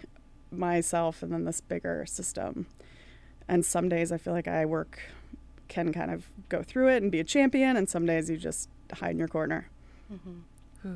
myself 0.52 1.22
and 1.22 1.32
then 1.32 1.44
this 1.44 1.60
bigger 1.60 2.06
system. 2.06 2.66
And 3.48 3.64
some 3.64 3.88
days 3.88 4.12
I 4.12 4.18
feel 4.18 4.32
like 4.32 4.48
I 4.48 4.64
work 4.64 5.00
can 5.68 5.92
kind 5.92 6.10
of 6.10 6.30
go 6.48 6.62
through 6.62 6.88
it 6.88 7.02
and 7.02 7.10
be 7.10 7.20
a 7.20 7.24
champion 7.24 7.76
and 7.76 7.88
some 7.88 8.06
days 8.06 8.30
you 8.30 8.36
just 8.36 8.68
hide 8.92 9.12
in 9.12 9.18
your 9.18 9.28
corner. 9.28 9.68
Mm-hmm. 10.12 10.94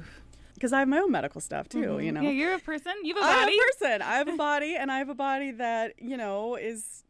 Because 0.55 0.73
I 0.73 0.81
have 0.81 0.89
my 0.89 0.99
own 0.99 1.13
medical 1.13 1.41
stuff 1.41 1.69
too, 1.69 1.79
mm-hmm. 1.79 2.01
you 2.01 2.13
know. 2.13 2.21
Yeah, 2.21 2.31
you're 2.31 2.55
a 2.55 2.59
person. 2.59 2.93
You 3.03 3.15
have 3.15 3.25
a 3.25 3.27
I'm 3.27 3.49
a 3.49 3.59
person. 3.59 4.03
I 4.03 4.17
have 4.17 4.29
a 4.29 4.37
body, 4.37 4.77
and 4.77 4.91
I 4.91 4.99
have 4.99 5.09
a 5.09 5.15
body 5.15 5.53
that 5.53 5.95
you 5.99 6.17
know 6.17 6.57
is 6.57 7.05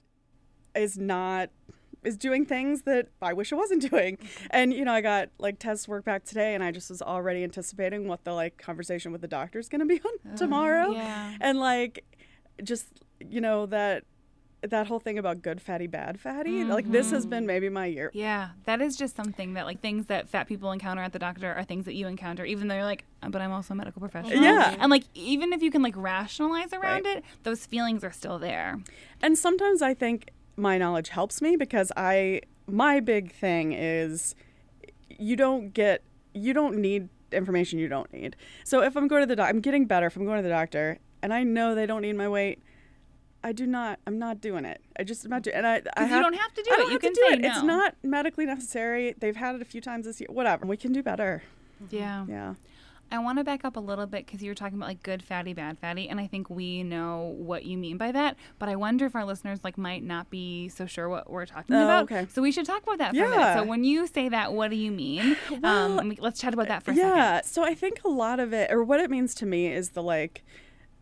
is 0.75 0.99
not 0.99 1.51
is 2.05 2.17
doing 2.17 2.47
things 2.47 2.83
that 2.83 3.09
I 3.21 3.33
wish 3.33 3.51
it 3.51 3.57
wasn't 3.57 3.83
doing. 3.91 4.19
And 4.51 4.73
you 4.73 4.85
know, 4.85 4.93
I 4.93 5.01
got 5.01 5.31
like 5.39 5.59
test 5.59 5.89
work 5.89 6.05
back 6.05 6.25
today, 6.25 6.55
and 6.55 6.63
I 6.63 6.71
just 6.71 6.91
was 6.91 7.03
already 7.03 7.43
anticipating 7.43 8.07
what 8.07 8.25
the 8.25 8.33
like 8.33 8.59
conversation 8.59 9.13
with 9.13 9.23
the 9.23 9.29
doctor 9.29 9.59
is 9.59 9.69
going 9.69 9.81
to 9.81 9.87
be 9.87 10.01
on 10.01 10.33
oh, 10.33 10.37
tomorrow. 10.37 10.91
yeah. 10.93 11.37
And 11.41 11.59
like, 11.59 12.05
just 12.63 12.87
you 13.21 13.41
know 13.41 13.67
that 13.67 14.05
that 14.63 14.89
whole 14.89 14.99
thing 14.99 15.19
about 15.19 15.41
good 15.41 15.61
fatty, 15.63 15.87
bad 15.87 16.19
fatty. 16.19 16.65
Like 16.65 16.91
this 16.91 17.11
has 17.13 17.27
been 17.27 17.47
maybe 17.47 17.69
my 17.69 17.87
year. 17.87 18.11
Yeah, 18.13 18.51
that 18.65 18.81
is 18.81 18.97
just 18.97 19.15
something 19.15 19.55
that 19.55 19.67
like 19.67 19.81
things 19.81 20.07
that 20.07 20.29
fat 20.29 20.49
people 20.49 20.73
encounter 20.73 21.01
at 21.03 21.13
the 21.13 21.19
doctor 21.19 21.53
are 21.55 21.63
things 21.63 21.85
that 21.85 21.95
you 21.95 22.07
encounter, 22.09 22.45
even 22.45 22.67
though 22.69 22.75
you're 22.75 22.85
like, 22.85 23.05
"Uh, 23.23 23.29
but 23.29 23.41
I'm 23.41 23.53
also 23.53 23.75
a 23.75 23.77
medical 23.77 24.01
professional. 24.01 24.43
Yeah. 24.43 24.75
and 24.81 24.91
like 24.91 25.05
even 25.15 25.53
if 25.53 25.63
you 25.63 25.71
can 25.71 25.83
like 25.83 25.95
rationalize 25.97 26.73
around 26.73 27.05
Right. 27.05 27.19
it, 27.19 27.25
those 27.45 27.67
feelings 27.67 28.03
are 28.03 28.11
still 28.13 28.39
there. 28.39 28.79
And 29.23 29.39
sometimes 29.39 29.81
I 29.81 29.95
think 29.95 30.31
my 30.57 30.77
knowledge 30.77 31.11
helps 31.11 31.41
me 31.41 31.55
because 31.57 31.93
I 31.97 32.41
my 32.67 32.99
big 33.01 33.33
thing 33.33 33.73
is 33.73 34.35
you 35.09 35.37
don't 35.37 35.73
get 35.73 36.03
you 36.35 36.53
don't 36.53 36.77
need 36.77 37.09
information 37.33 37.79
you 37.79 37.89
don't 37.89 38.13
need. 38.13 38.35
So 38.65 38.83
if 38.83 38.97
I'm 38.97 39.07
going 39.07 39.23
to 39.23 39.27
the 39.27 39.37
doc, 39.37 39.49
I'm 39.49 39.61
getting 39.61 39.85
better. 39.87 40.07
If 40.07 40.17
I'm 40.17 40.25
going 40.25 40.39
to 40.39 40.43
the 40.43 40.49
doctor 40.49 40.99
and 41.23 41.33
I 41.33 41.43
know 41.45 41.75
they 41.75 41.87
don't 41.87 42.03
need 42.03 42.15
my 42.17 42.29
weight, 42.29 42.61
I 43.45 43.53
do 43.53 43.67
not. 43.67 44.01
I'm 44.07 44.19
not 44.19 44.41
doing 44.41 44.65
it. 44.65 44.81
I 44.99 45.05
just 45.05 45.25
am 45.25 45.31
not 45.31 45.43
doing. 45.43 45.57
And 45.57 45.67
I, 45.67 45.83
I 45.97 46.05
you 46.05 46.09
don't 46.23 46.35
have 46.35 46.53
to 46.55 46.63
do 46.63 46.71
I 46.71 46.75
it. 46.75 46.77
don't 46.79 46.87
You 46.89 46.93
have 46.95 47.01
can 47.03 47.15
to 47.15 47.21
do 47.21 47.27
say 47.29 47.33
it. 47.35 47.45
It's 47.45 47.63
not 47.63 47.95
medically 48.03 48.47
necessary. 48.47 49.15
They've 49.19 49.37
had 49.37 49.55
it 49.55 49.63
a 49.63 49.65
few 49.65 49.81
times 49.81 50.07
this 50.07 50.21
year. 50.21 50.29
Whatever. 50.31 50.67
We 50.67 50.77
can 50.77 50.93
do 50.93 51.03
better. 51.03 51.43
Yeah. 51.91 52.25
Yeah. 52.29 52.55
I 53.11 53.19
want 53.21 53.39
to 53.39 53.45
back 53.45 53.65
up 53.65 53.77
a 53.77 53.81
little 53.81 54.05
bit 54.05 54.27
because 54.27 54.43
you 54.43 54.51
were 54.51 54.55
talking 54.55 54.77
about 54.77 54.89
like 54.89 55.03
good 55.03 55.23
fatty, 55.23 55.55
bad 55.55 55.79
fatty, 55.79 56.11
and 56.11 56.21
I 56.21 56.27
think 56.27 56.51
we 56.51 56.83
know 56.83 57.35
what 57.39 57.65
you 57.65 57.79
mean 57.79 57.97
by 57.97 58.13
that. 58.13 58.37
But 58.59 58.69
I 58.69 58.77
wonder 58.77 59.07
if 59.07 59.15
our 59.17 59.25
listeners 59.25 59.61
like 59.65 59.79
might 59.79 60.03
not 60.03 60.29
be 60.29 60.69
so 60.69 60.85
sure 60.85 61.09
what 61.09 61.31
we're 61.31 61.47
talking 61.47 61.75
Oh, 61.75 61.85
about. 61.85 62.03
okay. 62.05 62.27
So 62.31 62.43
we 62.43 62.53
should 62.53 62.67
talk 62.67 62.83
about 62.83 62.99
that 62.99 63.15
for 63.15 63.25
a 63.25 63.29
minute. 63.31 63.37
Yeah. 63.39 63.57
So 63.61 63.65
when 63.65 63.83
you 63.85 64.07
say 64.09 64.29
that, 64.29 64.53
what 64.53 64.69
do 64.69 64.77
you 64.77 64.91
mean? 64.91 65.39
um, 65.63 65.97
let 65.97 66.05
me- 66.05 66.19
let's 66.21 66.39
chat 66.39 66.53
about 66.53 66.69
that 66.69 66.83
for 66.83 66.91
a 66.91 66.95
yeah 66.95 67.37
second. 67.37 67.49
so 67.51 67.65
i 67.65 67.73
think 67.75 68.03
a 68.05 68.09
lot 68.09 68.41
of 68.41 68.53
it 68.53 68.71
or 68.71 68.85
what 68.85 69.01
it 69.01 69.11
means 69.11 69.35
to 69.37 69.47
me 69.47 69.69
is 69.73 69.91
the 69.91 70.03
like 70.03 70.45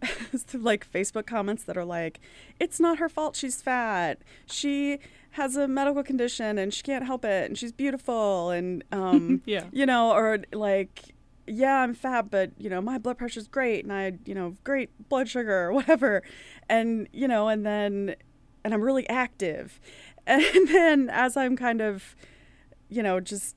like 0.54 0.90
facebook 0.92 1.26
comments 1.26 1.64
that 1.64 1.76
are 1.76 1.84
like 1.84 2.20
it's 2.60 2.78
not 2.78 2.98
her 2.98 3.08
fault 3.08 3.36
she's 3.36 3.62
fat. 3.62 4.18
She 4.46 4.98
has 5.32 5.56
a 5.56 5.68
medical 5.68 6.02
condition 6.02 6.58
and 6.58 6.72
she 6.72 6.82
can't 6.82 7.04
help 7.04 7.24
it 7.24 7.48
and 7.48 7.58
she's 7.58 7.72
beautiful 7.72 8.50
and 8.50 8.82
um 8.92 9.42
Yeah. 9.46 9.64
you 9.72 9.84
know 9.86 10.12
or 10.12 10.38
like 10.52 11.14
yeah 11.46 11.80
i'm 11.82 11.94
fat 11.94 12.30
but 12.30 12.50
you 12.58 12.68
know 12.70 12.80
my 12.80 12.98
blood 12.98 13.18
pressure's 13.18 13.46
great 13.46 13.84
and 13.84 13.92
i 13.92 14.14
you 14.24 14.34
know 14.34 14.56
great 14.64 14.90
blood 15.08 15.28
sugar 15.28 15.66
or 15.66 15.72
whatever. 15.72 16.22
And 16.68 17.08
you 17.12 17.28
know 17.28 17.48
and 17.48 17.64
then 17.66 18.16
and 18.64 18.74
i'm 18.74 18.82
really 18.82 19.08
active. 19.08 19.80
And 20.28 20.68
then 20.68 21.08
as 21.10 21.36
i'm 21.36 21.56
kind 21.56 21.80
of 21.80 22.16
you 22.88 23.02
know 23.02 23.20
just 23.20 23.54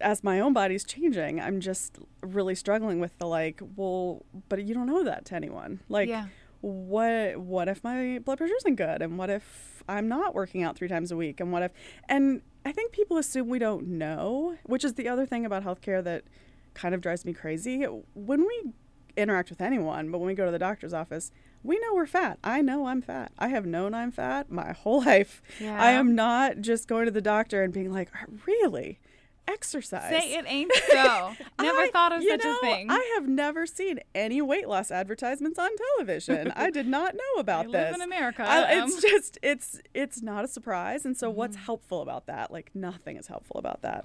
as 0.00 0.24
my 0.24 0.40
own 0.40 0.52
body's 0.52 0.84
changing, 0.84 1.40
I'm 1.40 1.60
just 1.60 1.98
really 2.20 2.54
struggling 2.54 3.00
with 3.00 3.16
the 3.18 3.26
like, 3.26 3.60
well, 3.76 4.24
but 4.48 4.62
you 4.64 4.74
don't 4.74 4.86
know 4.86 5.04
that 5.04 5.24
to 5.26 5.34
anyone. 5.34 5.80
Like, 5.88 6.08
Yeah. 6.08 6.26
what 6.60 7.36
what 7.36 7.68
if 7.68 7.84
my 7.84 8.18
blood 8.24 8.38
pressure 8.38 8.54
isn't 8.56 8.76
good, 8.76 9.02
and 9.02 9.18
what 9.18 9.30
if 9.30 9.82
I'm 9.88 10.08
not 10.08 10.34
working 10.34 10.62
out 10.62 10.76
three 10.76 10.88
times 10.88 11.12
a 11.12 11.16
week, 11.16 11.40
and 11.40 11.52
what 11.52 11.62
if, 11.62 11.72
and 12.08 12.40
I 12.64 12.72
think 12.72 12.92
people 12.92 13.18
assume 13.18 13.48
we 13.48 13.58
don't 13.58 13.86
know, 13.86 14.56
which 14.64 14.84
is 14.84 14.94
the 14.94 15.08
other 15.08 15.26
thing 15.26 15.44
about 15.44 15.62
healthcare 15.64 16.02
that 16.04 16.24
kind 16.72 16.94
of 16.94 17.00
drives 17.00 17.24
me 17.24 17.32
crazy. 17.34 17.84
When 18.14 18.46
we 18.46 18.72
interact 19.16 19.50
with 19.50 19.60
anyone, 19.60 20.10
but 20.10 20.18
when 20.18 20.26
we 20.26 20.34
go 20.34 20.46
to 20.46 20.50
the 20.50 20.58
doctor's 20.58 20.94
office, 20.94 21.30
we 21.62 21.78
know 21.78 21.94
we're 21.94 22.06
fat. 22.06 22.38
I 22.42 22.62
know 22.62 22.86
I'm 22.86 23.00
fat. 23.02 23.30
I 23.38 23.48
have 23.48 23.64
known 23.66 23.94
I'm 23.94 24.10
fat 24.10 24.50
my 24.50 24.72
whole 24.82 25.04
life. 25.04 25.42
I 25.60 25.90
am 25.92 26.14
not 26.14 26.60
just 26.62 26.88
going 26.88 27.04
to 27.04 27.10
the 27.10 27.20
doctor 27.20 27.62
and 27.62 27.72
being 27.72 27.92
like, 27.92 28.08
really? 28.46 28.98
Exercise. 29.46 30.08
Say 30.08 30.34
it 30.34 30.44
ain't 30.48 30.72
so. 30.90 31.32
Never 31.60 31.78
I- 31.80 31.90
thought 31.92 32.12
of 32.12 32.22
such 32.22 32.42
know, 32.42 32.56
a 32.56 32.60
thing. 32.60 32.90
I 32.90 33.12
have 33.16 33.28
never 33.28 33.66
seen 33.66 34.00
any 34.14 34.40
weight 34.40 34.66
loss 34.68 34.90
advertisements 34.90 35.58
on 35.58 35.68
television. 35.96 36.50
I 36.56 36.70
did 36.70 36.86
not 36.86 37.14
know 37.14 37.38
about 37.40 37.66
I 37.66 37.70
this. 37.70 37.72
live 37.72 37.94
in 37.96 38.00
America. 38.00 38.42
I- 38.46 38.82
it's 38.84 39.02
just 39.02 39.38
it's 39.42 39.80
it's 39.92 40.22
not 40.22 40.44
a 40.44 40.48
surprise. 40.48 41.04
And 41.04 41.16
so 41.16 41.28
what's 41.30 41.56
Mm-hmm. 41.56 41.66
helpful 41.66 42.00
about 42.00 42.26
that? 42.26 42.50
Like 42.50 42.70
nothing 42.74 43.16
is 43.18 43.26
helpful 43.26 43.56
about 43.58 43.82
that. 43.82 44.04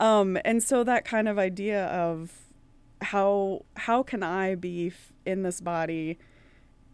Um, 0.00 0.36
and 0.44 0.62
so 0.62 0.82
that 0.84 1.04
kind 1.04 1.28
of 1.28 1.38
idea 1.38 1.86
of 1.86 2.32
how 3.00 3.64
how 3.76 4.02
can 4.02 4.22
I 4.24 4.54
be 4.56 4.88
f- 4.88 5.12
in 5.24 5.42
this 5.42 5.60
body 5.60 6.18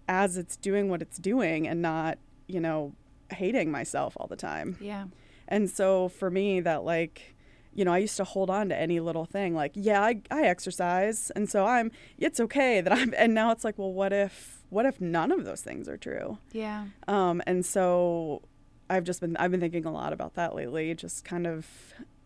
as 0.09 0.37
it's 0.37 0.57
doing 0.57 0.89
what 0.89 1.01
it's 1.03 1.17
doing 1.19 1.67
and 1.67 1.81
not 1.83 2.19
you 2.47 2.61
know 2.61 2.93
hating 3.33 3.71
myself 3.71 4.17
all 4.21 4.27
the 4.27 4.37
time. 4.37 4.77
Yeah. 4.81 5.07
And 5.49 5.71
so 5.71 6.09
for 6.09 6.31
me, 6.31 6.61
that 6.61 6.85
like, 6.85 7.36
you 7.77 7.85
know, 7.85 7.93
I 7.93 7.99
used 7.99 8.17
to 8.17 8.25
hold 8.25 8.49
on 8.49 8.71
to 8.71 8.77
any 8.77 9.01
little 9.01 9.27
thing 9.27 9.55
like, 9.55 9.73
yeah, 9.75 10.03
I, 10.03 10.23
I 10.31 10.43
exercise. 10.45 11.31
And 11.37 11.49
so 11.49 11.67
I'm, 11.67 11.93
it's 12.19 12.41
okay 12.41 12.81
that 12.81 12.93
I'm, 12.93 13.13
and 13.17 13.35
now 13.35 13.51
it's 13.51 13.65
like, 13.65 13.79
well, 13.79 13.93
what 13.93 14.13
if, 14.13 14.65
what 14.71 14.87
if 14.87 14.99
none 14.99 15.31
of 15.31 15.45
those 15.45 15.61
things 15.61 15.87
are 15.87 15.99
true? 15.99 16.39
Yeah. 16.53 16.87
Um, 17.07 17.43
and 17.47 17.65
so 17.67 18.41
I've 18.89 19.05
just 19.05 19.21
been, 19.21 19.37
I've 19.37 19.51
been 19.51 19.61
thinking 19.61 19.85
a 19.85 19.93
lot 19.93 20.15
about 20.15 20.35
that 20.35 20.55
lately, 20.55 20.95
just 20.95 21.25
kind 21.25 21.47
of, 21.47 21.67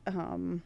um, 0.07 0.63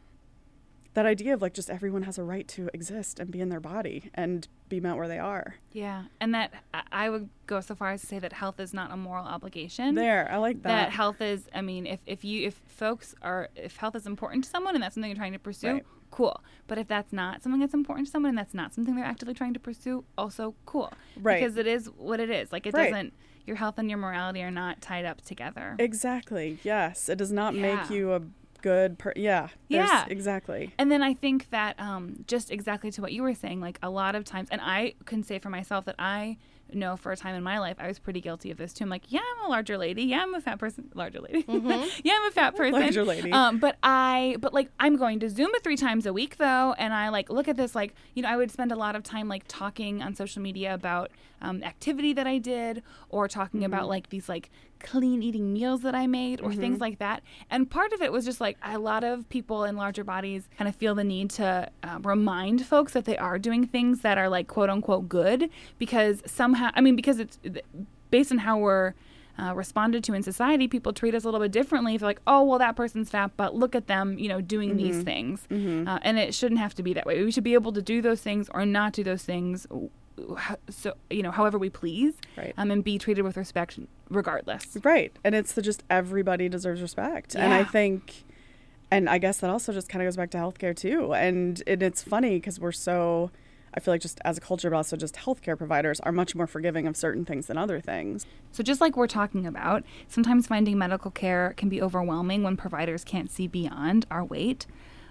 that 0.95 1.05
idea 1.05 1.33
of 1.33 1.41
like 1.41 1.53
just 1.53 1.69
everyone 1.69 2.03
has 2.03 2.17
a 2.17 2.23
right 2.23 2.47
to 2.49 2.69
exist 2.73 3.19
and 3.19 3.29
be 3.31 3.39
in 3.41 3.49
their 3.49 3.59
body 3.59 4.09
and 4.15 4.47
be 4.69 4.79
met 4.79 4.95
where 4.97 5.07
they 5.07 5.19
are. 5.19 5.55
Yeah. 5.71 6.05
And 6.19 6.33
that 6.33 6.51
I- 6.91 7.09
would 7.09 7.29
go 7.47 7.61
so 7.61 7.75
far 7.75 7.91
as 7.91 8.01
to 8.01 8.07
say 8.07 8.17
that 8.19 8.33
health 8.33 8.59
is 8.59 8.73
not 8.73 8.91
a 8.91 8.97
moral 8.97 9.25
obligation. 9.25 9.93
There, 9.95 10.29
I 10.31 10.37
like 10.37 10.63
that 10.63 10.69
that. 10.69 10.89
health 10.91 11.21
is 11.21 11.47
i 11.53 11.61
mean 11.61 11.85
if, 11.85 11.99
if 12.07 12.25
you 12.25 12.47
if 12.47 12.55
folks 12.65 13.13
are 13.21 13.49
if 13.55 13.75
health 13.77 13.95
is 13.95 14.07
important 14.07 14.43
to 14.45 14.49
someone 14.49 14.73
and 14.75 14.83
that's 14.83 14.95
something 14.95 15.09
you're 15.11 15.15
trying 15.17 15.33
to 15.33 15.39
pursue 15.39 15.73
Right. 15.73 15.85
cool 16.11 16.41
but 16.67 16.77
if 16.79 16.87
that's 16.87 17.13
not 17.13 17.43
something 17.43 17.59
that's 17.61 17.73
important 17.73 18.07
to 18.07 18.11
someone 18.11 18.29
and 18.29 18.37
that's 18.37 18.53
not 18.55 18.73
something 18.73 18.95
they're 18.95 19.05
actively 19.05 19.33
trying 19.35 19.53
to 19.53 19.59
pursue 19.59 20.03
also 20.17 20.55
cool 20.65 20.91
Right. 21.21 21.39
because 21.41 21.57
it 21.57 21.67
is 21.67 21.87
what 21.97 22.19
it 22.19 22.29
is 22.29 22.51
like 22.51 22.65
it 22.65 22.73
Right. 22.73 22.89
doesn't 22.89 23.13
your 23.45 23.57
health 23.57 23.75
and 23.77 23.89
your 23.89 23.99
morality 23.99 24.41
are 24.41 24.49
not 24.49 24.81
tied 24.81 25.05
up 25.05 25.21
together 25.21 25.75
Exactly. 25.77 26.57
Yes, 26.63 27.09
it 27.09 27.17
does 27.17 27.31
not 27.31 27.53
Yeah. 27.53 27.75
make 27.75 27.89
you 27.91 28.13
a 28.13 28.21
good 28.65 28.97
per. 28.97 29.13
Yeah. 29.15 29.49
Yeah. 29.67 30.05
Exactly. 30.09 30.73
And 30.79 30.91
then 30.91 31.03
I 31.03 31.13
think 31.13 31.51
that 31.51 31.79
um, 31.79 32.25
just 32.25 32.49
exactly 32.49 32.89
to 32.91 33.01
what 33.01 33.13
you 33.13 33.21
were 33.21 33.35
saying, 33.35 33.61
like 33.61 33.77
a 33.83 33.91
lot 33.91 34.15
of 34.15 34.25
times, 34.25 34.49
and 34.49 34.59
I 34.59 34.95
can 35.05 35.21
say 35.21 35.37
for 35.37 35.51
myself 35.51 35.85
that 35.85 35.95
I 35.99 36.37
know 36.73 36.97
for 36.97 37.11
a 37.11 37.15
time 37.15 37.35
in 37.35 37.43
my 37.43 37.59
life 37.59 37.75
I 37.79 37.87
was 37.87 37.99
pretty 37.99 38.21
guilty 38.21 38.49
of 38.49 38.57
this 38.57 38.73
too. 38.73 38.85
I'm 38.85 38.89
like, 38.89 39.03
yeah, 39.09 39.19
I'm 39.19 39.45
a 39.45 39.49
larger 39.49 39.77
lady. 39.77 40.01
Yeah, 40.01 40.23
I'm 40.23 40.33
a 40.33 40.41
fat 40.41 40.57
person. 40.57 40.89
Larger 40.95 41.21
lady. 41.21 41.45
yeah, 42.03 42.13
I'm 42.15 42.27
a 42.27 42.31
fat 42.31 42.55
person. 42.57 42.81
Larger 42.81 43.03
lady. 43.03 43.31
Um, 43.31 43.59
but 43.59 43.77
I, 43.83 44.37
but 44.39 44.51
like, 44.51 44.71
I'm 44.79 44.97
going 44.97 45.19
to 45.19 45.27
Zumba 45.27 45.61
three 45.61 45.77
times 45.77 46.07
a 46.07 46.11
week 46.11 46.37
though, 46.37 46.73
and 46.79 46.91
I 46.91 47.09
like 47.09 47.29
look 47.29 47.47
at 47.47 47.57
this 47.57 47.75
like, 47.75 47.93
you 48.15 48.23
know, 48.23 48.29
I 48.29 48.35
would 48.35 48.49
spend 48.49 48.71
a 48.71 48.75
lot 48.75 48.95
of 48.95 49.03
time 49.03 49.27
like 49.27 49.43
talking 49.47 50.01
on 50.01 50.15
social 50.15 50.41
media 50.41 50.73
about 50.73 51.11
um, 51.39 51.61
activity 51.61 52.13
that 52.13 52.25
I 52.25 52.39
did, 52.39 52.81
or 53.09 53.27
talking 53.27 53.63
about 53.63 53.87
like 53.87 54.09
these 54.09 54.27
like 54.27 54.49
clean 54.85 55.23
eating 55.23 55.51
meals 55.51 55.81
that 55.81 55.95
I 55.95 56.05
made, 56.07 56.39
or 56.41 56.53
things 56.53 56.79
like 56.79 56.99
that. 56.99 57.23
And 57.49 57.69
part 57.69 57.91
of 57.91 58.01
it 58.01 58.11
was 58.11 58.23
just 58.23 58.39
like 58.39 58.57
a 58.63 58.77
lot 58.77 59.03
of 59.03 59.27
people 59.29 59.63
in 59.65 59.75
larger 59.75 60.03
bodies 60.03 60.47
kind 60.57 60.67
of 60.69 60.75
feel 60.75 60.93
the 60.95 61.03
need 61.03 61.29
to 61.31 61.69
uh, 61.83 61.99
remind 62.03 62.65
folks 62.65 62.93
that 62.93 63.05
they 63.05 63.17
are 63.17 63.39
doing 63.39 63.65
things 63.65 64.01
that 64.01 64.17
are 64.17 64.29
like 64.29 64.47
quote 64.47 64.69
unquote 64.69 65.09
good 65.09 65.49
because 65.79 66.21
somehow, 66.25 66.69
I 66.75 66.81
mean, 66.81 66.95
because 66.95 67.19
it's 67.19 67.39
based 68.11 68.31
on 68.31 68.37
how 68.37 68.57
we're 68.59 68.93
uh, 69.37 69.53
responded 69.53 70.01
to 70.05 70.13
in 70.13 70.23
society, 70.23 70.67
people 70.67 70.93
treat 70.93 71.13
us 71.13 71.23
a 71.23 71.27
little 71.27 71.41
bit 71.41 71.51
differently. 71.51 71.95
If 71.95 72.01
like, 72.01 72.21
oh, 72.25 72.43
well, 72.43 72.59
that 72.59 72.75
person's 72.77 73.09
fat, 73.09 73.31
but 73.35 73.53
look 73.55 73.75
at 73.75 73.87
them, 73.87 74.17
you 74.17 74.29
know, 74.29 74.39
doing 74.39 74.77
these 74.77 75.03
things. 75.03 75.45
Uh, 75.87 75.99
and 76.03 76.17
it 76.17 76.33
shouldn't 76.33 76.59
have 76.59 76.73
to 76.75 76.83
be 76.83 76.93
that 76.93 77.05
way. 77.05 77.21
We 77.23 77.31
should 77.31 77.43
be 77.43 77.53
able 77.53 77.73
to 77.73 77.81
do 77.81 78.01
those 78.01 78.21
things 78.21 78.49
or 78.53 78.65
not 78.65 78.93
do 78.93 79.03
those 79.03 79.23
things. 79.23 79.67
So 80.69 80.95
you 81.09 81.23
know, 81.23 81.31
however 81.31 81.57
we 81.57 81.69
please, 81.69 82.13
Right. 82.37 82.53
um, 82.57 82.71
and 82.71 82.83
be 82.83 82.97
treated 82.97 83.23
with 83.23 83.37
respect 83.37 83.79
regardless. 84.09 84.77
Right. 84.83 85.11
And 85.23 85.35
it's 85.35 85.53
the 85.53 85.61
just 85.61 85.83
everybody 85.89 86.49
deserves 86.49 86.81
respect. 86.81 87.35
And 87.35 87.53
I 87.53 87.63
think, 87.63 88.23
and 88.91 89.09
I 89.09 89.17
guess 89.17 89.39
that 89.39 89.49
also 89.49 89.73
just 89.73 89.89
kind 89.89 90.01
of 90.01 90.07
goes 90.07 90.15
back 90.17 90.29
to 90.31 90.37
healthcare 90.37 90.75
too. 90.75 91.13
And, 91.13 91.61
and 91.67 91.81
it's 91.81 92.03
funny 92.03 92.35
because 92.35 92.59
we're 92.59 92.71
so, 92.71 93.31
I 93.73 93.79
feel 93.79 93.93
like 93.93 94.01
just 94.01 94.19
as 94.23 94.37
a 94.37 94.41
culture, 94.41 94.69
but 94.69 94.75
also 94.77 94.95
just 94.95 95.15
healthcare 95.15 95.57
providers 95.57 95.99
are 96.01 96.11
much 96.11 96.35
more 96.35 96.47
forgiving 96.47 96.85
of 96.87 96.95
certain 96.95 97.25
things 97.25 97.47
than 97.47 97.57
other 97.57 97.79
things. 97.81 98.25
So 98.51 98.63
just 98.63 98.79
like 98.79 98.95
we're 98.95 99.07
talking 99.07 99.45
about, 99.47 99.83
sometimes 100.07 100.47
finding 100.47 100.77
medical 100.77 101.11
care 101.11 101.53
can 101.57 101.67
be 101.67 101.81
overwhelming 101.81 102.43
when 102.43 102.55
providers 102.57 103.03
can't 103.03 103.29
see 103.31 103.47
beyond 103.47 104.05
our 104.11 104.23
weight. 104.23 104.67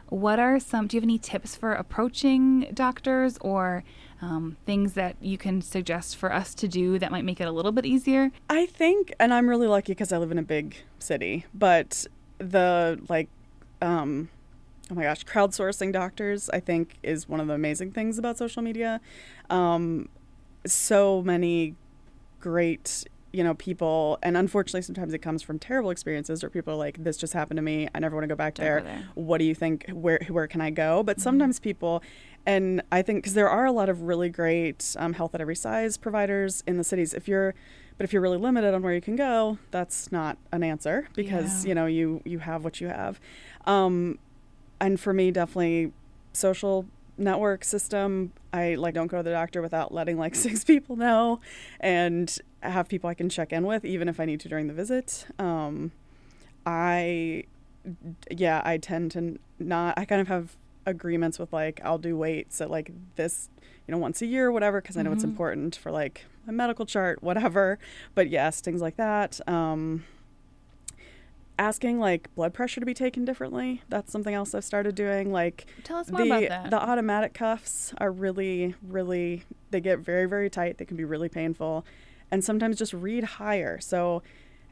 What 0.08 0.38
are 0.38 0.60
some? 0.60 0.86
Do 0.86 0.96
you 0.96 1.00
have 1.00 1.06
any 1.06 1.18
tips 1.18 1.56
for 1.56 1.72
approaching 1.72 2.70
doctors 2.72 3.38
or 3.40 3.82
um, 4.24 4.56
things 4.64 4.94
that 4.94 5.16
you 5.20 5.37
can 5.37 5.60
suggest 5.60 6.16
for 6.16 6.32
us 6.32 6.54
to 6.54 6.66
do 6.66 6.98
that 6.98 7.10
might 7.10 7.24
make 7.24 7.40
it 7.40 7.44
a 7.46 7.52
little 7.52 7.72
bit 7.72 7.84
easier? 7.84 8.30
I 8.48 8.64
think, 8.64 9.12
and 9.20 9.34
I'm 9.34 9.48
really 9.48 9.66
lucky 9.66 9.92
because 9.92 10.12
I 10.12 10.18
live 10.18 10.32
in 10.32 10.38
a 10.38 10.42
big 10.42 10.76
city, 10.98 11.44
but 11.52 12.06
the 12.38 12.98
like, 13.08 13.28
um, 13.82 14.30
oh 14.90 14.94
my 14.94 15.02
gosh, 15.02 15.24
crowdsourcing 15.24 15.92
doctors, 15.92 16.48
I 16.50 16.60
think, 16.60 16.96
is 17.02 17.28
one 17.28 17.38
of 17.38 17.48
the 17.48 17.54
amazing 17.54 17.92
things 17.92 18.18
about 18.18 18.38
social 18.38 18.62
media. 18.62 19.00
Um, 19.50 20.08
so 20.66 21.20
many 21.22 21.74
great, 22.40 23.04
you 23.34 23.42
know, 23.44 23.54
people, 23.54 24.18
and 24.22 24.36
unfortunately, 24.36 24.82
sometimes 24.82 25.12
it 25.12 25.18
comes 25.18 25.42
from 25.42 25.58
terrible 25.58 25.90
experiences 25.90 26.44
or 26.44 26.48
people 26.50 26.72
are 26.74 26.76
like, 26.76 27.02
"This 27.02 27.16
just 27.16 27.32
happened 27.32 27.58
to 27.58 27.62
me. 27.62 27.88
I 27.94 27.98
never 27.98 28.14
want 28.16 28.24
to 28.24 28.28
go 28.28 28.36
back 28.36 28.54
there. 28.54 28.82
there. 28.82 29.04
What 29.14 29.38
do 29.38 29.44
you 29.44 29.54
think? 29.54 29.86
Where 29.90 30.20
where 30.28 30.46
can 30.46 30.60
I 30.60 30.70
go?" 30.70 31.02
But 31.02 31.16
Mm-hmm. 31.16 31.22
sometimes 31.22 31.58
people, 31.60 32.02
and 32.46 32.82
I 32.92 33.02
think 33.02 33.18
because 33.18 33.34
there 33.34 33.50
are 33.50 33.64
a 33.66 33.72
lot 33.72 33.88
of 33.88 34.02
really 34.02 34.28
great 34.28 34.94
um, 34.98 35.14
health 35.14 35.34
at 35.34 35.40
every 35.40 35.56
size 35.56 35.96
providers 35.96 36.62
in 36.66 36.76
the 36.76 36.84
cities. 36.84 37.12
If 37.12 37.26
you're 37.28 37.54
but 37.96 38.04
if 38.04 38.12
you're 38.12 38.22
really 38.22 38.38
limited 38.38 38.74
on 38.74 38.82
where 38.82 38.92
you 38.94 39.00
can 39.00 39.16
go, 39.16 39.58
that's 39.70 40.10
not 40.10 40.36
an 40.52 40.62
answer 40.62 41.08
because 41.14 41.64
Yeah. 41.64 41.68
you 41.68 41.74
know 41.74 41.86
you 41.86 42.22
you 42.24 42.38
have 42.40 42.62
what 42.64 42.80
you 42.80 42.88
have. 42.88 43.20
Um, 43.66 44.18
and 44.80 44.98
for 45.00 45.12
me, 45.12 45.30
definitely 45.30 45.92
social 46.32 46.86
network 47.16 47.64
system. 47.64 48.32
I 48.52 48.74
like 48.74 48.94
don't 48.94 49.06
go 49.06 49.18
to 49.18 49.22
the 49.22 49.30
doctor 49.30 49.62
without 49.62 49.92
letting 49.94 50.18
like 50.18 50.34
six 50.46 50.64
people 50.64 50.96
know, 50.96 51.40
and 51.80 52.36
have 52.70 52.88
people 52.88 53.09
I 53.11 53.14
can 53.14 53.29
check 53.29 53.53
in 53.53 53.66
with, 53.66 53.85
even 53.85 54.09
if 54.09 54.18
I 54.20 54.24
need 54.24 54.40
to 54.40 54.48
during 54.48 54.66
the 54.66 54.74
visit. 54.74 55.27
Um, 55.38 55.92
I, 56.66 57.44
yeah, 58.31 58.62
I 58.64 58.79
tend 58.79 59.11
to 59.12 59.38
not. 59.59 59.98
I 59.98 60.05
kind 60.05 60.20
of 60.20 60.29
have 60.29 60.57
agreements 60.87 61.38
with 61.38 61.53
like 61.53 61.81
I'll 61.85 61.98
do 61.98 62.16
weights 62.16 62.61
at 62.61 62.70
like 62.70 62.90
this, 63.16 63.48
you 63.87 63.92
know, 63.92 63.98
once 63.98 64.20
a 64.22 64.27
year 64.27 64.46
or 64.46 64.53
whatever, 64.53 64.81
because 64.81 64.96
I 64.96 65.03
know 65.03 65.12
it's 65.12 65.22
Mhm. 65.24 65.29
important 65.29 65.77
for 65.77 65.90
like 65.90 66.24
a 66.46 66.53
medical 66.53 66.87
chart, 66.87 67.22
whatever. 67.22 67.79
But 68.14 68.29
yes, 68.31 68.61
things 68.61 68.81
like 68.83 68.96
that. 68.96 69.40
Um, 69.48 70.05
asking 71.59 72.00
like 72.00 72.35
blood 72.35 72.53
pressure 72.53 72.81
to 72.81 72.87
be 72.87 72.94
taken 72.94 73.24
differently. 73.24 73.81
That's 73.88 74.11
something 74.11 74.35
else 74.35 74.55
I've 74.55 74.64
started 74.64 74.94
doing. 74.94 75.31
Like 75.33 75.66
Tell 75.85 75.98
us 75.98 76.11
more 76.11 76.20
the 76.22 76.27
about 76.27 76.48
that. 76.48 76.70
the 76.70 76.83
automatic 76.83 77.33
cuffs 77.35 77.92
are 77.98 78.11
really 78.11 78.74
really 78.83 79.44
they 79.70 79.81
get 79.81 80.00
very 80.00 80.27
very 80.27 80.50
tight. 80.50 80.79
They 80.79 80.85
can 80.85 80.96
be 80.96 81.05
really 81.05 81.29
painful, 81.29 81.85
and 82.30 82.44
sometimes 82.44 82.78
just 82.78 82.92
read 82.92 83.24
higher. 83.24 83.80
So 83.80 84.22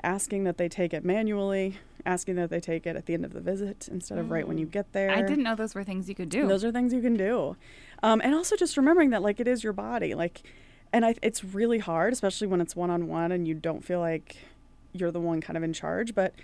asking 0.02 0.44
that 0.44 0.58
they 0.58 0.68
take 0.68 0.92
it 0.92 1.04
manually, 1.04 1.78
asking 2.04 2.34
that 2.36 2.50
they 2.50 2.60
take 2.60 2.86
it 2.86 2.96
at 2.96 3.06
the 3.06 3.14
end 3.14 3.24
of 3.24 3.32
the 3.32 3.40
visit 3.40 3.88
instead 3.90 4.18
of 4.18 4.30
right 4.30 4.46
when 4.46 4.58
you 4.58 4.66
get 4.66 4.92
there. 4.92 5.10
Mm. 5.10 5.16
I 5.18 5.22
didn't 5.22 5.44
know 5.44 5.54
those 5.54 5.74
were 5.74 5.84
things 5.84 6.08
you 6.08 6.14
could 6.14 6.28
do. 6.28 6.46
Those 6.46 6.64
are 6.64 6.72
things 6.72 6.92
you 6.92 7.00
can 7.00 7.16
do. 7.16 7.56
Um, 8.02 8.20
and 8.22 8.34
also 8.34 8.56
just 8.56 8.76
remembering 8.76 9.10
that 9.10 9.22
like 9.22 9.38
it 9.38 9.46
is 9.46 9.62
your 9.62 9.72
body. 9.72 10.14
Like 10.14 10.42
and 10.92 11.04
I 11.04 11.14
it's 11.22 11.44
really 11.44 11.78
hard, 11.78 12.12
especially 12.12 12.46
when 12.46 12.60
it's 12.60 12.76
one 12.76 12.90
on 12.90 13.08
one 13.08 13.32
and 13.32 13.46
you 13.48 13.54
don't 13.54 13.84
feel 13.84 14.00
like 14.00 14.36
you're 14.92 15.10
the 15.10 15.20
one 15.20 15.40
kind 15.40 15.56
of 15.56 15.62
in 15.62 15.72
charge, 15.72 16.14
but 16.14 16.34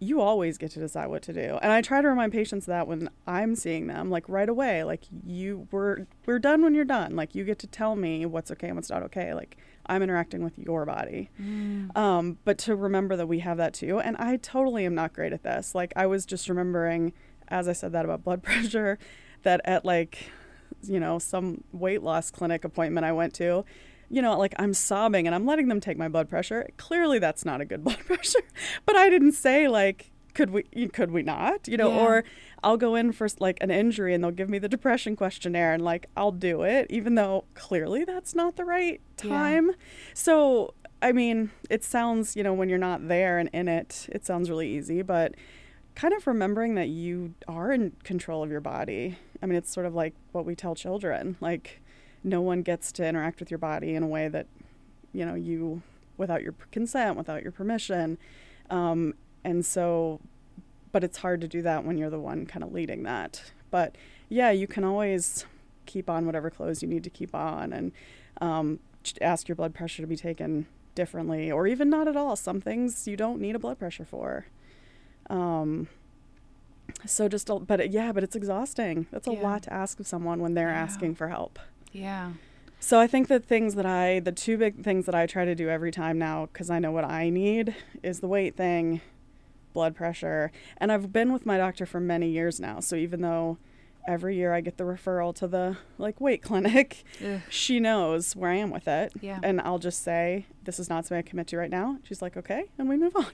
you 0.00 0.20
always 0.20 0.58
get 0.58 0.70
to 0.70 0.78
decide 0.78 1.08
what 1.08 1.22
to 1.22 1.32
do. 1.32 1.58
And 1.60 1.72
I 1.72 1.82
try 1.82 2.00
to 2.00 2.08
remind 2.08 2.32
patients 2.32 2.66
that 2.66 2.86
when 2.86 3.10
I'm 3.26 3.56
seeing 3.56 3.88
them, 3.88 4.10
like 4.10 4.28
right 4.28 4.48
away, 4.48 4.84
like 4.84 5.04
you 5.26 5.66
we're 5.70 6.06
we're 6.26 6.38
done 6.38 6.62
when 6.62 6.74
you're 6.74 6.84
done. 6.84 7.16
Like 7.16 7.34
you 7.34 7.44
get 7.44 7.58
to 7.60 7.66
tell 7.66 7.96
me 7.96 8.24
what's 8.24 8.50
okay 8.52 8.68
and 8.68 8.76
what's 8.76 8.90
not 8.90 9.02
okay. 9.04 9.34
Like 9.34 9.56
I'm 9.88 10.02
interacting 10.02 10.44
with 10.44 10.58
your 10.58 10.84
body. 10.84 11.30
Um, 11.96 12.38
but 12.44 12.58
to 12.58 12.76
remember 12.76 13.16
that 13.16 13.26
we 13.26 13.38
have 13.40 13.56
that 13.56 13.74
too. 13.74 13.98
And 14.00 14.16
I 14.16 14.36
totally 14.36 14.84
am 14.84 14.94
not 14.94 15.12
great 15.12 15.32
at 15.32 15.42
this. 15.42 15.74
Like 15.74 15.92
I 15.96 16.06
was 16.06 16.26
just 16.26 16.48
remembering 16.48 17.12
as 17.48 17.66
I 17.66 17.72
said 17.72 17.92
that 17.92 18.04
about 18.04 18.22
blood 18.22 18.42
pressure, 18.42 18.98
that 19.42 19.60
at 19.64 19.84
like 19.84 20.30
you 20.82 21.00
know, 21.00 21.18
some 21.18 21.64
weight 21.72 22.02
loss 22.02 22.30
clinic 22.30 22.64
appointment 22.64 23.04
I 23.04 23.12
went 23.12 23.34
to, 23.34 23.64
you 24.10 24.22
know, 24.22 24.38
like 24.38 24.54
I'm 24.58 24.74
sobbing 24.74 25.26
and 25.26 25.34
I'm 25.34 25.46
letting 25.46 25.68
them 25.68 25.80
take 25.80 25.98
my 25.98 26.08
blood 26.08 26.28
pressure. 26.28 26.68
Clearly 26.76 27.18
that's 27.18 27.44
not 27.44 27.60
a 27.60 27.64
good 27.64 27.82
blood 27.84 27.98
pressure. 28.00 28.42
But 28.86 28.96
I 28.96 29.10
didn't 29.10 29.32
say 29.32 29.68
like 29.68 30.10
could 30.38 30.50
we 30.50 30.62
could 30.92 31.10
we 31.10 31.22
not? 31.24 31.66
You 31.66 31.76
know, 31.76 31.90
Yeah. 31.90 32.00
or 32.06 32.24
I'll 32.62 32.76
go 32.76 32.94
in 32.94 33.10
for 33.10 33.26
like 33.40 33.58
an 33.60 33.72
injury 33.72 34.14
and 34.14 34.22
they'll 34.22 34.30
give 34.30 34.48
me 34.48 34.60
the 34.60 34.68
depression 34.68 35.16
questionnaire 35.16 35.72
and 35.74 35.82
like 35.84 36.06
I'll 36.16 36.30
do 36.30 36.62
it 36.62 36.86
even 36.90 37.16
though 37.16 37.44
clearly 37.54 38.04
that's 38.04 38.36
not 38.36 38.54
the 38.54 38.64
right 38.64 39.00
Yeah. 39.24 39.28
time. 39.30 39.70
So, 40.14 40.74
I 41.02 41.10
mean, 41.10 41.50
it 41.68 41.82
sounds, 41.82 42.36
you 42.36 42.44
know, 42.44 42.54
when 42.54 42.68
you're 42.68 42.78
not 42.78 43.08
there 43.08 43.38
and 43.40 43.50
in 43.52 43.66
it, 43.66 44.06
it 44.12 44.24
sounds 44.24 44.48
really 44.48 44.68
easy, 44.68 45.02
but 45.02 45.34
kind 45.96 46.14
of 46.14 46.24
remembering 46.28 46.76
that 46.76 46.86
you 46.88 47.34
are 47.48 47.72
in 47.72 47.92
control 48.04 48.44
of 48.44 48.50
your 48.50 48.60
body. 48.60 49.16
I 49.42 49.46
mean, 49.46 49.56
it's 49.58 49.72
sort 49.72 49.86
of 49.86 49.94
like 49.96 50.14
what 50.30 50.44
we 50.44 50.54
tell 50.54 50.76
children. 50.76 51.36
Like, 51.40 51.80
no 52.22 52.40
one 52.40 52.62
gets 52.62 52.92
to 52.92 53.04
interact 53.06 53.40
with 53.40 53.50
your 53.50 53.58
body 53.58 53.94
in 53.96 54.02
a 54.04 54.06
way 54.06 54.28
that, 54.28 54.46
you 55.12 55.24
know, 55.26 55.34
you, 55.34 55.82
without 56.16 56.42
your 56.44 56.54
consent, 56.70 57.16
without 57.16 57.42
your 57.42 57.50
permission. 57.52 58.18
Um, 58.70 59.14
and 59.48 59.64
so, 59.64 60.20
but 60.92 61.02
it's 61.02 61.18
hard 61.18 61.40
to 61.40 61.48
do 61.48 61.62
that 61.62 61.84
when 61.84 61.96
you're 61.98 62.10
the 62.10 62.20
one 62.20 62.46
kind 62.46 62.62
of 62.62 62.72
leading 62.72 63.02
that. 63.04 63.50
But 63.70 63.96
yeah, 64.28 64.50
you 64.50 64.66
can 64.66 64.84
always 64.84 65.46
keep 65.86 66.10
on 66.10 66.26
whatever 66.26 66.50
clothes 66.50 66.82
you 66.82 66.88
need 66.88 67.04
to 67.04 67.10
keep 67.10 67.34
on 67.34 67.72
and 67.72 67.92
um, 68.40 68.78
ask 69.20 69.48
your 69.48 69.56
blood 69.56 69.74
pressure 69.74 70.02
to 70.02 70.06
be 70.06 70.16
taken 70.16 70.66
differently, 70.94 71.50
or 71.50 71.66
even 71.66 71.88
not 71.88 72.08
at 72.08 72.16
all. 72.16 72.36
Some 72.36 72.60
things 72.60 73.06
you 73.08 73.16
don't 73.16 73.40
need 73.40 73.54
a 73.54 73.58
blood 73.58 73.78
pressure 73.78 74.04
for. 74.04 74.46
Um, 75.30 75.88
so 77.06 77.28
just, 77.28 77.48
a, 77.50 77.54
but 77.58 77.80
it, 77.80 77.90
yeah, 77.90 78.12
but 78.12 78.22
it's 78.24 78.34
exhausting. 78.36 79.06
That's 79.12 79.26
a 79.26 79.32
Yeah. 79.32 79.42
lot 79.42 79.62
to 79.64 79.72
ask 79.72 80.00
of 80.00 80.06
someone 80.06 80.40
when 80.40 80.54
they're 80.54 80.70
Yeah. 80.70 80.82
asking 80.82 81.14
for 81.14 81.28
help. 81.28 81.58
Yeah. 81.92 82.32
So 82.80 82.98
I 83.00 83.06
think 83.06 83.28
the 83.28 83.40
things 83.40 83.74
that 83.74 83.86
I, 83.86 84.20
the 84.20 84.32
two 84.32 84.56
big 84.56 84.82
things 84.84 85.06
that 85.06 85.14
I 85.14 85.26
try 85.26 85.44
to 85.44 85.54
do 85.54 85.68
every 85.68 85.90
time 85.90 86.18
now, 86.18 86.46
because 86.46 86.70
I 86.70 86.78
know 86.78 86.92
what 86.92 87.04
I 87.04 87.28
need, 87.30 87.74
is 88.02 88.20
the 88.20 88.28
weight 88.28 88.56
thing, 88.56 89.00
blood 89.78 89.94
pressure, 89.94 90.50
and 90.78 90.90
I've 90.90 91.12
been 91.12 91.32
with 91.32 91.46
my 91.46 91.56
doctor 91.56 91.86
for 91.86 92.00
many 92.00 92.28
years 92.28 92.58
now. 92.58 92.80
So 92.80 92.96
even 92.96 93.22
though 93.22 93.58
every 94.08 94.34
year 94.34 94.52
I 94.52 94.60
get 94.60 94.76
the 94.76 94.82
referral 94.82 95.32
to 95.36 95.46
the 95.46 95.76
like 95.98 96.20
weight 96.20 96.42
clinic, 96.42 97.04
Ugh. 97.24 97.40
she 97.48 97.78
knows 97.78 98.34
where 98.34 98.50
I 98.50 98.56
am 98.56 98.70
with 98.70 98.88
it. 98.88 99.12
Yeah. 99.20 99.38
And 99.40 99.60
I'll 99.60 99.78
just 99.78 100.02
say, 100.02 100.46
this 100.64 100.80
is 100.80 100.90
not 100.90 101.06
something 101.06 101.18
I 101.18 101.22
commit 101.22 101.46
to 101.48 101.58
right 101.58 101.70
now. 101.70 101.98
She's 102.02 102.20
like, 102.20 102.36
okay, 102.36 102.64
and 102.76 102.88
we 102.88 102.96
move 102.96 103.14
on. 103.14 103.26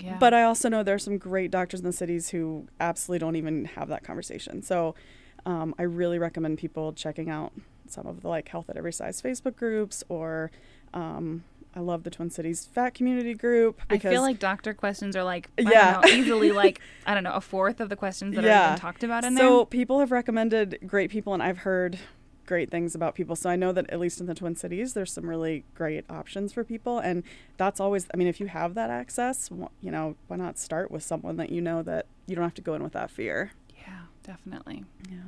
Yeah. 0.00 0.16
But 0.18 0.34
I 0.34 0.42
also 0.42 0.68
know 0.68 0.82
there 0.82 0.96
are 0.96 0.98
some 0.98 1.18
great 1.18 1.52
doctors 1.52 1.78
in 1.78 1.86
the 1.86 1.92
cities 1.92 2.30
who 2.30 2.66
absolutely 2.80 3.20
don't 3.20 3.36
even 3.36 3.66
have 3.66 3.86
that 3.88 4.02
conversation. 4.02 4.62
So 4.62 4.96
um, 5.44 5.72
I 5.78 5.84
really 5.84 6.18
recommend 6.18 6.58
people 6.58 6.94
checking 6.94 7.30
out 7.30 7.52
some 7.86 8.08
of 8.08 8.22
the 8.22 8.28
like 8.28 8.48
health 8.48 8.68
at 8.68 8.76
every 8.76 8.92
size 8.92 9.22
Facebook 9.22 9.54
groups 9.54 10.02
or 10.08 10.50
um, 10.94 11.44
I 11.76 11.80
love 11.80 12.04
the 12.04 12.10
Twin 12.10 12.30
Cities 12.30 12.64
Fat 12.72 12.94
Community 12.94 13.34
group 13.34 13.80
I 13.90 13.98
feel 13.98 14.22
like 14.22 14.38
doctor 14.38 14.72
questions 14.72 15.14
are 15.14 15.22
like 15.24 15.50
I 15.58 15.70
Yeah. 15.70 15.92
don't 16.00 16.06
know, 16.06 16.16
easily 16.16 16.50
like 16.52 16.80
I 17.06 17.12
don't 17.14 17.22
know 17.22 17.34
a 17.34 17.40
fourth 17.40 17.80
of 17.80 17.90
the 17.90 17.96
questions 17.96 18.34
that 18.34 18.44
are 18.44 18.48
Yeah. 18.48 18.68
even 18.70 18.78
talked 18.80 19.04
about 19.04 19.24
in 19.24 19.36
so 19.36 19.42
there. 19.42 19.48
So 19.48 19.64
people 19.66 20.00
have 20.00 20.10
recommended 20.10 20.78
great 20.86 21.10
people 21.10 21.34
and 21.34 21.42
I've 21.42 21.58
heard 21.58 21.98
great 22.46 22.70
things 22.70 22.94
about 22.94 23.14
people. 23.16 23.34
So 23.36 23.50
I 23.50 23.56
know 23.56 23.72
that 23.72 23.90
at 23.90 23.98
least 24.00 24.20
in 24.20 24.26
the 24.26 24.34
Twin 24.34 24.56
Cities 24.56 24.94
there's 24.94 25.12
some 25.12 25.28
really 25.28 25.64
great 25.74 26.04
options 26.08 26.52
for 26.52 26.64
people 26.64 26.98
and 26.98 27.22
that's 27.58 27.78
always 27.78 28.06
I 28.14 28.16
mean 28.16 28.28
if 28.28 28.40
you 28.40 28.46
have 28.46 28.72
that 28.74 28.88
access, 28.88 29.50
you 29.82 29.90
know, 29.90 30.16
why 30.28 30.36
not 30.36 30.58
start 30.58 30.90
with 30.90 31.02
someone 31.02 31.36
that 31.36 31.50
you 31.50 31.60
know 31.60 31.82
that 31.82 32.06
you 32.26 32.34
don't 32.34 32.44
have 32.44 32.54
to 32.54 32.62
go 32.62 32.72
in 32.74 32.82
with 32.82 32.94
that 32.94 33.10
fear. 33.10 33.52
Yeah, 33.86 33.98
definitely. 34.22 34.84
Yeah. 35.10 35.18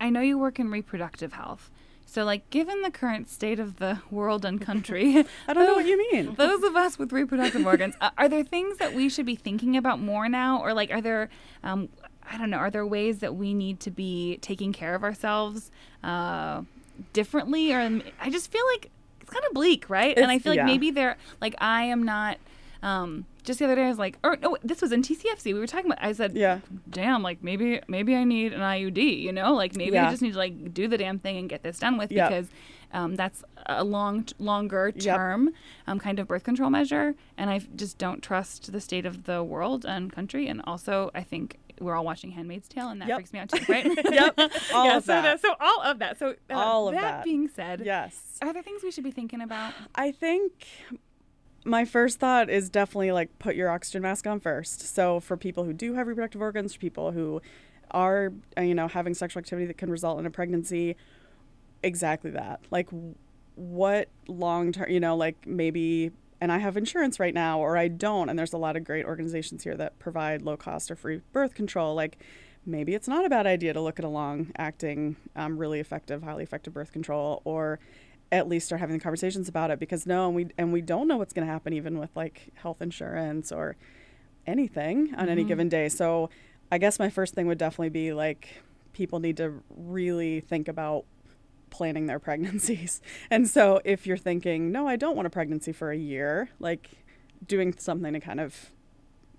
I 0.00 0.08
know 0.10 0.20
you 0.20 0.38
work 0.38 0.58
in 0.58 0.70
reproductive 0.70 1.34
health. 1.34 1.70
So 2.12 2.24
like 2.24 2.50
given 2.50 2.82
the 2.82 2.90
current 2.90 3.30
state 3.30 3.58
of 3.58 3.76
the 3.76 3.98
world 4.10 4.44
and 4.44 4.60
country, 4.60 5.24
I 5.48 5.54
don't 5.54 5.66
know 5.66 5.72
what 5.72 5.86
you 5.86 5.96
mean. 6.12 6.34
those 6.34 6.62
of 6.62 6.76
us 6.76 6.98
with 6.98 7.10
reproductive 7.10 7.64
organs, 7.64 7.94
uh, 8.02 8.10
are 8.18 8.28
there 8.28 8.44
things 8.44 8.76
that 8.76 8.92
we 8.92 9.08
should 9.08 9.24
be 9.24 9.34
thinking 9.34 9.78
about 9.78 9.98
more 9.98 10.28
now 10.28 10.60
or 10.60 10.74
like 10.74 10.90
are 10.90 11.00
there 11.00 11.30
um 11.64 11.88
I 12.30 12.36
don't 12.36 12.50
know, 12.50 12.58
are 12.58 12.70
there 12.70 12.86
ways 12.86 13.20
that 13.20 13.34
we 13.34 13.54
need 13.54 13.80
to 13.80 13.90
be 13.90 14.38
taking 14.42 14.74
care 14.74 14.94
of 14.94 15.02
ourselves 15.02 15.70
uh 16.04 16.62
differently 17.14 17.72
or 17.72 18.02
I 18.20 18.28
just 18.28 18.52
feel 18.52 18.64
like 18.74 18.90
it's 19.22 19.30
kind 19.30 19.44
of 19.46 19.54
bleak, 19.54 19.88
right? 19.88 20.16
and 20.18 20.30
I 20.30 20.38
feel 20.38 20.52
like 20.52 20.58
yeah. 20.58 20.66
maybe 20.66 20.90
there 20.90 21.16
like 21.40 21.54
I 21.62 21.84
am 21.84 22.02
not 22.02 22.36
um 22.82 23.24
just 23.44 23.58
the 23.58 23.64
other 23.64 23.74
day 23.74 23.84
I 23.84 23.88
was 23.88 23.98
like 23.98 24.18
or 24.24 24.36
no 24.36 24.56
this 24.62 24.80
was 24.82 24.92
in 24.92 25.02
TCFC 25.02 25.46
we 25.46 25.54
were 25.54 25.66
talking 25.66 25.90
about 25.90 26.02
I 26.04 26.12
said 26.12 26.36
Yeah. 26.36 26.60
damn 26.88 27.22
like 27.22 27.42
maybe 27.42 27.80
maybe 27.88 28.14
I 28.14 28.24
need 28.24 28.52
an 28.52 28.60
IUD 28.60 29.20
you 29.20 29.32
know 29.32 29.54
like 29.54 29.74
maybe 29.76 29.98
I 29.98 30.10
just 30.10 30.22
need 30.22 30.32
to 30.32 30.38
like 30.38 30.72
do 30.72 30.88
the 30.88 30.98
damn 30.98 31.18
thing 31.18 31.36
and 31.38 31.48
get 31.48 31.62
this 31.62 31.78
done 31.78 31.98
with 31.98 32.10
Yep. 32.12 32.28
because 32.28 32.48
um, 32.94 33.16
that's 33.16 33.42
a 33.66 33.82
long 33.84 34.26
longer 34.38 34.92
Yep. 34.94 35.16
term 35.16 35.50
um, 35.86 35.98
kind 35.98 36.18
of 36.18 36.28
birth 36.28 36.44
control 36.44 36.70
measure 36.70 37.14
and 37.38 37.48
I 37.50 37.60
just 37.74 37.98
don't 37.98 38.22
trust 38.22 38.70
the 38.72 38.80
state 38.80 39.06
of 39.06 39.24
the 39.24 39.42
world 39.42 39.84
and 39.84 40.12
country 40.12 40.46
and 40.48 40.60
also 40.66 41.10
I 41.14 41.22
think 41.22 41.58
we're 41.80 41.96
all 41.96 42.04
watching 42.04 42.30
Handmaid's 42.32 42.68
Tale 42.68 42.90
and 42.90 43.00
that 43.00 43.08
Yep. 43.08 43.16
freaks 43.16 43.32
me 43.32 43.38
out 43.40 43.48
too 43.48 43.64
right 43.68 43.86
Yep. 44.12 44.38
All 44.74 44.84
yeah, 44.86 44.96
of 44.98 45.04
so 45.04 45.20
that. 45.22 45.40
so 45.40 45.54
all 45.58 45.80
of 45.82 45.98
that 46.00 46.18
so 46.18 46.34
uh, 46.50 46.54
All 46.54 46.88
of 46.88 46.94
that, 46.94 47.00
that. 47.00 47.24
being 47.24 47.48
said 47.48 47.80
Yes. 47.84 48.38
are 48.42 48.52
there 48.52 48.62
things 48.62 48.82
we 48.84 48.90
should 48.92 49.04
be 49.04 49.10
thinking 49.10 49.40
about 49.40 49.72
I 49.94 50.12
think 50.12 50.52
my 51.64 51.84
first 51.84 52.18
thought 52.18 52.50
is 52.50 52.68
definitely 52.70 53.12
like 53.12 53.38
put 53.38 53.54
your 53.54 53.70
oxygen 53.70 54.02
mask 54.02 54.26
on 54.26 54.40
first. 54.40 54.94
So 54.94 55.20
for 55.20 55.36
people 55.36 55.64
who 55.64 55.72
do 55.72 55.94
have 55.94 56.06
reproductive 56.06 56.40
organs, 56.40 56.74
for 56.74 56.80
people 56.80 57.12
who 57.12 57.40
are 57.90 58.32
uh, 58.56 58.62
you 58.62 58.74
know 58.74 58.88
having 58.88 59.14
sexual 59.14 59.40
activity 59.40 59.66
that 59.66 59.78
can 59.78 59.90
result 59.90 60.18
in 60.18 60.26
a 60.26 60.30
pregnancy, 60.30 60.96
exactly 61.82 62.30
that. 62.30 62.60
Like 62.70 62.88
what 63.54 64.08
long 64.28 64.72
term, 64.72 64.90
you 64.90 65.00
know, 65.00 65.16
like 65.16 65.46
maybe 65.46 66.10
and 66.42 66.50
I 66.50 66.58
have 66.58 66.76
insurance 66.76 67.20
right 67.20 67.34
now 67.34 67.60
or 67.60 67.76
I 67.76 67.86
don't 67.86 68.28
and 68.28 68.36
there's 68.36 68.52
a 68.52 68.58
lot 68.58 68.76
of 68.76 68.82
great 68.82 69.06
organizations 69.06 69.62
here 69.62 69.76
that 69.76 69.98
provide 70.00 70.42
low 70.42 70.56
cost 70.56 70.90
or 70.90 70.96
free 70.96 71.20
birth 71.32 71.54
control 71.54 71.94
like 71.94 72.18
maybe 72.66 72.94
it's 72.94 73.06
not 73.06 73.24
a 73.24 73.28
bad 73.28 73.46
idea 73.46 73.72
to 73.72 73.80
look 73.80 74.00
at 74.00 74.04
a 74.04 74.08
long 74.08 74.50
acting 74.56 75.14
um, 75.36 75.56
really 75.56 75.78
effective 75.78 76.24
highly 76.24 76.42
effective 76.42 76.74
birth 76.74 76.90
control 76.90 77.42
or 77.44 77.78
at 78.32 78.48
least 78.48 78.66
start 78.66 78.80
having 78.80 78.96
the 78.96 79.02
conversations 79.02 79.48
about 79.48 79.70
it 79.70 79.78
because 79.78 80.06
no 80.06 80.26
and 80.26 80.34
we 80.34 80.48
and 80.58 80.72
we 80.72 80.80
don't 80.80 81.06
know 81.06 81.18
what's 81.18 81.34
going 81.34 81.46
to 81.46 81.52
happen 81.52 81.72
even 81.72 81.98
with 81.98 82.10
like 82.16 82.50
health 82.54 82.80
insurance 82.80 83.52
or 83.52 83.76
anything 84.46 85.14
on 85.16 85.28
any 85.28 85.42
mm-hmm. 85.42 85.48
given 85.48 85.68
day. 85.68 85.88
So 85.88 86.30
i 86.72 86.78
guess 86.78 86.98
my 86.98 87.10
first 87.10 87.34
thing 87.34 87.46
would 87.46 87.58
definitely 87.58 87.90
be 87.90 88.12
like 88.12 88.62
people 88.94 89.20
need 89.20 89.36
to 89.36 89.62
really 89.68 90.40
think 90.40 90.66
about 90.66 91.04
planning 91.70 92.06
their 92.06 92.18
pregnancies. 92.28 93.00
And 93.30 93.46
so 93.46 93.80
if 93.84 94.06
you're 94.06 94.16
thinking 94.16 94.72
no 94.72 94.88
i 94.88 94.96
don't 94.96 95.14
want 95.14 95.26
a 95.26 95.30
pregnancy 95.30 95.72
for 95.72 95.92
a 95.92 95.96
year 95.96 96.48
like 96.58 96.90
doing 97.46 97.74
something 97.76 98.12
to 98.14 98.20
kind 98.20 98.40
of 98.40 98.70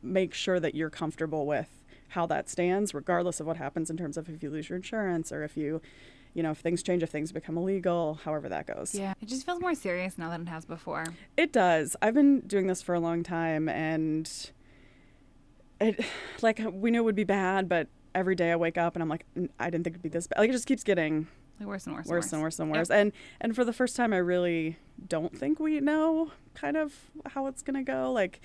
make 0.01 0.34
sure 0.34 0.60
that 0.60 0.75
you're 0.75 0.89
comfortable 0.89 1.45
with 1.45 1.69
how 2.10 2.25
that 2.27 2.49
stands 2.49 2.93
regardless 2.93 3.39
of 3.39 3.47
what 3.47 3.58
happens 3.58 3.89
in 3.89 3.97
terms 3.97 4.17
of 4.17 4.29
if 4.29 4.43
you 4.43 4.49
lose 4.49 4.69
your 4.69 4.75
insurance 4.75 5.32
or 5.32 5.43
if 5.43 5.58
you 5.58 5.82
you 6.34 6.41
know 6.43 6.52
if 6.52 6.58
things 6.60 6.82
change 6.84 7.04
if 7.04 7.10
things 7.10 7.32
become 7.32 7.58
illegal 7.58 8.19
however 8.24 8.50
that 8.50 8.65
goes. 8.67 8.93
Yeah 8.96 9.13
it 9.22 9.28
just 9.28 9.46
feels 9.46 9.60
more 9.62 9.76
serious 9.76 10.17
now 10.17 10.30
than 10.30 10.41
it 10.43 10.48
has 10.50 10.65
before. 10.65 11.06
It 11.38 11.52
does. 11.54 11.96
I've 12.02 12.13
been 12.13 12.41
doing 12.41 12.67
this 12.67 12.82
for 12.82 12.96
a 12.96 13.00
long 13.00 13.24
time 13.24 13.69
and 13.69 14.30
it 15.80 16.00
like 16.41 16.62
we 16.72 16.91
knew 16.91 17.02
it 17.02 17.06
would 17.06 17.15
be 17.15 17.24
bad 17.24 17.67
but 17.69 17.88
every 18.15 18.36
day 18.36 18.52
i 18.52 18.56
wake 18.56 18.78
up 18.78 18.96
and 18.96 19.02
i'm 19.02 19.10
like 19.10 19.26
"N- 19.36 19.50
i 19.60 19.69
didn't 19.69 19.84
think 19.84 19.96
it'd 19.96 20.04
be 20.04 20.10
this 20.10 20.28
bad. 20.28 20.39
Like 20.39 20.50
it 20.50 20.54
just 20.54 20.67
keeps 20.67 20.84
getting 20.84 21.28
like 21.60 21.67
worse 21.67 21.86
and 21.88 21.96
worse 21.96 22.08
worse 22.08 22.32
and 22.34 22.41
worse. 22.41 22.60
and 22.60 22.69
Yep. 22.69 22.78
worse. 22.78 22.89
And 22.89 23.12
and 23.41 23.56
for 23.56 23.63
the 23.65 23.74
first 23.74 23.96
time 23.96 24.13
i 24.13 24.17
really 24.17 24.78
don't 25.08 25.36
think 25.38 25.60
we 25.60 25.80
know 25.80 26.32
kind 26.54 26.78
of 26.78 26.93
how 27.28 27.48
it's 27.48 27.62
going 27.63 27.84
to 27.84 27.91
go. 27.91 28.12
Like 28.12 28.41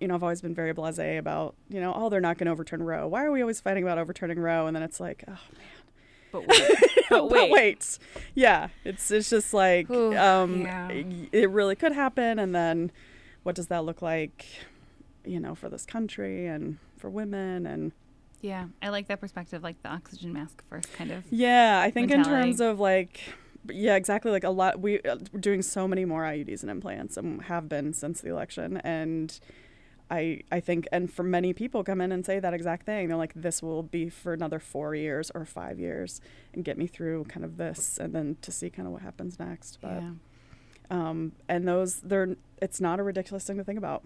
you 0.00 0.08
know 0.08 0.14
i've 0.14 0.22
always 0.22 0.40
been 0.40 0.54
very 0.54 0.72
blasé 0.72 1.18
about 1.18 1.54
you 1.68 1.80
know 1.80 1.92
oh 1.94 2.08
they're 2.08 2.20
not 2.20 2.38
going 2.38 2.46
to 2.46 2.52
overturn 2.52 2.82
roe. 2.82 3.06
Why 3.06 3.24
are 3.24 3.30
we 3.32 3.42
always 3.42 3.60
fighting 3.60 3.82
about 3.82 3.98
overturning 3.98 4.38
roe? 4.38 4.66
And 4.66 4.74
then 4.74 4.82
it's 4.82 5.00
like 5.00 5.24
oh 5.28 5.32
man. 5.32 5.40
but 6.32 6.46
wait 6.48 6.78
but 7.20 7.28
but 7.28 7.50
wait, 7.50 7.52
wait. 7.52 7.98
Yeah, 8.34 8.68
it's 8.84 9.10
it's 9.10 9.30
just 9.30 9.52
like 9.54 9.90
Ooh, 9.90 10.16
um 10.16 10.62
yeah. 10.62 10.88
it 11.32 11.50
really 11.50 11.76
could 11.76 11.92
happen 11.92 12.38
and 12.38 12.54
then 12.54 12.90
what 13.42 13.54
does 13.54 13.66
that 13.68 13.84
look 13.84 14.02
like 14.02 14.46
you 15.24 15.38
know 15.40 15.54
for 15.54 15.68
this 15.68 15.84
country 15.86 16.46
and 16.46 16.78
for 16.96 17.10
women 17.10 17.66
and 17.66 17.92
Yeah, 18.40 18.66
I 18.80 18.88
like 18.88 19.08
that 19.08 19.20
perspective, 19.20 19.62
like 19.62 19.80
the 19.82 19.88
oxygen 19.88 20.32
mask 20.32 20.62
first, 20.68 20.92
kind 20.94 21.10
of. 21.12 21.24
yeah, 21.30 21.80
I 21.80 21.90
think 21.90 22.10
in 22.10 22.24
terms 22.24 22.60
of 22.60 22.80
like 22.80 23.20
yeah, 23.68 23.94
exactly 23.94 24.30
like 24.32 24.44
a 24.44 24.50
lot 24.50 24.80
we 24.80 25.00
uh, 25.02 25.16
we're 25.32 25.40
doing 25.40 25.62
so 25.62 25.86
many 25.86 26.04
more 26.04 26.22
IUDs 26.22 26.62
and 26.62 26.70
implants 26.70 27.16
and 27.16 27.42
have 27.42 27.68
been 27.68 27.92
since 27.92 28.20
the 28.20 28.30
election 28.30 28.78
and 28.78 29.38
I, 30.12 30.42
I 30.52 30.60
think, 30.60 30.86
and 30.92 31.10
for 31.10 31.22
many 31.22 31.54
people 31.54 31.82
come 31.82 32.02
in 32.02 32.12
and 32.12 32.24
say 32.26 32.38
that 32.38 32.52
exact 32.52 32.84
thing. 32.84 33.08
They're 33.08 33.16
like, 33.16 33.32
this 33.34 33.62
will 33.62 33.82
be 33.82 34.10
for 34.10 34.34
another 34.34 34.58
four 34.58 34.94
years 34.94 35.30
or 35.34 35.46
five 35.46 35.78
years 35.80 36.20
and 36.52 36.62
get 36.62 36.76
me 36.76 36.86
through 36.86 37.24
kind 37.24 37.44
of 37.46 37.56
this 37.56 37.96
and 37.98 38.14
then 38.14 38.36
to 38.42 38.52
see 38.52 38.68
kind 38.68 38.86
of 38.86 38.92
what 38.92 39.00
happens 39.02 39.38
next. 39.38 39.78
But 39.80 40.02
yeah. 40.02 40.10
um, 40.90 41.32
and 41.48 41.66
those 41.66 42.00
they're 42.00 42.36
it's 42.60 42.78
not 42.80 43.00
a 43.00 43.02
ridiculous 43.02 43.44
thing 43.44 43.56
to 43.56 43.64
think 43.64 43.78
about 43.78 44.04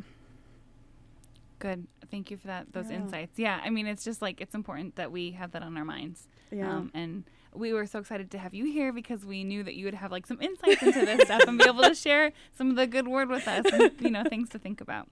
Good. 1.59 1.87
Thank 2.11 2.31
you 2.31 2.37
for 2.37 2.47
that. 2.49 2.73
Those 2.73 2.91
Yeah. 2.91 2.97
insights. 2.99 3.39
Yeah. 3.39 3.61
I 3.65 3.71
mean, 3.71 3.87
it's 3.87 4.05
just 4.05 4.21
like 4.23 4.41
it's 4.41 4.55
important 4.55 4.97
that 4.97 5.11
we 5.11 5.33
have 5.33 5.53
that 5.53 5.63
on 5.63 5.77
our 5.77 5.85
minds. 5.85 6.29
yeah 6.51 6.71
Um, 6.77 6.91
and 6.95 7.25
we 7.55 7.73
were 7.73 7.87
so 7.87 7.99
excited 7.99 8.31
to 8.33 8.39
have 8.39 8.53
you 8.53 8.67
here 8.67 8.93
because 8.93 9.25
we 9.25 9.43
knew 9.43 9.63
that 9.63 9.75
you 9.75 9.87
would 9.87 9.95
have 9.95 10.13
like 10.13 10.27
some 10.27 10.41
insights 10.41 10.83
into 10.83 11.05
this 11.07 11.23
stuff 11.23 11.43
and 11.49 11.59
be 11.59 11.65
able 11.67 11.83
to 11.83 11.95
share 11.95 12.33
some 12.57 12.69
of 12.71 12.77
the 12.77 12.87
good 12.87 13.09
word 13.09 13.29
with 13.31 13.49
us 13.49 13.65
and 13.73 13.91
you 14.01 14.11
know 14.11 14.23
things 14.25 14.51
to 14.51 14.59
think 14.59 14.81
about. 14.81 15.09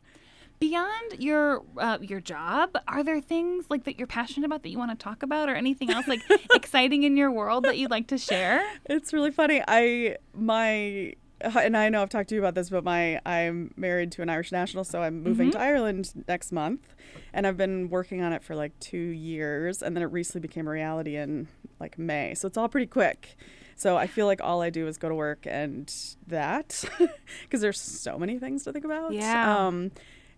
Beyond 0.60 1.16
your 1.18 1.62
uh, 1.76 1.98
your 2.00 2.20
job, 2.20 2.70
are 2.88 3.02
there 3.02 3.20
things 3.20 3.66
like 3.68 3.84
that 3.84 3.98
you're 3.98 4.06
passionate 4.06 4.46
about 4.46 4.62
that 4.62 4.70
you 4.70 4.78
want 4.78 4.98
to 4.98 5.02
talk 5.02 5.22
about, 5.22 5.48
or 5.48 5.54
anything 5.54 5.90
else 5.90 6.06
like 6.08 6.22
exciting 6.54 7.02
in 7.02 7.16
your 7.16 7.30
world 7.30 7.64
that 7.64 7.76
you'd 7.76 7.90
like 7.90 8.06
to 8.08 8.18
share? 8.18 8.64
it's 8.86 9.12
really 9.12 9.30
funny. 9.30 9.62
I 9.66 10.16
my 10.34 11.14
and 11.42 11.76
i 11.76 11.90
know 11.90 12.00
i've 12.00 12.08
talked 12.08 12.30
to 12.30 12.34
you 12.34 12.40
about 12.40 12.54
this 12.54 12.70
but 12.70 12.84
my 12.84 13.20
i'm 13.26 13.74
married 13.76 14.10
to 14.10 14.22
an 14.22 14.30
irish 14.30 14.50
national 14.50 14.82
so 14.82 15.02
i'm 15.02 15.22
moving 15.22 15.50
to 15.50 15.58
ireland 15.58 16.10
next 16.26 16.52
month 16.52 16.94
and 17.34 17.46
i've 17.46 17.56
been 17.56 17.90
working 17.90 18.22
on 18.22 18.32
it 18.32 18.42
for 18.42 18.54
like 18.54 18.72
two 18.80 18.96
years 18.96 19.82
and 19.82 19.94
then 19.94 20.02
it 20.02 20.06
recently 20.06 20.40
became 20.40 20.66
a 20.66 20.70
reality 20.70 21.16
in 21.16 21.46
like 21.80 21.98
may. 21.98 22.34
So 22.34 22.46
it's 22.48 22.56
all 22.56 22.68
pretty 22.68 22.86
quick. 22.86 23.36
So 23.76 23.96
i 23.96 24.06
feel 24.06 24.26
like 24.26 24.40
all 24.42 24.62
i 24.62 24.70
do 24.70 24.86
is 24.86 24.96
go 24.96 25.08
to 25.08 25.14
work 25.14 25.44
and 25.44 25.92
that 26.28 26.84
because 27.42 27.60
there's 27.60 27.80
so 27.80 28.16
many 28.18 28.38
things 28.38 28.64
to 28.64 28.72
think 28.72 28.84
about. 28.84 29.12
Yeah. 29.12 29.66
um 29.66 29.90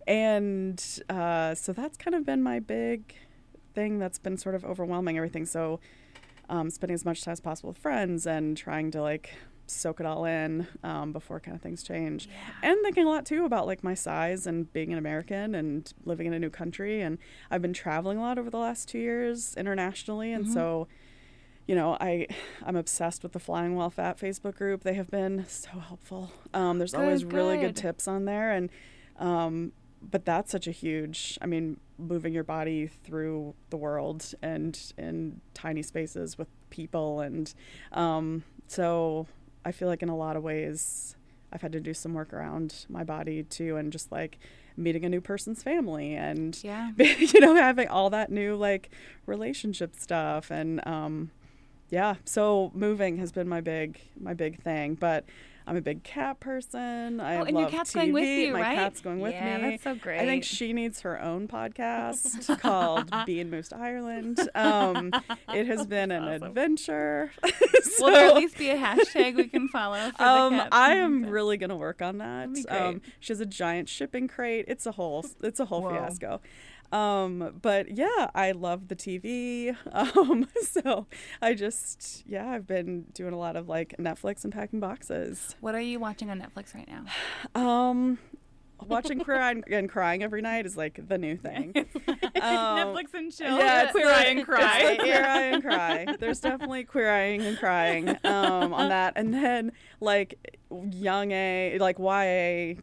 and 0.07 1.01
uh 1.09 1.53
so 1.53 1.73
that's 1.73 1.97
kind 1.97 2.15
of 2.15 2.25
been 2.25 2.41
my 2.41 2.59
big 2.59 3.13
thing 3.75 3.99
that's 3.99 4.17
been 4.17 4.37
sort 4.37 4.55
of 4.55 4.65
overwhelming 4.65 5.17
everything 5.17 5.45
so 5.45 5.79
um, 6.49 6.69
spending 6.69 6.93
as 6.95 7.05
much 7.05 7.23
time 7.23 7.33
as 7.33 7.41
possible 7.41 7.69
with 7.69 7.77
friends 7.77 8.25
and 8.25 8.55
trying 8.55 8.89
to 8.91 9.01
like 9.01 9.33
soak 9.65 9.99
it 9.99 10.05
all 10.05 10.25
in 10.25 10.65
um, 10.83 11.11
before 11.11 11.39
kind 11.39 11.55
of 11.55 11.61
things 11.61 11.83
change. 11.83 12.29
And 12.63 12.77
thinking 12.83 13.03
a 13.03 13.09
lot 13.09 13.25
too 13.25 13.45
about 13.45 13.67
like 13.67 13.83
my 13.83 13.93
size 13.93 14.47
and 14.47 14.71
being 14.71 14.93
an 14.93 14.97
American 14.97 15.53
and 15.53 15.91
living 16.05 16.25
in 16.27 16.33
a 16.33 16.39
new 16.39 16.49
country. 16.49 17.01
And 17.01 17.17
I've 17.51 17.61
been 17.61 17.73
traveling 17.73 18.17
a 18.17 18.21
lot 18.21 18.39
over 18.39 18.49
the 18.49 18.57
last 18.57 18.87
two 18.87 18.99
years 18.99 19.55
internationally, 19.55 20.31
and 20.31 20.47
so 20.49 20.87
you 21.67 21.75
know, 21.75 21.97
I 21.99 22.27
I'm 22.65 22.77
obsessed 22.77 23.23
with 23.23 23.33
the 23.33 23.39
Flying 23.39 23.75
While 23.75 23.89
Fat 23.89 24.17
Facebook 24.17 24.55
group. 24.55 24.83
They 24.83 24.93
have 24.93 25.11
been 25.11 25.45
so 25.49 25.79
helpful. 25.79 26.31
Um, 26.53 26.77
there's 26.77 26.93
always 26.93 27.23
Good, 27.23 27.33
really 27.33 27.57
good 27.57 27.75
good. 27.75 27.81
tips 27.81 28.07
on 28.07 28.23
there, 28.23 28.51
and 28.51 28.69
um, 29.19 29.73
but 30.01 30.25
that's 30.25 30.51
such 30.51 30.67
a 30.67 30.71
huge. 30.71 31.37
I 31.41 31.45
mean, 31.45 31.79
moving 31.97 32.33
your 32.33 32.43
body 32.43 32.87
through 33.03 33.55
the 33.69 33.77
world 33.77 34.33
and 34.41 34.79
in 34.97 35.41
tiny 35.53 35.81
spaces 35.81 36.37
with 36.37 36.47
people, 36.69 37.21
and 37.21 37.53
um, 37.91 38.43
so 38.67 39.27
I 39.65 39.71
feel 39.71 39.87
like 39.87 40.03
in 40.03 40.09
a 40.09 40.15
lot 40.17 40.35
of 40.35 40.43
ways 40.43 41.15
I've 41.51 41.61
had 41.61 41.71
to 41.73 41.79
do 41.79 41.93
some 41.93 42.13
work 42.13 42.33
around 42.33 42.85
my 42.89 43.03
body 43.03 43.43
too, 43.43 43.75
and 43.77 43.91
just 43.91 44.11
like 44.11 44.37
meeting 44.79 45.03
a 45.05 45.09
new 45.09 45.21
person's 45.21 45.63
family 45.63 46.13
and 46.13 46.59
Yeah. 46.63 46.91
you 46.97 47.39
know 47.39 47.55
having 47.55 47.87
all 47.87 48.11
that 48.11 48.31
new 48.31 48.55
like 48.55 48.91
relationship 49.25 49.95
stuff 49.95 50.51
and 50.51 50.85
um 50.87 51.31
yeah 51.89 52.13
so 52.25 52.71
moving 52.75 53.17
has 53.17 53.31
been 53.31 53.47
my 53.49 53.59
big 53.59 53.99
my 54.19 54.35
big 54.35 54.61
thing 54.61 54.93
but 54.93 55.25
i'm 55.67 55.75
a 55.75 55.81
big 55.81 56.01
cat 56.03 56.39
person 56.39 57.19
i 57.19 57.35
Oh, 57.35 57.39
love 57.39 57.47
and 57.49 57.59
your 57.59 57.69
cat's 57.69 57.93
going 57.93 58.13
with 58.13 58.23
TV. 58.23 58.47
you, 58.47 58.53
my 58.53 58.61
right? 58.61 58.75
cat's 58.75 59.01
going 59.01 59.19
with 59.19 59.33
Yeah, 59.33 59.57
me 59.57 59.69
that's 59.71 59.83
so 59.83 59.95
great. 59.95 60.19
i 60.21 60.25
think 60.25 60.43
she 60.43 60.73
needs 60.73 61.01
her 61.01 61.21
own 61.21 61.47
podcast 61.47 62.59
called 62.61 63.11
Bee 63.25 63.39
and 63.41 63.51
Moose 63.51 63.71
Ireland. 63.73 64.39
Um, 64.55 65.11
it 65.53 65.67
has 65.67 65.85
been 65.95 66.11
an 66.11 66.23
adventure. 66.27 67.31
Will 67.99 68.11
there 68.11 68.27
at 68.29 68.35
least 68.35 68.57
be 68.57 68.69
a 68.69 68.77
hashtag 68.77 69.35
we 69.35 69.47
can 69.47 69.67
follow 69.67 70.11
for 70.17 70.23
um? 70.23 70.61
I 70.71 70.95
am 70.95 71.25
really 71.25 71.57
gonna 71.57 71.75
work 71.75 72.01
on 72.01 72.17
that. 72.19 72.49
Um, 72.69 73.01
she 73.19 73.33
has 73.33 73.39
a 73.41 73.45
giant 73.45 73.89
shipping 73.89 74.27
crate. 74.27 74.65
It's 74.67 74.85
a 74.85 74.91
whole, 74.93 75.25
it's 75.43 75.59
a 75.59 75.65
whole 75.65 75.81
Whoa. 75.81 75.89
fiasco. 75.89 76.41
Um, 76.91 77.59
but 77.61 77.97
yeah, 77.97 78.29
I 78.33 78.51
love 78.51 78.87
the 78.87 78.95
TV. 78.95 79.75
Um, 79.97 80.47
so 80.61 81.07
I 81.41 81.53
just, 81.53 82.23
yeah, 82.27 82.49
I've 82.49 82.67
been 82.67 83.05
doing 83.13 83.33
a 83.33 83.37
lot 83.37 83.55
of 83.55 83.67
like 83.67 83.95
Netflix 83.97 84.43
and 84.43 84.53
packing 84.53 84.79
boxes. 84.79 85.55
What 85.59 85.73
are 85.73 85.81
you 85.81 85.99
watching 85.99 86.29
on 86.29 86.39
Netflix 86.39 86.75
right 86.75 86.87
now? 86.87 87.05
Um, 87.55 88.19
watching 88.85 89.19
Queer 89.19 89.39
Eye 89.39 89.55
and 89.71 89.89
crying 89.89 90.23
every 90.23 90.41
night 90.41 90.65
is 90.65 90.77
like 90.77 90.99
the 91.07 91.17
new 91.17 91.35
thing. 91.35 91.73
Um, 92.37 92.93
Netflix 92.93 93.13
and 93.15 93.35
chill. 93.35 93.57
Yeah, 93.57 93.83
it's 93.83 93.91
queer 93.93 94.11
eye 94.11 94.25
and 94.25 94.45
cry. 94.45 94.79
It's 94.81 95.01
queer 95.01 95.25
eye 95.25 95.41
and 95.45 95.63
cry. 95.63 96.05
There's 96.19 96.39
definitely 96.39 96.83
queer 96.83 97.11
eyeing 97.11 97.41
and 97.41 97.57
crying 97.57 98.09
um, 98.23 98.75
on 98.75 98.89
that, 98.89 99.13
and 99.15 99.33
then 99.33 99.71
like 99.99 100.59
young 100.69 101.31
A, 101.31 101.77
like 101.79 101.97
YA, 101.97 102.79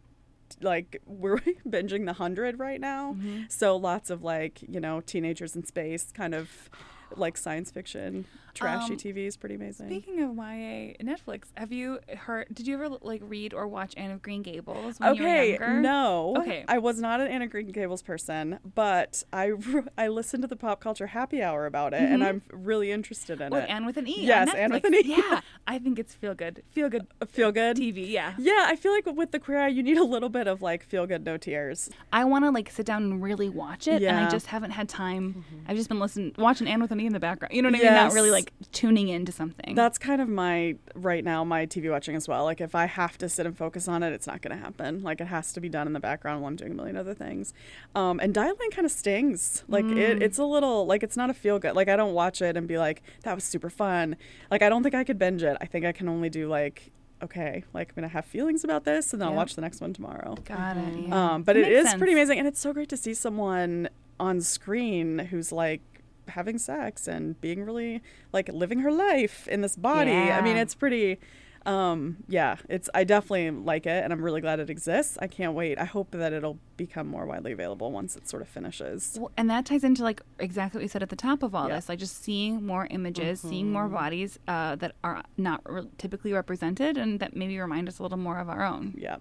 like 0.61 1.01
we're 1.07 1.39
binging 1.69 2.07
the 2.07 2.15
hundred 2.15 2.59
right 2.59 2.81
now. 2.81 3.13
Mm-hmm. 3.15 3.43
So 3.49 3.77
lots 3.77 4.11
of 4.11 4.23
like 4.23 4.61
you 4.63 4.81
know 4.81 5.01
teenagers 5.01 5.57
in 5.57 5.65
space, 5.65 6.11
kind 6.13 6.35
of 6.35 6.71
like 7.17 7.37
science 7.37 7.71
fiction, 7.71 8.27
trashy 8.55 8.93
Um, 8.95 8.99
TV 8.99 9.27
is 9.27 9.37
pretty 9.37 9.55
amazing. 9.57 9.87
Speaking 9.89 10.21
of 10.23 10.37
YA 10.37 10.95
Netflix, 11.03 11.45
have 11.57 11.73
you 11.73 11.99
heard? 12.17 12.47
Did 12.53 12.67
you 12.67 12.75
ever 12.75 12.89
like 13.03 13.21
read 13.25 13.55
or 13.55 13.67
watch 13.69 13.95
Anne 13.97 14.11
of 14.11 14.23
Green 14.23 14.43
Gables 14.43 14.99
when 14.99 15.15
you 15.15 15.23
were 15.23 15.29
Okay, 15.29 15.51
younger? 15.51 15.81
no. 15.81 16.35
Okay. 16.39 16.65
I 16.69 16.79
was 16.79 17.01
not 17.01 17.21
an 17.21 17.29
Anne 17.29 17.43
of 17.43 17.51
Green 17.51 17.69
Gables 17.69 18.03
person, 18.03 18.59
but 18.75 19.23
I 19.33 19.53
I 19.99 20.09
listened 20.09 20.43
to 20.43 20.49
the 20.49 20.57
Pop 20.57 20.81
Culture 20.81 21.09
Happy 21.09 21.43
Hour 21.43 21.67
about 21.67 21.95
it, 21.95 22.01
and 22.01 22.23
mm-hmm. 22.23 22.49
I'm 22.51 22.65
really 22.65 22.91
interested 22.91 23.41
in 23.41 23.51
With 23.51 23.65
it. 23.65 23.71
Anne 23.71 23.87
with 23.87 23.97
an 23.97 24.07
E. 24.09 24.15
Yes, 24.27 24.55
Anne 24.55 24.73
with 24.73 24.85
an 24.85 24.95
E. 24.95 25.03
Yeah, 25.05 25.41
I 25.67 25.79
think 25.79 25.99
it's 25.99 26.15
feel 26.15 26.35
good. 26.35 26.63
Feel 26.71 26.89
good 26.89 27.07
uh, 27.21 27.27
Feel 27.27 27.53
good. 27.53 27.77
TV. 27.77 28.09
Yeah. 28.11 28.35
Yeah, 28.39 28.65
I 28.69 28.77
feel 28.77 28.93
like 28.93 29.07
with 29.07 29.33
the 29.33 29.39
queer 29.41 29.61
eye, 29.61 29.69
you 29.69 29.83
need 29.83 29.99
a 29.99 30.05
little 30.05 30.29
bit 30.29 30.47
of 30.47 30.63
like 30.63 30.85
feel 30.85 31.07
good, 31.07 31.25
no 31.25 31.37
tears. 31.37 31.91
I 32.13 32.25
want 32.25 32.45
to 32.45 32.51
like 32.51 32.71
sit 32.71 32.87
down 32.87 33.03
and 33.05 33.23
really 33.23 33.49
watch 33.49 33.89
it, 33.89 34.03
and 34.03 34.17
I 34.17 34.29
just 34.31 34.47
haven't 34.47 34.71
had 34.73 34.89
time. 34.89 35.35
Mm-hmm. 35.35 35.71
I've 35.71 35.77
just 35.77 35.89
been 35.89 35.99
listening, 35.99 36.35
watching 36.39 36.67
Anne 36.69 36.81
with 36.81 36.93
an 36.99 37.07
in 37.07 37.13
the 37.13 37.21
background. 37.21 37.55
You 37.55 37.63
know 37.63 37.69
what 37.69 37.81
I 37.81 37.83
mean? 37.83 37.93
Not 37.93 38.13
really 38.13 38.31
like 38.31 38.53
tuning 38.73 39.09
into 39.09 39.33
something. 39.33 39.75
That's 39.75 39.99
kind 39.99 40.21
of 40.21 40.29
my 40.29 40.77
right 40.95 41.25
now 41.25 41.45
my 41.45 41.67
TV 41.67 41.91
watching 41.91 42.17
as 42.17 42.27
well. 42.29 42.45
Like 42.45 42.61
if 42.61 42.75
I 42.75 42.87
have 42.87 43.19
to 43.19 43.29
sit 43.29 43.47
and 43.47 43.57
focus 43.57 43.89
on 43.89 44.03
it, 44.03 44.13
it's 44.13 44.27
not 44.27 44.43
going 44.43 44.57
to 44.57 44.63
happen. 44.63 45.03
Like 45.03 45.21
it 45.21 45.27
has 45.27 45.53
to 45.53 45.61
be 45.61 45.69
done 45.69 45.87
in 45.87 45.93
the 45.93 46.01
background 46.01 46.41
while 46.41 46.49
I'm 46.49 46.57
doing 46.57 46.73
a 46.73 46.75
million 46.75 46.97
other 46.97 47.15
things. 47.15 47.53
Um, 47.95 48.21
and 48.21 48.35
Dietland 48.35 48.71
kind 48.73 48.87
of 48.87 48.93
stings. 48.93 49.65
Like 49.69 49.85
it, 49.85 50.23
it's 50.23 50.39
a 50.39 50.45
little 50.45 50.87
like 50.87 51.03
it's 51.03 51.17
not 51.17 51.31
a 51.31 51.35
feel 51.35 51.59
good. 51.59 51.75
Like 51.77 51.89
I 51.89 51.97
don't 51.97 52.15
watch 52.15 52.41
it 52.43 52.57
and 52.57 52.67
be 52.67 52.79
like 52.79 53.03
that 53.23 53.35
was 53.35 53.45
super 53.45 53.71
fun. 53.71 54.17
Like 54.51 54.63
I 54.63 54.69
don't 54.69 54.83
think 54.83 54.95
I 54.95 55.05
could 55.05 55.19
binge 55.19 55.43
it. 55.43 55.57
I 55.61 55.67
think 55.67 55.85
I 55.85 55.93
can 55.93 56.09
only 56.09 56.31
do 56.31 56.49
like 56.49 56.91
okay, 57.23 57.65
like 57.73 57.89
I'm 57.91 57.95
gonna 57.95 58.09
have 58.09 58.25
feelings 58.27 58.65
about 58.65 58.85
this, 58.85 59.13
and 59.13 59.21
then 59.23 59.29
I'll 59.29 59.35
watch 59.35 59.55
the 59.55 59.63
next 59.63 59.81
one 59.81 59.93
tomorrow. 59.93 60.35
Got 60.45 60.77
it. 60.77 61.09
Yeah. 61.09 61.35
Um, 61.35 61.43
but 61.43 61.55
That 61.55 61.65
it 61.67 61.75
makes 61.75 61.95
is 61.95 61.99
pretty 61.99 62.13
amazing, 62.13 62.39
and 62.39 62.47
it's 62.47 62.61
so 62.61 62.73
great 62.73 62.89
to 62.91 62.97
see 62.97 63.15
someone 63.15 63.89
on 64.21 64.41
screen 64.41 65.19
who's 65.19 65.51
like 65.51 65.81
having 66.29 66.59
sex 66.59 67.07
and 67.09 67.41
being 67.41 67.65
really 67.65 68.03
like 68.33 68.49
living 68.49 68.81
her 68.81 68.93
life 68.93 69.47
in 69.49 69.61
this 69.63 69.77
body. 69.77 70.13
I 70.13 70.41
mean, 70.41 70.57
it's 70.57 70.75
pretty. 70.75 71.19
Um, 71.67 72.19
yeah, 72.29 72.57
it's. 72.69 72.91
I 72.93 73.05
definitely 73.05 73.51
like 73.51 73.87
it, 73.87 74.05
and 74.05 74.13
I'm 74.13 74.21
really 74.23 74.43
glad 74.43 74.61
it 74.61 74.69
exists. 74.69 75.17
I 75.23 75.27
can't 75.29 75.55
wait. 75.55 75.79
I 75.79 75.85
hope 75.87 76.11
that 76.11 76.35
it'll 76.35 76.59
become 76.77 77.07
more 77.07 77.25
widely 77.25 77.53
available 77.53 77.91
once 77.91 78.17
it 78.17 78.29
sort 78.29 78.43
of 78.43 78.49
finishes. 78.49 79.17
Well, 79.19 79.31
and 79.39 79.49
that 79.49 79.65
ties 79.65 79.83
into 79.83 80.03
like 80.03 80.21
exactly 80.39 80.77
what 80.79 80.83
you 80.83 80.89
said 80.89 81.03
at 81.03 81.09
the 81.09 81.17
top 81.17 81.43
of 81.43 81.55
all 81.55 81.69
Yeah. 81.69 81.77
this, 81.77 81.89
like 81.89 81.99
just 81.99 82.23
seeing 82.23 82.67
more 82.67 82.87
images, 82.91 83.41
seeing 83.41 83.73
more 83.73 83.85
Mm-hmm. 83.85 83.95
bodies 83.95 84.39
uh, 84.47 84.77
that 84.77 84.93
are 85.03 85.23
not 85.39 85.63
re- 85.65 85.89
typically 85.97 86.35
represented, 86.35 86.99
and 86.99 87.19
that 87.21 87.35
maybe 87.35 87.59
remind 87.59 87.89
us 87.89 87.99
a 87.99 88.03
little 88.03 88.19
more 88.19 88.39
of 88.41 88.51
our 88.51 88.63
own. 88.63 88.93
Yeah. 88.99 89.17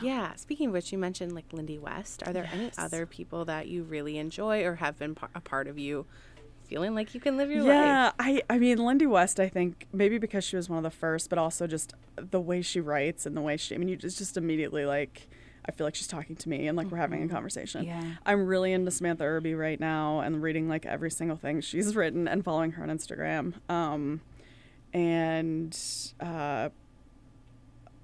Yeah. 0.00 0.36
Speaking 0.36 0.68
of 0.68 0.74
which, 0.74 0.92
you 0.92 0.98
mentioned 0.98 1.32
like 1.34 1.52
Lindy 1.52 1.78
West. 1.80 2.22
Are 2.24 2.32
there 2.32 2.48
any 2.52 2.70
other 2.78 3.06
people 3.06 3.44
that 3.46 3.66
you 3.66 3.82
really 3.82 4.18
enjoy 4.18 4.62
or 4.64 4.76
have 4.76 5.00
been 5.00 5.16
par- 5.16 5.30
a 5.34 5.40
part 5.40 5.66
of 5.66 5.80
you 5.80 6.06
feeling 6.68 6.94
like 6.94 7.14
you 7.14 7.20
can 7.20 7.36
live 7.36 7.50
your 7.50 7.64
yeah, 7.64 8.12
life? 8.14 8.14
Yeah, 8.20 8.42
I 8.50 8.54
I 8.54 8.58
mean 8.58 8.78
Lindy 8.78 9.06
West. 9.06 9.40
I 9.40 9.48
think 9.48 9.86
maybe 9.92 10.18
because 10.18 10.44
she 10.44 10.56
was 10.56 10.68
one 10.68 10.78
of 10.78 10.82
the 10.84 10.96
first, 10.96 11.30
but 11.30 11.38
also 11.38 11.66
just 11.66 11.94
the 12.16 12.40
way 12.40 12.62
she 12.62 12.80
writes 12.80 13.26
and 13.26 13.36
the 13.36 13.40
way 13.40 13.56
she. 13.56 13.74
I 13.74 13.78
mean, 13.78 13.88
you 13.88 13.96
just 13.96 14.18
just 14.18 14.36
immediately 14.36 14.84
like. 14.84 15.28
I 15.64 15.70
feel 15.70 15.86
like 15.86 15.96
she's 15.96 16.06
talking 16.06 16.34
to 16.34 16.48
me 16.48 16.66
and 16.66 16.78
like 16.78 16.90
we're 16.90 16.96
having 16.96 17.22
a 17.22 17.28
conversation. 17.28 17.84
Yeah. 17.84 18.02
I'm 18.24 18.46
really 18.46 18.72
into 18.72 18.90
Samantha 18.90 19.24
Irby 19.24 19.54
right 19.54 19.78
now 19.78 20.20
and 20.20 20.40
reading 20.40 20.66
like 20.66 20.86
every 20.86 21.10
single 21.10 21.36
thing 21.36 21.60
she's 21.60 21.94
written 21.96 22.26
and 22.26 22.42
following 22.42 22.70
her 22.72 22.82
on 22.82 22.88
Instagram. 22.88 23.52
Um, 23.70 24.22
and 24.94 25.78
uh, 26.20 26.70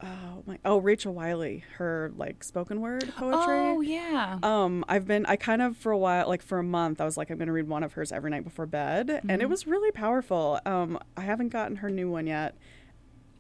oh 0.05 0.43
my 0.47 0.59
oh 0.65 0.79
Rachel 0.79 1.15
Wiley, 1.15 1.65
her 1.79 2.13
like 2.17 2.45
spoken 2.45 2.81
word 2.81 3.13
poetry. 3.17 3.59
Oh 3.59 3.81
yeah. 3.81 4.39
Um, 4.43 4.85
I've 4.89 5.07
been 5.07 5.25
I 5.27 5.37
kind 5.37 5.63
of 5.63 5.77
for 5.77 5.91
a 5.93 5.99
while, 5.99 6.29
like 6.29 6.43
for 6.43 6.59
a 6.59 6.63
month, 6.63 7.01
I 7.01 7.05
was 7.05 7.17
like, 7.17 7.31
I'm 7.31 7.39
gonna 7.39 7.53
read 7.53 7.69
one 7.69 7.83
of 7.83 7.95
hers 7.95 8.13
every 8.13 8.31
night 8.31 8.45
before 8.45 8.67
bed, 8.67 9.09
and 9.11 9.23
Mm-hmm. 9.31 9.41
it 9.41 9.49
was 9.49 9.67
really 9.67 9.91
powerful. 9.93 10.61
Um, 10.67 10.99
I 11.17 11.23
haven't 11.23 11.49
gotten 11.49 11.77
her 11.77 11.91
new 11.91 12.11
one 12.11 12.27
yet. 12.27 12.55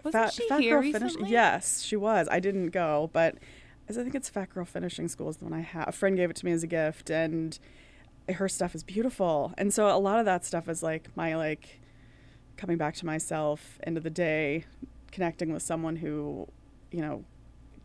Wasn't 0.02 0.32
she 0.32 0.46
here 0.58 0.80
recently? 0.80 1.30
Yes, 1.30 1.82
she 1.82 1.96
was. 1.96 2.28
I 2.30 2.40
didn't 2.40 2.70
go, 2.70 3.10
but 3.12 3.36
as 3.88 3.96
I 3.98 4.02
think 4.02 4.14
it's 4.14 4.28
Fat 4.28 4.50
Girl 4.50 4.64
Finishing 4.64 5.08
School 5.08 5.28
is 5.28 5.38
the 5.38 5.44
one 5.44 5.52
I 5.54 5.60
have. 5.60 5.88
A 5.88 5.92
friend 5.92 6.16
gave 6.16 6.30
it 6.30 6.36
to 6.36 6.44
me 6.46 6.52
as 6.52 6.62
a 6.62 6.66
gift, 6.66 7.10
and 7.10 7.58
her 8.28 8.48
stuff 8.48 8.74
is 8.74 8.82
beautiful. 8.82 9.52
And 9.58 9.72
so 9.72 9.88
a 9.88 9.96
lot 9.98 10.18
of 10.18 10.24
that 10.26 10.44
stuff 10.44 10.68
is 10.68 10.82
like 10.82 11.08
my 11.16 11.36
like 11.36 11.80
coming 12.56 12.76
back 12.76 12.94
to 12.96 13.06
myself, 13.06 13.78
end 13.84 13.96
of 13.96 14.02
the 14.02 14.10
day, 14.10 14.64
connecting 15.14 15.52
with 15.52 15.62
someone 15.62 15.96
who, 15.96 16.46
you 16.90 17.00
know, 17.00 17.24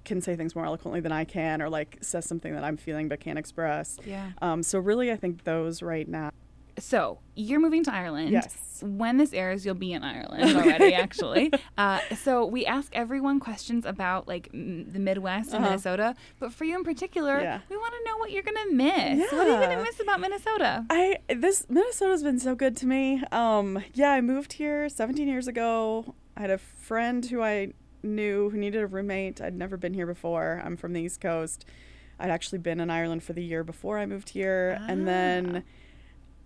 can 0.04 0.20
say 0.22 0.36
things 0.36 0.56
more 0.56 0.66
eloquently 0.66 1.00
than 1.00 1.12
I 1.12 1.24
can, 1.24 1.62
or 1.62 1.70
like 1.70 1.98
says 2.02 2.26
something 2.26 2.54
that 2.54 2.64
I'm 2.64 2.78
feeling 2.78 3.08
but 3.08 3.20
can't 3.20 3.38
express. 3.38 3.98
Yeah. 4.06 4.32
Um, 4.42 4.64
so 4.64 4.80
really, 4.80 5.12
I 5.12 5.16
think 5.16 5.44
those 5.44 5.82
right 5.82 6.08
now. 6.08 6.32
So 6.80 7.20
you're 7.36 7.60
moving 7.60 7.84
to 7.84 7.94
Ireland. 7.94 8.32
Yes. 8.32 8.56
When 8.82 9.18
this 9.18 9.34
airs, 9.34 9.66
you'll 9.66 9.76
be 9.76 9.92
in 9.92 10.02
Ireland 10.02 10.56
already, 10.56 10.94
actually. 11.06 11.52
Uh, 11.78 12.00
so 12.16 12.46
we 12.46 12.66
ask 12.66 12.90
everyone 12.96 13.42
questions 13.42 13.86
about 13.86 14.30
like 14.30 14.50
m- 14.54 14.90
the 14.90 15.00
Midwest 15.00 15.50
and 15.50 15.58
Uh-huh. 15.58 15.72
Minnesota, 15.72 16.16
but 16.40 16.54
for 16.54 16.64
you 16.64 16.78
in 16.78 16.86
particular, 16.86 17.42
Yeah. 17.42 17.60
we 17.70 17.76
want 17.76 17.94
to 17.94 18.10
know 18.10 18.18
what 18.18 18.32
you're 18.32 18.44
gonna 18.44 18.72
miss. 18.72 19.30
What 19.34 19.46
are 19.48 19.60
you 19.62 19.68
gonna 19.68 19.84
miss 19.84 20.00
about 20.00 20.22
Minnesota? 20.22 20.86
I 20.90 21.18
this 21.28 21.66
Minnesota's 21.70 22.24
been 22.24 22.40
so 22.40 22.56
good 22.56 22.78
to 22.78 22.88
me. 22.88 23.22
Um, 23.34 23.84
yeah, 23.94 24.12
I 24.12 24.22
moved 24.22 24.54
here 24.54 24.88
17 24.88 25.28
years 25.28 25.50
ago. 25.50 26.16
I 26.40 26.44
had 26.44 26.52
a 26.52 26.58
friend 26.58 27.24
who 27.26 27.44
I 27.44 27.74
knew 28.02 28.50
who 28.50 28.58
needed 28.58 28.82
a 28.82 28.88
roommate. 28.88 29.42
I'd 29.42 29.56
never 29.56 29.76
been 29.76 29.94
here 29.94 30.08
before. 30.08 30.62
I'm 30.64 30.78
from 30.78 30.94
the 30.94 31.02
East 31.02 31.20
Coast. 31.20 31.66
I'd 32.18 32.30
actually 32.30 32.60
been 32.60 32.80
in 32.80 32.90
Ireland 32.90 33.24
for 33.24 33.34
the 33.34 33.44
year 33.44 33.64
before 33.66 34.00
I 34.00 34.06
moved 34.06 34.30
here, 34.30 34.80
and 34.88 35.06
then, 35.08 35.64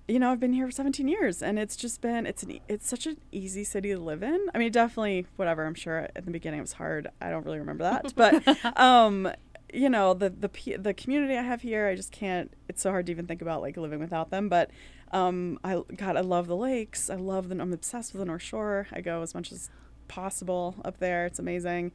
you 0.08 0.20
know, 0.20 0.32
I've 0.32 0.40
been 0.40 0.54
here 0.54 0.66
for 0.66 0.72
17 0.72 1.08
years, 1.08 1.44
and 1.44 1.60
it's 1.60 1.76
just 1.76 2.02
been 2.02 2.26
it's 2.26 2.42
an 2.42 2.60
it's 2.68 2.88
such 2.88 3.06
an 3.06 3.18
easy 3.32 3.64
city 3.64 3.90
to 3.94 4.00
live 4.00 4.24
in. 4.24 4.48
I 4.54 4.58
mean, 4.58 4.72
definitely 4.72 5.28
whatever. 5.36 5.64
I'm 5.64 5.76
sure 5.76 6.10
at 6.16 6.26
the 6.26 6.32
beginning 6.32 6.60
it 6.60 6.64
was 6.64 6.74
hard. 6.74 7.08
I 7.22 7.30
don't 7.30 7.46
really 7.46 7.60
remember 7.60 7.84
that, 7.84 8.14
but 8.16 8.78
um, 8.80 9.32
you 9.72 9.90
know, 9.90 10.16
the 10.16 10.32
the 10.32 10.78
the 10.78 10.94
community 10.96 11.38
I 11.38 11.44
have 11.44 11.62
here, 11.62 11.88
I 11.88 11.96
just 11.96 12.12
can't. 12.12 12.52
It's 12.68 12.82
so 12.82 12.90
hard 12.90 13.06
to 13.06 13.12
even 13.12 13.28
think 13.28 13.44
about 13.44 13.62
like 13.62 13.78
living 13.78 14.00
without 14.00 14.32
them, 14.32 14.50
but. 14.50 14.72
Um, 15.14 15.60
I 15.64 15.82
God, 15.96 16.18
I 16.18 16.22
love 16.22 16.48
the 16.48 16.56
lakes. 16.56 17.10
I 17.10 17.16
love 17.16 17.50
the. 17.50 17.62
I'm 17.62 17.72
obsessed 17.72 18.14
with 18.14 18.20
the 18.20 18.26
North 18.26 18.42
Shore. 18.42 18.88
I 18.92 19.00
go 19.00 19.22
as 19.22 19.34
much 19.34 19.52
as 19.52 19.70
possible 20.08 20.76
up 20.84 20.98
there. 20.98 21.26
It's 21.26 21.40
amazing. 21.40 21.92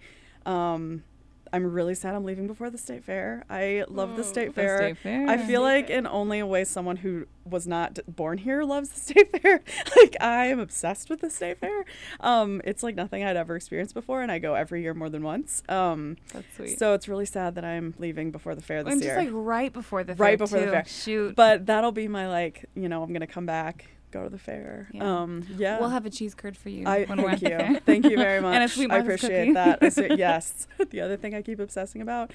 Um, 0.47 1.03
I'm 1.53 1.65
really 1.73 1.95
sad 1.95 2.15
I'm 2.15 2.25
leaving 2.25 2.47
before 2.47 2.71
the 2.71 2.79
state 2.79 3.05
fair. 3.05 3.45
I 3.49 3.85
love 3.89 4.17
the 4.17 4.25
state 4.25 4.49
The 4.49 4.53
fair. 4.63 4.79
state 4.79 4.99
fair. 4.99 5.29
I 5.29 5.37
feel 5.39 5.63
like 5.63 5.91
in 5.91 6.07
only 6.07 6.39
a 6.39 6.47
way 6.47 6.65
someone 6.65 6.97
who 6.97 7.27
was 7.45 7.67
not 7.67 7.99
born 8.07 8.39
here 8.39 8.63
loves 8.65 8.91
the 8.91 9.01
state 9.01 9.41
fair. 9.43 9.63
like 9.97 10.17
I 10.21 10.47
am 10.47 10.59
obsessed 10.61 11.09
with 11.11 11.21
the 11.21 11.31
state 11.31 11.59
fair. 11.59 11.85
Um, 12.21 12.61
it's 12.65 12.83
like 12.83 12.95
nothing 12.95 13.25
I'd 13.25 13.37
ever 13.37 13.57
experienced 13.57 13.95
before, 13.95 14.23
and 14.23 14.31
I 14.31 14.39
go 14.39 14.55
every 14.55 14.83
year 14.83 14.95
more 14.95 15.09
than 15.09 15.23
once. 15.23 15.63
Um, 15.69 16.17
That's 16.33 16.47
sweet. 16.57 16.79
so 16.79 16.95
it's 16.95 17.09
really 17.09 17.27
sad 17.27 17.55
that 17.55 17.65
I'm 17.65 17.95
leaving 17.99 18.31
before 18.31 18.55
the 18.55 18.63
fair 18.63 18.83
this 18.83 18.91
year. 18.91 18.93
and 18.95 19.03
year. 19.03 19.15
just 19.15 19.27
like 19.27 19.47
right 19.47 19.73
before 19.73 20.05
the 20.05 20.15
fair. 20.15 20.25
Right 20.27 20.39
before 20.39 20.61
the 20.61 20.67
fair. 20.67 20.85
Shoot. 20.87 21.35
but 21.37 21.67
that'll 21.67 21.93
be 21.93 22.09
my 22.09 22.29
like, 22.29 22.67
you 22.75 22.89
know, 22.89 23.03
I'm 23.03 23.13
gonna 23.13 23.27
come 23.27 23.47
back, 23.47 23.87
go 24.11 24.25
to 24.25 24.31
the 24.31 24.39
fair. 24.39 24.89
Yeah. 24.93 25.21
Um, 25.21 25.47
yeah. 25.57 25.79
We'll 25.81 25.91
have 25.91 26.07
a 26.07 26.11
cheese 26.11 26.35
curd 26.35 26.57
for 26.57 26.69
you. 26.69 26.87
I 26.87 27.05
when 27.05 27.23
we're 27.23 27.37
thank 27.37 27.43
you, 27.43 27.81
thank 27.87 28.05
you 28.05 28.17
very 28.17 28.41
much. 28.43 28.55
and 28.55 28.65
a 28.65 28.69
sweet 28.69 28.91
I 28.91 28.99
appreciate 28.99 29.55
that. 29.55 29.79
I 29.83 30.15
yes. 30.17 30.67
the 30.91 31.01
other 31.01 31.17
thing 31.17 31.35
I 31.35 31.43
keep 31.43 31.61
obsessing 31.61 32.03
about 32.03 32.33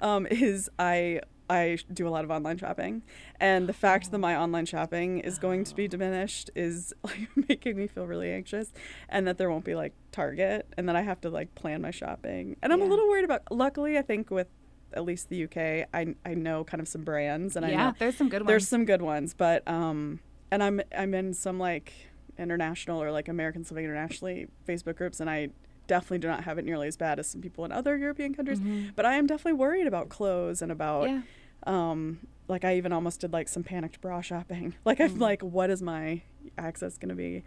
um, 0.00 0.26
is 0.26 0.70
I 0.78 1.20
I 1.48 1.78
do 1.92 2.08
a 2.08 2.10
lot 2.10 2.24
of 2.24 2.30
online 2.30 2.58
shopping, 2.58 3.02
and 3.38 3.68
the 3.68 3.72
fact 3.72 4.10
that 4.10 4.18
my 4.18 4.36
online 4.36 4.66
shopping 4.66 5.20
is 5.20 5.38
going 5.38 5.64
to 5.64 5.74
be 5.74 5.86
diminished 5.86 6.50
is 6.56 6.92
like 7.04 7.28
making 7.48 7.76
me 7.76 7.86
feel 7.86 8.06
really 8.06 8.32
anxious, 8.32 8.72
and 9.08 9.26
that 9.26 9.38
there 9.38 9.50
won't 9.50 9.64
be 9.64 9.74
like 9.74 9.92
Target, 10.12 10.66
and 10.76 10.88
that 10.88 10.96
I 10.96 11.02
have 11.02 11.20
to 11.22 11.30
like 11.30 11.54
plan 11.54 11.82
my 11.82 11.90
shopping, 11.90 12.56
and 12.62 12.72
I'm 12.72 12.82
a 12.82 12.86
little 12.86 13.08
worried 13.08 13.24
about. 13.24 13.42
Luckily, 13.50 13.96
I 13.96 14.02
think 14.02 14.30
with 14.30 14.48
at 14.92 15.04
least 15.04 15.28
the 15.28 15.44
UK, 15.44 15.88
I 15.94 16.14
I 16.24 16.34
know 16.34 16.64
kind 16.64 16.80
of 16.80 16.88
some 16.88 17.04
brands, 17.04 17.56
and 17.56 17.64
I 17.64 17.70
yeah, 17.70 17.76
know 17.76 17.94
there's 17.98 18.16
some 18.16 18.28
good 18.28 18.42
ones. 18.42 18.48
there's 18.48 18.68
some 18.68 18.84
good 18.84 19.02
ones, 19.02 19.34
but 19.34 19.66
um, 19.68 20.20
and 20.50 20.62
I'm 20.62 20.80
I'm 20.96 21.14
in 21.14 21.34
some 21.34 21.58
like 21.58 21.92
international 22.38 23.02
or 23.02 23.10
like 23.12 23.28
American 23.28 23.62
Living 23.70 23.84
Internationally 23.84 24.46
Facebook 24.68 24.96
groups, 24.96 25.20
and 25.20 25.28
I 25.30 25.48
definitely 25.86 26.18
do 26.18 26.28
not 26.28 26.44
have 26.44 26.58
it 26.58 26.64
nearly 26.64 26.88
as 26.88 26.96
bad 26.96 27.18
as 27.18 27.26
some 27.28 27.40
people 27.40 27.64
in 27.64 27.72
other 27.72 27.96
European 27.96 28.34
countries. 28.34 28.60
Mhm. 28.60 28.90
But 28.96 29.06
I 29.06 29.14
am 29.14 29.26
definitely 29.26 29.54
worried 29.54 29.86
about 29.86 30.08
clothes 30.08 30.60
and 30.62 30.70
about 30.72 31.08
Yeah. 31.08 31.22
um, 31.66 32.18
like 32.48 32.64
I 32.64 32.76
even 32.76 32.92
almost 32.92 33.20
did 33.20 33.32
like 33.32 33.48
some 33.48 33.62
panicked 33.64 34.00
bra 34.00 34.20
shopping. 34.20 34.74
Like 34.84 35.00
I'm 35.00 35.10
Mm. 35.16 35.20
like, 35.20 35.42
what 35.42 35.70
is 35.70 35.82
my 35.82 36.22
access 36.58 36.98
going 36.98 37.08
to 37.10 37.14
be 37.14 37.42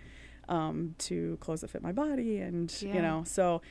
um, 0.47 0.95
to 0.97 1.37
clothes 1.41 1.61
that 1.61 1.69
fit 1.69 1.81
my 1.83 1.91
body, 1.91 2.39
and 2.39 2.73
Yeah. 2.81 2.95
you 2.95 3.01
know, 3.01 3.23
so. 3.25 3.61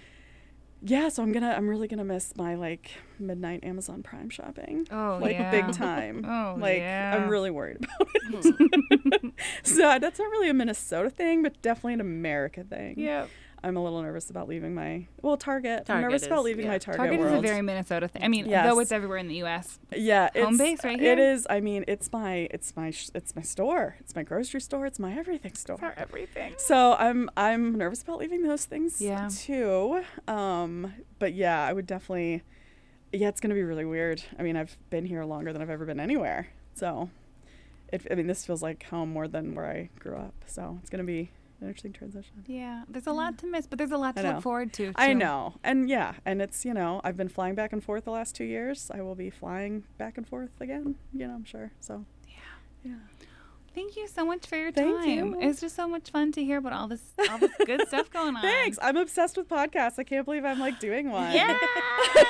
Yeah, 0.80 1.08
so 1.08 1.22
I'm 1.22 1.32
gonna 1.32 1.54
I'm 1.56 1.68
really 1.68 1.88
gonna 1.88 2.04
miss 2.04 2.36
my 2.36 2.54
like 2.54 2.90
midnight 3.18 3.64
Amazon 3.64 4.02
Prime 4.02 4.30
shopping 4.30 4.86
Oh 4.90 5.18
like 5.20 5.32
yeah. 5.32 5.50
big 5.50 5.72
time. 5.72 6.24
Oh 6.28 6.56
like 6.58 6.78
yeah. 6.78 7.16
I'm 7.16 7.28
really 7.28 7.50
worried 7.50 7.78
about 7.78 8.44
hmm. 8.44 8.64
it. 8.92 9.32
so 9.62 9.98
that's 9.98 10.18
not 10.18 10.30
really 10.30 10.48
a 10.48 10.54
Minnesota 10.54 11.10
thing, 11.10 11.42
but 11.42 11.60
definitely 11.62 11.94
an 11.94 12.00
America 12.00 12.64
thing. 12.64 12.94
Yeah. 12.98 13.26
I'm 13.62 13.76
a 13.76 13.82
little 13.82 14.02
nervous 14.02 14.30
about 14.30 14.48
leaving 14.48 14.74
my 14.74 15.06
well 15.22 15.36
Target. 15.36 15.80
I'm 15.80 15.84
Target 15.84 16.02
nervous 16.02 16.26
about 16.26 16.44
leaving 16.44 16.64
yeah. 16.66 16.72
my 16.72 16.78
Target, 16.78 16.98
Target 16.98 17.20
is 17.20 17.32
a 17.32 17.40
very 17.40 17.62
Minnesota 17.62 18.08
thing. 18.08 18.22
I 18.22 18.28
mean, 18.28 18.46
Yes. 18.48 18.66
though 18.66 18.78
it's 18.78 18.92
everywhere 18.92 19.18
in 19.18 19.28
the 19.28 19.36
U.S. 19.36 19.78
yeah, 19.96 20.28
it's, 20.34 20.44
home 20.44 20.56
base 20.56 20.84
right 20.84 20.98
here. 20.98 21.12
It 21.12 21.18
is. 21.18 21.46
I 21.50 21.60
mean, 21.60 21.84
it's 21.88 22.12
my 22.12 22.48
it's 22.50 22.76
my 22.76 22.92
it's 23.14 23.34
my 23.34 23.42
store. 23.42 23.96
It's 24.00 24.14
my 24.14 24.22
grocery 24.22 24.60
store. 24.60 24.86
It's 24.86 24.98
my 24.98 25.12
everything 25.16 25.54
store. 25.54 25.76
For 25.78 25.94
everything. 25.96 26.54
So 26.56 26.94
I'm 26.98 27.30
I'm 27.36 27.74
nervous 27.76 28.02
about 28.02 28.18
leaving 28.18 28.42
those 28.42 28.64
things 28.64 29.00
Yeah. 29.00 29.28
too. 29.32 30.02
Um, 30.28 30.94
but 31.18 31.34
yeah, 31.34 31.64
I 31.64 31.72
would 31.72 31.86
definitely. 31.86 32.42
Yeah, 33.12 33.28
it's 33.28 33.40
gonna 33.40 33.54
be 33.54 33.62
really 33.62 33.86
weird. 33.86 34.22
I 34.38 34.42
mean, 34.42 34.56
I've 34.56 34.76
been 34.90 35.06
here 35.06 35.24
longer 35.24 35.52
than 35.52 35.62
I've 35.62 35.70
ever 35.70 35.86
been 35.86 35.98
anywhere. 36.00 36.48
So, 36.74 37.08
it, 37.92 38.06
I 38.10 38.14
mean, 38.14 38.26
this 38.26 38.44
feels 38.44 38.62
like 38.62 38.82
home 38.84 39.08
more 39.10 39.26
than 39.26 39.54
where 39.54 39.66
I 39.66 39.88
grew 39.98 40.16
up. 40.16 40.34
So 40.46 40.78
it's 40.80 40.90
gonna 40.90 41.04
be 41.04 41.20
an 41.20 41.28
interesting 41.60 41.92
transition. 41.92 42.44
Yeah, 42.46 42.84
there's 42.88 43.06
a 43.06 43.12
lot 43.12 43.38
to 43.38 43.46
miss, 43.46 43.66
but 43.66 43.78
there's 43.78 43.90
a 43.92 43.96
lot 43.98 44.16
to 44.16 44.22
look 44.22 44.42
forward 44.42 44.72
to. 44.74 44.92
I 44.96 45.12
know, 45.14 45.54
and 45.64 45.88
yeah, 45.88 46.14
and 46.24 46.40
it's 46.42 46.64
you 46.64 46.74
know 46.74 47.00
I've 47.04 47.16
been 47.16 47.28
flying 47.28 47.54
back 47.54 47.72
and 47.72 47.82
forth 47.82 48.04
the 48.04 48.10
last 48.12 48.34
two 48.34 48.44
years. 48.44 48.90
I 48.92 49.00
will 49.02 49.14
be 49.14 49.30
flying 49.30 49.84
back 49.98 50.16
and 50.18 50.26
forth 50.26 50.60
again. 50.60 50.96
You 51.12 51.26
know, 51.28 51.34
I'm 51.34 51.44
sure. 51.44 51.72
So 51.80 52.04
Yeah. 52.26 52.34
yeah. 52.84 53.26
Thank 53.74 53.96
you 53.96 54.08
so 54.08 54.24
much 54.26 54.44
for 54.46 54.56
your 54.56 54.72
Thank 54.72 54.96
time. 54.96 55.08
you. 55.08 55.36
It's 55.40 55.60
just 55.60 55.76
so 55.76 55.86
much 55.86 56.10
fun 56.10 56.32
to 56.32 56.42
hear 56.42 56.58
about 56.58 56.72
all 56.72 56.88
this 56.88 57.02
all 57.30 57.38
this 57.38 57.52
good 57.64 57.86
stuff 57.86 58.10
going 58.12 58.34
on. 58.34 58.42
Thanks. 58.42 58.76
I'm 58.82 58.96
obsessed 58.96 59.36
with 59.36 59.48
podcasts. 59.48 59.98
I 59.98 60.04
can't 60.04 60.24
believe 60.24 60.44
I'm 60.44 60.58
like 60.58 60.80
doing 60.80 61.10
one. 61.12 61.32
Yes. 61.32 61.60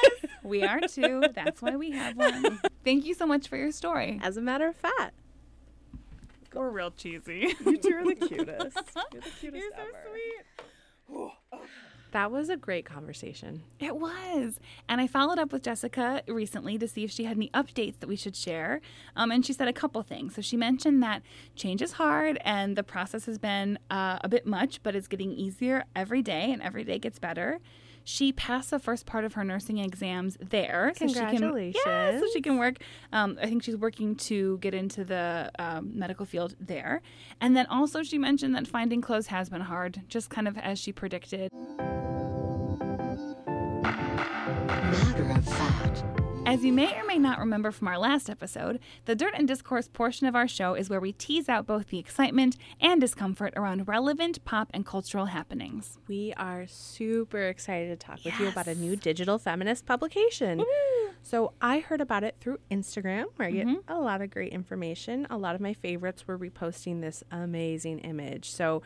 we 0.43 0.62
are 0.62 0.81
too. 0.81 1.22
That's 1.35 1.62
why 1.62 1.76
we 1.76 1.93
have 1.93 2.16
one. 2.16 2.61
Thank 2.85 3.07
you 3.07 3.14
so 3.14 3.24
much 3.26 3.49
for 3.49 3.57
your 3.57 3.72
story. 3.72 4.20
As 4.22 4.37
a 4.37 4.43
matter 4.43 4.66
of 4.66 4.76
fact, 4.76 5.14
We're 6.59 6.70
real 6.70 6.90
cheesy. 6.90 7.54
You 7.64 7.78
two 7.78 7.94
are 7.94 8.04
the 8.04 8.14
cutest. 8.28 8.76
You're 9.12 9.22
the 9.22 9.30
cutest 9.30 9.42
You're 9.42 9.70
so 9.70 9.78
ever. 9.78 10.09
sweet. 10.11 11.61
that 12.11 12.32
was 12.32 12.48
a 12.48 12.56
great 12.56 12.84
conversation. 12.84 13.62
It 13.78 13.96
was. 13.96 14.59
And 14.88 15.00
I 15.00 15.06
followed 15.06 15.38
up 15.38 15.52
with 15.52 15.62
Jessica 15.62 16.22
recently 16.26 16.76
to 16.78 16.88
see 16.88 17.04
if 17.04 17.12
she 17.12 17.24
had 17.24 17.36
any 17.36 17.48
updates 17.50 18.00
that 18.00 18.09
we 18.09 18.16
should 18.16 18.34
share. 18.34 18.80
Um, 19.14 19.30
and 19.30 19.46
she 19.46 19.52
said 19.52 19.68
a 19.68 19.72
couple 19.72 20.02
things. 20.02 20.34
So 20.34 20.42
she 20.42 20.56
mentioned 20.56 21.00
that 21.04 21.22
change 21.54 21.80
is 21.80 21.92
hard 21.92 22.40
and 22.44 22.74
the 22.74 22.82
process 22.82 23.26
has 23.26 23.38
been 23.38 23.78
uh, 23.88 24.18
a 24.24 24.28
bit 24.28 24.44
much, 24.44 24.82
but 24.82 24.96
it's 24.96 25.06
getting 25.06 25.30
easier 25.30 25.84
every 25.94 26.22
day 26.22 26.50
and 26.50 26.61
every 26.61 26.82
day 26.82 26.98
gets 26.98 27.20
better. 27.20 27.61
She 28.09 28.32
passed 28.32 28.70
the 28.70 28.78
first 28.78 29.04
part 29.04 29.26
of 29.26 29.34
her 29.34 29.44
nursing 29.44 29.76
exams 29.76 30.38
there. 30.40 30.94
So 30.96 31.09
she 31.09 31.12
can, 31.14 31.42
yeah, 31.84 32.18
so 32.18 32.24
she 32.32 32.40
can 32.40 32.56
work. 32.56 32.76
Um, 33.12 33.38
I 33.38 33.44
think 33.44 33.62
she's 33.62 33.76
working 33.76 34.16
to 34.16 34.56
get 34.62 34.72
into 34.72 35.04
the 35.04 35.50
um, 35.59 35.90
medical 35.94 36.24
field 36.24 36.56
there. 36.59 37.02
And 37.38 37.54
then 37.54 37.66
also 37.66 38.02
she 38.02 38.16
mentioned 38.16 38.54
that 38.54 38.66
finding 38.66 39.02
clothes 39.02 39.26
has 39.26 39.50
been 39.50 39.61
hard, 39.61 40.00
just 40.09 40.30
kind 40.30 40.48
of 40.48 40.56
as 40.56 40.78
she 40.78 40.90
predicted. 40.90 41.52
Matter 43.82 45.30
of 45.30 45.44
fact. 45.44 45.88
As 46.49 46.64
you 46.64 46.72
may 46.72 46.99
or 46.99 47.05
may 47.05 47.18
not 47.18 47.38
remember 47.40 47.70
from 47.70 47.88
our 47.88 47.99
last 47.99 48.30
episode, 48.30 48.80
the 49.05 49.14
Dirt 49.14 49.34
and 49.36 49.46
Discourse 49.46 49.86
portion 49.86 50.26
of 50.26 50.34
our 50.34 50.49
show 50.49 50.72
is 50.72 50.88
where 50.88 50.99
we 50.99 51.12
tease 51.12 51.46
out 51.46 51.66
both 51.66 51.88
the 51.88 51.99
excitement 51.99 52.57
and 52.80 52.99
discomfort 52.99 53.53
around 53.55 53.86
relevant 53.86 54.42
pop 54.46 54.70
and 54.72 54.86
cultural 54.86 55.26
happenings. 55.26 55.99
We 56.09 56.32
are 56.38 56.66
super 56.66 57.42
excited 57.42 57.90
to 57.90 57.96
talk 57.96 58.24
with 58.24 58.40
you 58.40 58.49
about 58.49 58.66
a 58.66 58.74
new 58.74 58.96
digital 58.96 59.36
feminist 59.38 59.84
publication. 59.84 60.64
So 61.22 61.53
I 61.61 61.80
heard 61.80 62.01
about 62.01 62.24
it 62.24 62.36
through 62.40 62.61
Instagram, 62.70 63.26
where 63.36 63.49
I 63.49 63.51
get 63.51 63.66
mm-hmm. 63.66 63.92
a 63.92 64.01
lot 64.01 64.22
of 64.22 64.30
great 64.30 64.55
information. 64.55 65.26
A 65.28 65.36
lot 65.36 65.55
of 65.55 65.61
my 65.61 65.74
favorites 65.74 66.26
were 66.26 66.38
reposting 66.38 67.03
this 67.03 67.22
amazing 67.30 67.99
image. 67.99 68.51
So 68.51 68.80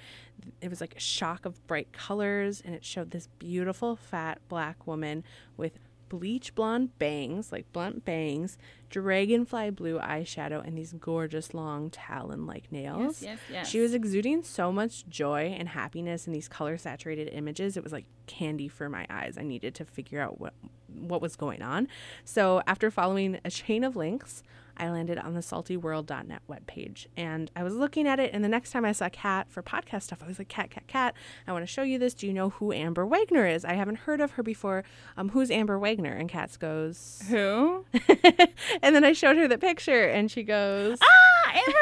it 0.61 0.69
was 0.69 0.81
like 0.81 0.97
a 0.97 1.01
shock 1.01 1.47
of 1.47 1.65
bright 1.69 1.93
colors, 1.93 2.61
and 2.65 2.75
it 2.75 2.85
showed 2.85 3.13
this 3.13 3.29
beautiful 3.39 3.95
fat 3.95 4.41
black 4.49 4.85
woman 4.85 5.23
with 5.57 5.79
bleach 6.13 6.55
blonde 6.55 6.99
bangs, 6.99 7.51
like 7.51 7.73
blunt 7.73 8.05
bangs, 8.05 8.59
dragonfly 8.91 9.71
blue 9.71 9.99
eyeshadow, 9.99 10.63
and 10.63 10.77
these 10.77 10.93
gorgeous 10.93 11.55
long 11.55 11.89
talon 11.89 12.47
like 12.47 12.71
nails. 12.71 13.23
yes, 13.23 13.39
yes. 13.51 13.67
She 13.67 13.81
was 13.81 13.95
exuding 13.95 14.43
so 14.43 14.71
much 14.71 15.09
joy 15.09 15.57
and 15.59 15.71
happiness 15.71 16.27
in 16.27 16.35
these 16.35 16.49
color 16.49 16.77
saturated 16.77 17.29
images. 17.29 17.79
It 17.79 17.83
was 17.83 17.95
like 17.95 18.05
candy 18.27 18.69
for 18.69 18.91
my 18.91 19.07
eyes. 19.09 19.39
I 19.39 19.43
needed 19.43 19.75
to 19.77 19.87
figure 19.87 20.21
out 20.21 20.39
what 20.39 20.53
what 20.95 21.23
was 21.23 21.35
going 21.35 21.63
on. 21.63 21.89
So 22.27 22.61
after 22.67 22.91
following 22.91 23.41
a 23.43 23.51
chain 23.51 23.83
of 23.83 23.97
links, 23.97 24.43
I 24.83 24.91
landed 24.91 25.17
on 25.17 25.35
the 25.35 25.41
saltyworld.net 25.41 26.43
webpage 26.51 27.07
and 27.17 27.51
I 27.55 27.63
was 27.63 27.75
looking 27.77 28.09
at 28.09 28.19
it. 28.19 28.31
And 28.35 28.43
the 28.43 28.49
next 28.49 28.73
time 28.73 28.85
I 28.85 28.91
saw 28.91 29.09
Kat 29.13 29.49
for 29.49 29.63
podcast 29.63 30.03
stuff, 30.03 30.21
I 30.25 30.27
was 30.27 30.41
like, 30.41 30.49
Kat, 30.49 30.71
Kat, 30.71 30.89
Kat, 30.89 31.15
I 31.47 31.53
want 31.53 31.63
to 31.63 31.69
show 31.69 31.83
you 31.83 32.01
this. 32.01 32.15
Do 32.15 32.27
you 32.27 32.33
know 32.33 32.51
who 32.51 32.73
Amber 32.73 33.07
Wagner 33.07 33.47
is? 33.47 33.65
I 33.65 33.75
haven't 33.75 33.99
heard 33.99 34.21
of 34.21 34.33
her 34.33 34.43
before. 34.43 34.83
Um, 35.17 35.29
who's 35.29 35.53
Amber 35.53 35.79
Wagner? 35.79 36.13
And 36.13 36.29
Kat 36.29 36.57
goes, 36.59 37.23
Who? 37.29 37.85
and 38.83 38.97
then 38.97 39.05
I 39.05 39.13
showed 39.13 39.37
her 39.37 39.47
the 39.47 39.57
picture 39.59 40.09
and 40.09 40.29
she 40.31 40.43
goes, 40.43 40.99
Ah, 41.01 41.53
Amber 41.55 41.79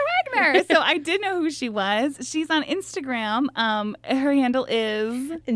Wagner. 0.53 0.65
so 0.71 0.81
I 0.83 0.99
did 0.99 1.23
know 1.23 1.41
who 1.41 1.51
she 1.51 1.71
was. 1.71 2.19
She's 2.23 2.51
on 2.51 2.63
Instagram. 2.65 3.47
Um, 3.57 3.97
her 4.05 4.35
handle 4.35 4.67
is, 4.69 5.31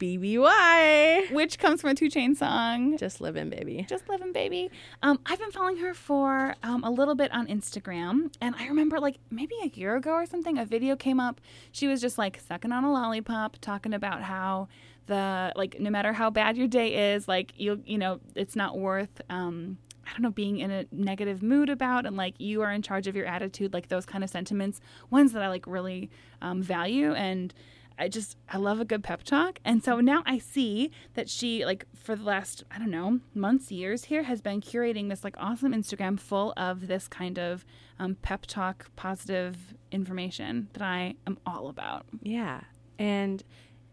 JSTLBBY. 0.00 1.32
which 1.32 1.58
comes 1.58 1.80
from 1.80 1.90
a 1.90 1.94
Two 1.94 2.08
Chain 2.08 2.34
song. 2.34 2.96
Just 2.96 3.20
living, 3.20 3.50
baby. 3.50 3.84
Just 3.88 4.08
living, 4.08 4.32
baby. 4.32 4.70
Um, 5.02 5.18
I've 5.26 5.38
been 5.38 5.50
following 5.50 5.78
her 5.80 5.94
for 5.94 6.54
um, 6.62 6.84
a 6.84 6.90
little 6.90 7.14
bit 7.14 7.32
on 7.32 7.46
Instagram, 7.46 8.32
and 8.40 8.54
I 8.56 8.66
remember 8.68 9.00
like 9.00 9.16
maybe 9.30 9.54
a 9.62 9.68
year 9.68 9.96
ago 9.96 10.12
or 10.12 10.26
something, 10.26 10.58
a 10.58 10.64
video 10.64 10.96
came 10.96 11.20
up. 11.20 11.40
She 11.72 11.86
was 11.86 12.00
just 12.00 12.18
like 12.18 12.40
sucking 12.46 12.72
on 12.72 12.84
a 12.84 12.92
lollipop, 12.92 13.58
talking 13.60 13.92
about 13.92 14.22
how 14.22 14.68
the 15.06 15.52
like 15.56 15.80
no 15.80 15.90
matter 15.90 16.12
how 16.12 16.30
bad 16.30 16.56
your 16.56 16.68
day 16.68 17.12
is, 17.14 17.26
like 17.26 17.52
you 17.56 17.82
you 17.84 17.98
know 17.98 18.20
it's 18.34 18.56
not 18.56 18.78
worth. 18.78 19.20
Um, 19.28 19.78
I 20.06 20.12
don't 20.12 20.22
know, 20.22 20.30
being 20.30 20.58
in 20.58 20.70
a 20.70 20.86
negative 20.90 21.42
mood 21.42 21.68
about, 21.68 22.04
and 22.06 22.16
like 22.16 22.34
you 22.38 22.62
are 22.62 22.72
in 22.72 22.82
charge 22.82 23.06
of 23.06 23.14
your 23.14 23.26
attitude, 23.26 23.72
like 23.72 23.88
those 23.88 24.06
kind 24.06 24.24
of 24.24 24.30
sentiments, 24.30 24.80
ones 25.10 25.32
that 25.32 25.42
I 25.42 25.48
like 25.48 25.66
really 25.66 26.10
um, 26.42 26.62
value. 26.62 27.12
And 27.12 27.54
I 27.98 28.08
just, 28.08 28.36
I 28.48 28.56
love 28.56 28.80
a 28.80 28.84
good 28.84 29.02
pep 29.02 29.22
talk. 29.22 29.58
And 29.64 29.84
so 29.84 30.00
now 30.00 30.22
I 30.24 30.38
see 30.38 30.90
that 31.14 31.28
she, 31.28 31.64
like, 31.64 31.84
for 31.94 32.16
the 32.16 32.24
last, 32.24 32.64
I 32.70 32.78
don't 32.78 32.90
know, 32.90 33.20
months, 33.34 33.70
years 33.70 34.04
here, 34.04 34.22
has 34.22 34.40
been 34.40 34.60
curating 34.60 35.08
this, 35.08 35.22
like, 35.22 35.36
awesome 35.38 35.72
Instagram 35.72 36.18
full 36.18 36.54
of 36.56 36.86
this 36.86 37.08
kind 37.08 37.38
of 37.38 37.64
um, 37.98 38.16
pep 38.22 38.46
talk, 38.46 38.86
positive 38.96 39.74
information 39.92 40.68
that 40.72 40.82
I 40.82 41.14
am 41.26 41.38
all 41.44 41.68
about. 41.68 42.06
Yeah. 42.22 42.62
And 42.98 43.44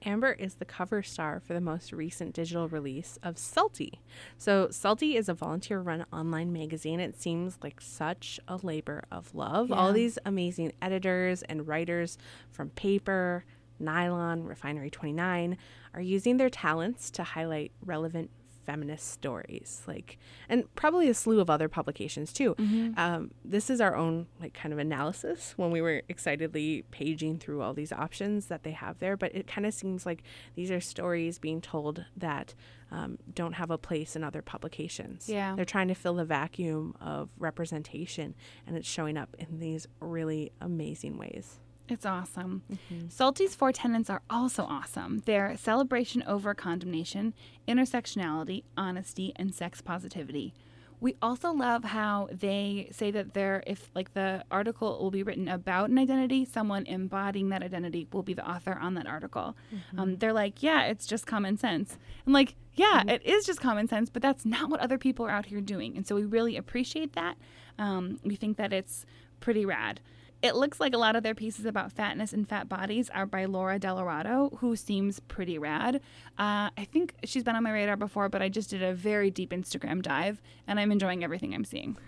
Amber 0.06 0.32
is 0.32 0.56
the 0.56 0.66
cover 0.66 1.02
star 1.02 1.40
for 1.40 1.54
the 1.54 1.62
most 1.62 1.92
recent 1.92 2.34
digital 2.34 2.68
release 2.68 3.18
of 3.24 3.38
Salty. 3.38 4.00
So, 4.38 4.70
Salty 4.70 5.18
is 5.18 5.28
a 5.28 5.34
volunteer 5.34 5.80
run 5.80 6.06
online 6.14 6.54
magazine. 6.54 7.00
It 7.00 7.20
seems 7.20 7.58
like 7.64 7.82
such 7.82 8.40
a 8.48 8.60
labor 8.62 9.04
of 9.12 9.34
love. 9.34 9.72
All 9.72 9.92
these 9.92 10.20
amazing 10.26 10.72
editors 10.82 11.42
and 11.44 11.68
writers 11.68 12.18
from 12.52 12.70
Paper, 12.70 13.44
Nylon, 13.80 14.44
Refinery 14.44 14.90
29 14.90 15.58
are 15.94 16.02
using 16.02 16.38
their 16.38 16.50
talents 16.50 17.10
to 17.12 17.24
highlight 17.24 17.72
relevant 17.86 18.30
feminist 18.66 19.10
stories 19.14 19.82
like 19.88 20.18
and 20.50 20.66
probably 20.76 21.08
a 21.08 21.14
slew 21.14 21.40
of 21.40 21.50
other 21.50 21.70
publications 21.70 22.34
too. 22.34 22.54
Um, 22.98 23.32
this 23.46 23.70
is 23.70 23.80
our 23.80 23.96
own 23.96 24.28
like 24.42 24.54
kind 24.54 24.74
of 24.74 24.78
analysis 24.80 25.54
when 25.56 25.72
we 25.72 25.80
were 25.82 26.02
excitedly 26.10 26.84
paging 26.92 27.40
through 27.40 27.62
all 27.62 27.74
these 27.74 27.94
options 27.94 28.48
that 28.48 28.64
they 28.64 28.72
have 28.72 29.00
there 29.00 29.16
but 29.16 29.34
it 29.34 29.48
kind 29.48 29.66
of 29.66 29.74
seems 29.74 30.06
like 30.06 30.22
these 30.56 30.70
are 30.70 30.82
stories 30.82 31.40
being 31.40 31.62
told 31.62 32.04
that 32.18 32.54
um, 32.92 33.18
don't 33.34 33.54
have 33.54 33.72
a 33.72 33.78
place 33.78 34.18
in 34.18 34.24
other 34.24 34.42
publications. 34.42 35.30
Yeah. 35.30 35.56
they're 35.56 35.64
trying 35.64 35.88
to 35.88 35.96
fill 35.96 36.16
the 36.16 36.26
vacuum 36.26 36.94
of 37.00 37.30
representation 37.40 38.36
and 38.66 38.76
it's 38.76 38.88
showing 38.88 39.16
up 39.16 39.34
in 39.40 39.60
these 39.60 39.88
really 40.02 40.52
amazing 40.60 41.18
ways 41.18 41.60
It's 41.90 42.06
awesome. 42.06 42.64
Salty's 43.10 43.56
four 43.56 43.72
tenets 43.72 44.10
are 44.10 44.22
also 44.30 44.64
awesome. 44.64 45.22
They're 45.26 45.56
celebration 45.58 46.24
over 46.28 46.54
condemnation, 46.54 47.34
intersectionality, 47.68 48.64
honesty, 48.76 49.32
and 49.36 49.54
sex 49.56 49.82
positivity. 49.82 50.54
We 51.00 51.16
also 51.22 51.52
love 51.52 51.84
how 51.84 52.28
they 52.32 52.90
say 52.92 53.12
that 53.12 53.36
they're, 53.36 53.64
if 53.68 53.92
like 53.94 54.16
the 54.16 54.44
article 54.50 54.98
will 55.00 55.12
be 55.12 55.22
written 55.22 55.48
about 55.48 55.92
an 55.92 56.00
identity, 56.00 56.44
someone 56.44 56.88
embodying 56.88 57.50
that 57.50 57.62
identity 57.62 58.08
will 58.12 58.24
be 58.24 58.34
the 58.34 58.50
author 58.50 58.78
on 58.82 58.96
that 58.96 59.06
article. 59.06 59.56
Um, 59.98 60.18
they're 60.18 60.34
like, 60.34 60.64
yeah, 60.64 60.86
it's 60.86 61.06
just 61.06 61.28
common 61.28 61.56
sense. 61.58 62.00
I'm 62.26 62.34
like, 62.34 62.56
yeah, 62.74 63.04
it 63.08 63.24
is 63.24 63.46
just 63.46 63.62
common 63.62 63.88
sense, 63.88 64.10
but 64.10 64.24
that's 64.24 64.44
not 64.44 64.70
what 64.72 64.80
other 64.80 64.98
people 64.98 65.26
are 65.28 65.30
out 65.32 65.46
here 65.46 65.62
doing. 65.62 65.96
And 65.96 66.06
so 66.08 66.16
we 66.16 66.26
really 66.26 66.58
appreciate 66.58 67.14
that. 67.14 67.38
Um, 67.78 68.20
we 68.24 68.36
think 68.36 68.58
that 68.58 68.74
it's 68.74 69.06
pretty 69.40 69.66
rad. 69.66 70.00
It 70.44 70.56
looks 70.56 70.80
like 70.80 70.94
a 70.94 71.00
lot 71.00 71.16
of 71.16 71.24
their 71.24 71.34
pieces 71.34 71.66
about 71.66 71.92
fatness 71.92 72.32
and 72.32 72.48
fat 72.48 72.70
bodies 72.70 73.10
are 73.10 73.26
by 73.26 73.46
Laura 73.46 73.80
Delarato, 73.80 74.56
who 74.60 74.76
seems 74.76 75.20
pretty 75.22 75.58
rad. 75.58 75.96
Uh, 76.38 76.70
I 76.78 76.88
think 76.92 77.16
she's 77.24 77.44
been 77.44 77.56
on 77.56 77.64
my 77.64 77.72
radar 77.72 77.96
before, 77.96 78.30
but 78.30 78.44
I 78.44 78.48
just 78.48 78.70
did 78.70 78.84
a 78.84 78.94
very 78.94 79.32
deep 79.32 79.50
Instagram 79.50 80.04
dive, 80.04 80.40
and 80.68 80.80
I'm 80.80 80.92
enjoying 80.92 81.24
everything 81.24 81.56
I'm 81.56 81.66
seeing. 81.66 81.98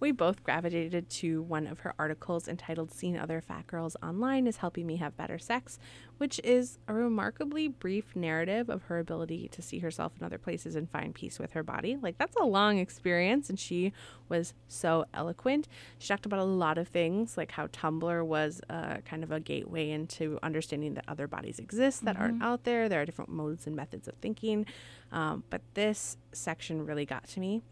We 0.00 0.12
both 0.12 0.44
gravitated 0.44 1.10
to 1.10 1.42
one 1.42 1.66
of 1.66 1.80
her 1.80 1.94
articles 1.98 2.48
entitled 2.48 2.92
Seeing 2.92 3.18
Other 3.18 3.40
Fat 3.40 3.66
Girls 3.66 3.96
Online 4.02 4.46
is 4.46 4.58
Helping 4.58 4.86
Me 4.86 4.96
Have 4.96 5.16
Better 5.16 5.38
Sex, 5.38 5.78
which 6.18 6.40
is 6.44 6.78
a 6.86 6.94
remarkably 6.94 7.68
brief 7.68 8.14
narrative 8.14 8.68
of 8.68 8.82
her 8.84 8.98
ability 8.98 9.48
to 9.48 9.62
see 9.62 9.78
herself 9.78 10.12
in 10.18 10.24
other 10.24 10.38
places 10.38 10.76
and 10.76 10.90
find 10.90 11.14
peace 11.14 11.38
with 11.38 11.52
her 11.52 11.62
body. 11.62 11.96
Like, 12.00 12.18
that's 12.18 12.36
a 12.36 12.44
long 12.44 12.78
experience, 12.78 13.48
and 13.48 13.58
she 13.58 13.92
was 14.28 14.52
so 14.66 15.06
eloquent. 15.14 15.68
She 15.98 16.08
talked 16.08 16.26
about 16.26 16.40
a 16.40 16.44
lot 16.44 16.76
of 16.78 16.88
things, 16.88 17.36
like 17.36 17.52
how 17.52 17.68
Tumblr 17.68 18.24
was 18.26 18.60
uh, 18.68 18.98
kind 19.04 19.24
of 19.24 19.32
a 19.32 19.40
gateway 19.40 19.90
into 19.90 20.38
understanding 20.42 20.94
that 20.94 21.04
other 21.08 21.26
bodies 21.26 21.58
exist 21.58 22.04
that 22.04 22.16
aren't 22.16 22.42
out 22.42 22.64
there. 22.64 22.88
There 22.88 23.00
are 23.00 23.06
different 23.06 23.30
modes 23.30 23.66
and 23.66 23.74
methods 23.74 24.08
of 24.08 24.14
thinking. 24.16 24.66
Um, 25.12 25.44
but 25.50 25.62
this 25.74 26.16
section 26.32 26.84
really 26.84 27.06
got 27.06 27.26
to 27.28 27.40
me. 27.40 27.62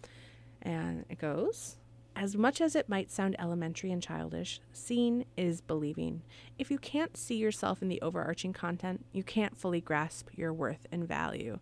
And 0.62 1.04
it 1.08 1.18
goes 1.18 1.76
As 2.18 2.34
much 2.34 2.62
as 2.62 2.74
it 2.74 2.88
might 2.88 3.10
sound 3.10 3.36
elementary 3.38 3.92
and 3.92 4.02
childish, 4.02 4.60
seeing 4.72 5.26
is 5.36 5.60
believing. 5.60 6.22
If 6.58 6.70
you 6.70 6.78
can't 6.78 7.14
see 7.14 7.36
yourself 7.36 7.82
in 7.82 7.88
the 7.88 8.00
overarching 8.00 8.54
content, 8.54 9.04
you 9.12 9.22
can't 9.22 9.56
fully 9.56 9.82
grasp 9.82 10.30
your 10.34 10.50
worth 10.52 10.86
and 10.90 11.06
value. 11.06 11.58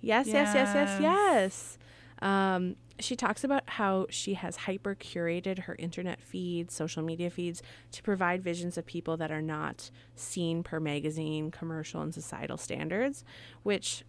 Yes, 0.00 0.28
yes, 0.28 0.54
yes, 0.54 0.70
yes, 0.72 1.00
Yes. 1.00 1.00
yes. 1.00 1.78
Um, 2.22 2.76
she 3.00 3.16
talks 3.16 3.42
about 3.42 3.62
how 3.70 4.06
she 4.08 4.34
has 4.34 4.54
hyper 4.56 4.94
curated 4.94 5.60
her 5.60 5.74
internet 5.80 6.20
feeds, 6.20 6.74
social 6.74 7.02
media 7.02 7.28
feeds, 7.28 7.60
to 7.92 8.02
provide 8.02 8.42
visions 8.42 8.78
of 8.78 8.86
people 8.86 9.16
that 9.16 9.32
are 9.32 9.42
not 9.42 9.90
seen 10.14 10.62
per 10.62 10.78
magazine, 10.78 11.50
commercial, 11.50 12.02
and 12.02 12.14
societal 12.14 12.56
standards, 12.56 13.24
which 13.64 14.04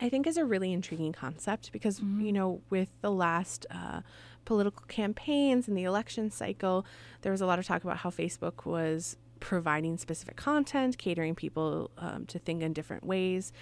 I 0.00 0.10
think 0.10 0.26
is 0.26 0.36
a 0.36 0.44
really 0.44 0.72
intriguing 0.72 1.12
concept 1.12 1.72
because, 1.72 2.00
you 2.18 2.32
know, 2.32 2.60
with 2.68 2.90
the 3.00 3.10
last 3.10 3.64
uh, 3.70 4.02
political 4.46 4.86
campaigns 4.88 5.68
and 5.68 5.76
the 5.76 5.84
election 5.84 6.30
cycle, 6.30 6.86
there 7.20 7.32
was 7.32 7.42
a 7.42 7.46
lot 7.46 7.58
of 7.58 7.66
talk 7.66 7.84
about 7.84 7.98
how 7.98 8.10
Facebook 8.10 8.64
was 8.64 9.16
providing 9.40 9.98
specific 9.98 10.36
content, 10.36 10.96
catering 10.96 11.34
people 11.34 11.90
um, 11.98 12.24
to 12.26 12.38
think 12.38 12.62
in 12.62 12.72
different 12.72 13.04
ways. 13.04 13.52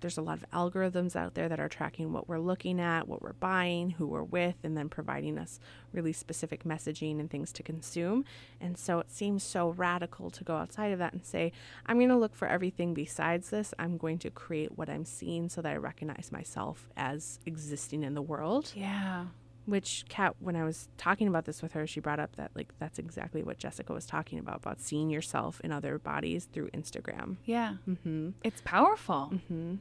There's 0.00 0.16
a 0.16 0.22
lot 0.22 0.38
of 0.38 0.50
algorithms 0.52 1.16
out 1.16 1.34
there 1.34 1.50
that 1.50 1.60
are 1.60 1.68
tracking 1.68 2.12
what 2.12 2.28
we're 2.28 2.38
looking 2.38 2.80
at, 2.80 3.06
what 3.06 3.20
we're 3.20 3.34
buying, 3.34 3.90
who 3.90 4.06
we're 4.06 4.22
with, 4.22 4.56
and 4.62 4.76
then 4.76 4.88
providing 4.88 5.36
us 5.36 5.60
really 5.92 6.14
specific 6.14 6.64
messaging 6.64 7.20
and 7.20 7.30
things 7.30 7.52
to 7.52 7.62
consume. 7.62 8.24
And 8.60 8.78
so 8.78 9.00
it 9.00 9.10
seems 9.10 9.42
so 9.42 9.70
radical 9.70 10.30
to 10.30 10.44
go 10.44 10.56
outside 10.56 10.92
of 10.92 10.98
that 11.00 11.12
and 11.12 11.24
say, 11.24 11.52
I'm 11.84 11.98
going 11.98 12.08
to 12.08 12.16
look 12.16 12.34
for 12.34 12.48
everything 12.48 12.94
besides 12.94 13.50
this. 13.50 13.74
I'm 13.78 13.98
going 13.98 14.18
to 14.20 14.30
create 14.30 14.78
what 14.78 14.88
I'm 14.88 15.04
seeing 15.04 15.50
so 15.50 15.60
that 15.60 15.72
I 15.72 15.76
recognize 15.76 16.32
myself 16.32 16.88
as 16.96 17.38
existing 17.44 18.02
in 18.02 18.14
the 18.14 18.22
world. 18.22 18.72
Yeah. 18.74 19.26
Which 19.66 20.04
Kat, 20.08 20.36
when 20.38 20.56
I 20.56 20.64
was 20.64 20.88
talking 20.96 21.26
about 21.28 21.44
this 21.44 21.60
with 21.60 21.72
her, 21.72 21.86
she 21.86 22.00
brought 22.00 22.20
up 22.20 22.36
that 22.36 22.52
like 22.54 22.72
that's 22.78 22.98
exactly 22.98 23.42
what 23.42 23.58
Jessica 23.58 23.92
was 23.92 24.06
talking 24.06 24.38
about 24.38 24.56
about 24.56 24.80
seeing 24.80 25.10
yourself 25.10 25.60
in 25.62 25.72
other 25.72 25.98
bodies 25.98 26.48
through 26.52 26.70
Instagram. 26.70 27.36
Yeah. 27.44 27.74
Mm-hmm. 27.88 28.30
It's 28.44 28.62
powerful. 28.64 29.32
Mm-hmm. 29.34 29.74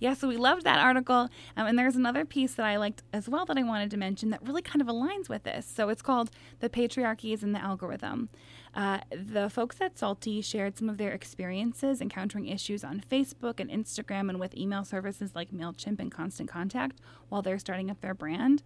Yeah, 0.00 0.14
so 0.14 0.28
we 0.28 0.36
loved 0.36 0.62
that 0.62 0.78
article. 0.78 1.28
Um, 1.56 1.66
and 1.66 1.78
there's 1.78 1.96
another 1.96 2.24
piece 2.24 2.54
that 2.54 2.66
I 2.66 2.76
liked 2.76 3.02
as 3.12 3.28
well 3.28 3.44
that 3.46 3.58
I 3.58 3.64
wanted 3.64 3.90
to 3.90 3.96
mention 3.96 4.30
that 4.30 4.46
really 4.46 4.62
kind 4.62 4.80
of 4.80 4.86
aligns 4.86 5.28
with 5.28 5.42
this. 5.42 5.66
So 5.66 5.88
it's 5.88 6.02
called 6.02 6.30
The 6.60 6.68
Patriarchies 6.68 7.42
and 7.42 7.54
the 7.54 7.60
Algorithm. 7.60 8.28
Uh, 8.74 8.98
the 9.10 9.50
folks 9.50 9.80
at 9.80 9.98
Salty 9.98 10.40
shared 10.40 10.78
some 10.78 10.88
of 10.88 10.98
their 10.98 11.10
experiences 11.10 12.00
encountering 12.00 12.46
issues 12.46 12.84
on 12.84 13.00
Facebook 13.00 13.58
and 13.58 13.70
Instagram 13.70 14.28
and 14.28 14.38
with 14.38 14.56
email 14.56 14.84
services 14.84 15.32
like 15.34 15.50
MailChimp 15.50 15.98
and 15.98 16.12
Constant 16.12 16.48
Contact 16.48 17.00
while 17.28 17.42
they're 17.42 17.58
starting 17.58 17.90
up 17.90 18.00
their 18.00 18.14
brand. 18.14 18.62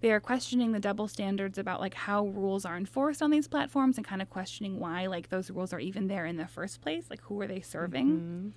They 0.00 0.10
are 0.12 0.20
questioning 0.20 0.72
the 0.72 0.80
double 0.80 1.08
standards 1.08 1.56
about 1.56 1.80
like 1.80 1.94
how 1.94 2.26
rules 2.26 2.64
are 2.64 2.76
enforced 2.76 3.22
on 3.22 3.30
these 3.30 3.48
platforms 3.48 3.96
and 3.96 4.06
kind 4.06 4.20
of 4.20 4.28
questioning 4.28 4.78
why 4.78 5.06
like 5.06 5.28
those 5.30 5.50
rules 5.50 5.72
are 5.72 5.80
even 5.80 6.08
there 6.08 6.26
in 6.26 6.36
the 6.36 6.46
first 6.46 6.80
place. 6.80 7.06
Like 7.08 7.22
who 7.22 7.40
are 7.40 7.46
they 7.46 7.60
serving? 7.60 8.06
Mm-hmm. 8.06 8.48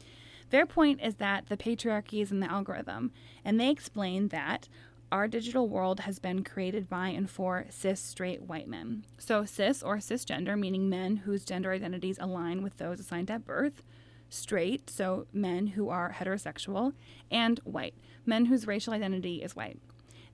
Their 0.49 0.65
point 0.65 1.01
is 1.01 1.15
that 1.15 1.47
the 1.49 1.57
patriarchy 1.57 2.21
is 2.21 2.31
in 2.31 2.39
the 2.39 2.49
algorithm, 2.49 3.11
and 3.43 3.59
they 3.59 3.69
explain 3.69 4.29
that 4.29 4.69
our 5.11 5.27
digital 5.27 5.69
world 5.69 6.01
has 6.01 6.19
been 6.19 6.43
created 6.43 6.89
by 6.89 7.09
and 7.09 7.29
for 7.29 7.65
cis 7.69 7.99
straight 7.99 8.41
white 8.43 8.67
men. 8.67 9.05
So, 9.17 9.45
cis 9.45 9.81
or 9.81 9.97
cisgender, 9.97 10.57
meaning 10.59 10.89
men 10.89 11.17
whose 11.17 11.45
gender 11.45 11.71
identities 11.71 12.17
align 12.19 12.61
with 12.61 12.77
those 12.77 12.99
assigned 12.99 13.31
at 13.31 13.45
birth, 13.45 13.83
straight, 14.29 14.89
so 14.89 15.27
men 15.31 15.67
who 15.67 15.89
are 15.89 16.15
heterosexual, 16.19 16.93
and 17.31 17.59
white, 17.59 17.95
men 18.25 18.45
whose 18.45 18.67
racial 18.67 18.93
identity 18.93 19.41
is 19.41 19.55
white. 19.55 19.79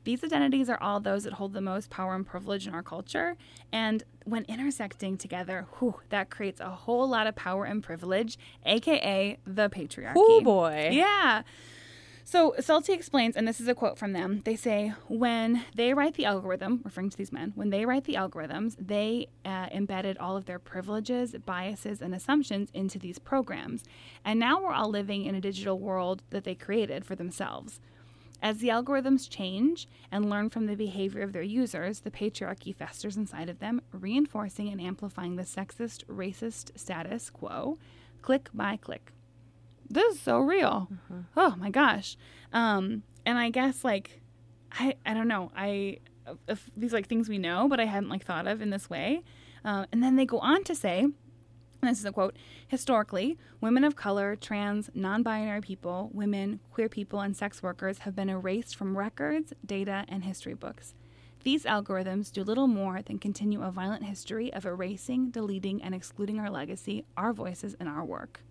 These 0.04 0.24
identities 0.24 0.70
are 0.70 0.82
all 0.82 1.00
those 1.00 1.24
that 1.24 1.34
hold 1.34 1.54
the 1.54 1.62
most 1.62 1.90
power 1.90 2.16
and 2.16 2.26
privilege 2.26 2.68
in 2.68 2.74
our 2.74 2.84
culture. 2.84 3.38
And 3.72 4.04
when 4.26 4.46
intersecting 4.46 5.18
together, 5.18 5.68
whew, 5.80 5.96
that 6.10 6.30
creates 6.30 6.60
a 6.60 6.70
whole 6.70 7.08
lot 7.08 7.28
of 7.28 7.36
power 7.36 7.66
and 7.66 7.82
privilege, 7.84 8.38
aka 8.66 9.38
the 9.46 9.70
patriarchy. 9.70 10.14
Oh 10.16 10.42
boy. 10.42 10.90
Yeah. 10.92 11.44
So 12.26 12.56
Salty 12.60 12.94
explains, 12.94 13.36
and 13.36 13.46
this 13.46 13.60
is 13.60 13.68
a 13.68 13.76
quote 13.76 13.98
from 13.98 14.14
them. 14.14 14.42
They 14.46 14.56
say, 14.56 14.94
when 15.08 15.66
they 15.76 15.94
write 15.94 16.14
the 16.14 16.24
algorithm, 16.24 16.80
referring 16.84 17.10
to 17.10 17.18
these 17.18 17.34
men, 17.34 17.52
when 17.56 17.70
they 17.70 17.86
write 17.86 18.06
the 18.06 18.14
algorithms, 18.14 18.76
they 18.80 19.28
uh, 19.44 19.68
embedded 19.74 20.18
all 20.18 20.38
of 20.38 20.46
their 20.46 20.60
privileges, 20.60 21.36
biases, 21.46 22.02
and 22.02 22.16
assumptions 22.16 22.70
into 22.74 22.98
these 22.98 23.20
programs. 23.20 23.84
And 24.24 24.40
now 24.40 24.62
we're 24.62 24.74
all 24.74 24.90
living 24.90 25.26
in 25.26 25.36
a 25.36 25.42
digital 25.42 25.78
world 25.78 26.24
that 26.30 26.46
they 26.46 26.56
created 26.56 27.04
for 27.04 27.16
themselves. 27.16 27.82
As 28.44 28.58
the 28.58 28.68
algorithms 28.68 29.30
change 29.30 29.88
and 30.12 30.30
learn 30.30 30.50
from 30.50 30.66
the 30.66 30.76
behavior 30.76 31.22
of 31.22 31.32
their 31.32 31.42
users, 31.42 32.02
the 32.02 32.12
patriarchy 32.12 32.76
festers 32.76 33.16
inside 33.16 33.48
of 33.48 33.60
them, 33.60 33.82
reinforcing 33.94 34.68
and 34.68 34.82
amplifying 34.82 35.38
the 35.38 35.44
sexist, 35.44 36.04
racist 36.08 36.78
status 36.78 37.30
quo, 37.30 37.80
click 38.22 38.50
by 38.54 38.76
click. 38.76 39.14
This 39.90 40.16
is 40.16 40.20
so 40.20 40.40
real. 40.40 40.90
Oh 41.38 41.56
my 41.58 41.70
gosh. 41.70 42.18
Um, 42.52 43.04
and 43.26 43.38
I 43.38 43.50
guess 43.50 43.86
like, 43.86 44.22
I 44.74 44.96
I 45.06 45.14
don't 45.14 45.30
know. 45.30 45.50
I 45.56 46.00
these 46.76 46.92
like 46.92 47.08
things 47.08 47.30
we 47.30 47.38
know, 47.38 47.70
but 47.70 47.80
I 47.80 47.86
hadn't 47.86 48.10
like 48.10 48.26
thought 48.26 48.46
of 48.46 48.62
in 48.62 48.72
this 48.72 48.90
way. 48.90 49.24
Uh, 49.64 49.86
and 49.94 50.04
then 50.04 50.18
they 50.18 50.26
go 50.26 50.40
on 50.40 50.66
to 50.66 50.76
say, 50.76 51.08
and 51.88 51.92
this 51.92 52.00
is 52.00 52.06
a 52.06 52.12
quote 52.12 52.36
Historically, 52.68 53.38
women 53.62 53.84
of 53.84 53.96
color, 53.96 54.36
trans, 54.36 54.90
non 54.94 55.24
binary 55.24 55.62
people, 55.62 56.10
women, 56.14 56.60
queer 56.72 56.90
people, 56.90 57.20
and 57.20 57.36
sex 57.36 57.62
workers 57.62 58.00
have 58.00 58.16
been 58.16 58.30
erased 58.30 58.76
from 58.76 58.98
records, 58.98 59.54
data, 59.66 60.06
and 60.08 60.24
history 60.24 60.54
books. 60.54 60.94
These 61.44 61.66
algorithms 61.66 62.32
do 62.32 62.44
little 62.44 62.68
more 62.68 63.02
than 63.02 63.20
continue 63.20 63.62
a 63.62 63.72
violent 63.72 64.06
history 64.06 64.54
of 64.54 64.66
erasing, 64.66 65.30
deleting, 65.30 65.84
and 65.84 65.94
excluding 65.94 66.40
our 66.40 66.50
legacy, 66.50 67.06
our 67.18 67.34
voices, 67.34 67.76
and 67.80 67.90
our 67.90 68.06
work. 68.06 68.42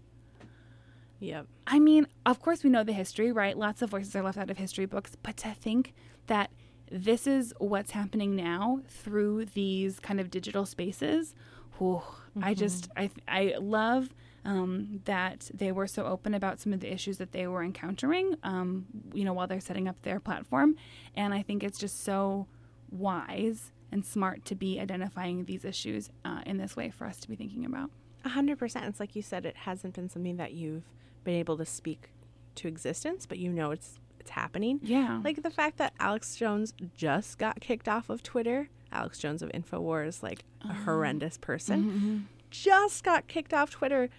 Yep. 1.21 1.47
I 1.67 1.79
mean, 1.79 2.07
of 2.27 2.41
course, 2.41 2.63
we 2.63 2.71
know 2.71 2.85
the 2.85 2.93
history, 2.93 3.33
right? 3.33 3.57
Lots 3.57 3.81
of 3.81 3.91
voices 3.91 4.15
are 4.15 4.23
left 4.23 4.37
out 4.37 4.51
of 4.51 4.59
history 4.59 4.87
books, 4.87 5.17
but 5.23 5.37
to 5.39 5.55
think 5.55 5.95
that 6.27 6.51
this 6.91 7.27
is 7.27 7.55
what's 7.59 7.93
happening 7.93 8.37
now 8.37 8.81
through 8.89 9.47
these 9.47 9.99
kind 9.99 10.21
of 10.21 10.31
digital 10.31 10.67
spaces, 10.67 11.35
whew, 11.83 12.03
I 12.43 12.55
just, 12.55 12.89
I, 12.97 13.11
I 13.29 13.55
love 13.59 14.09
um, 14.45 15.01
that 15.05 15.51
they 15.55 15.73
were 15.73 15.87
so 15.87 16.05
open 16.05 16.35
about 16.35 16.61
some 16.61 16.73
of 16.73 16.81
the 16.81 16.93
issues 16.93 17.19
that 17.19 17.33
they 17.33 17.47
were 17.47 17.63
encountering, 17.63 18.37
um, 18.43 18.87
you 19.13 19.25
know, 19.25 19.33
while 19.33 19.47
they're 19.47 19.61
setting 19.61 19.89
up 19.89 20.01
their 20.03 20.21
platform. 20.21 20.77
And 21.15 21.35
I 21.35 21.43
think 21.43 21.63
it's 21.63 21.79
just 21.79 22.03
so 22.03 22.47
wise 22.91 23.73
and 23.91 24.05
smart 24.05 24.45
to 24.47 24.55
be 24.55 24.81
identifying 24.81 25.45
these 25.45 25.65
issues 25.65 26.11
uh, 26.25 26.41
in 26.47 26.57
this 26.57 26.77
way 26.77 26.91
for 26.91 27.07
us 27.07 27.19
to 27.21 27.29
be 27.29 27.37
thinking 27.37 27.65
about. 27.65 27.91
A 28.25 28.31
hundred 28.31 28.59
percent. 28.59 28.87
It's 28.87 29.01
like 29.01 29.17
you 29.17 29.23
said, 29.23 29.45
it 29.45 29.57
hasn't 29.57 29.95
been 29.95 30.09
something 30.09 30.37
that 30.37 30.53
you've 30.53 30.85
been 31.25 31.35
able 31.35 31.57
to 31.59 31.67
speak 31.67 32.11
to 32.57 32.69
existence, 32.69 33.27
but 33.27 33.39
you 33.39 33.53
know 33.53 33.71
it's 33.71 33.99
it's 34.23 34.31
happening. 34.31 34.79
Yeah. 34.83 35.21
Like 35.25 35.43
the 35.43 35.51
fact 35.51 35.79
that 35.79 35.93
Alex 35.99 36.37
Jones 36.37 36.73
just 36.97 37.39
got 37.39 37.61
kicked 37.61 37.89
off 37.89 38.09
of 38.09 38.23
Twitter. 38.23 38.69
Alex 38.93 39.19
Jones 39.19 39.43
of 39.43 39.51
Infowars, 39.51 40.23
like 40.23 40.45
a 40.63 40.69
uh-huh. 40.69 40.85
horrendous 40.85 41.39
person, 41.39 41.81
mm-hmm, 41.81 41.97
mm-hmm. 41.97 42.19
just 42.51 43.03
got 43.03 43.27
kicked 43.27 43.55
off 43.55 43.71
Twitter 43.71 44.11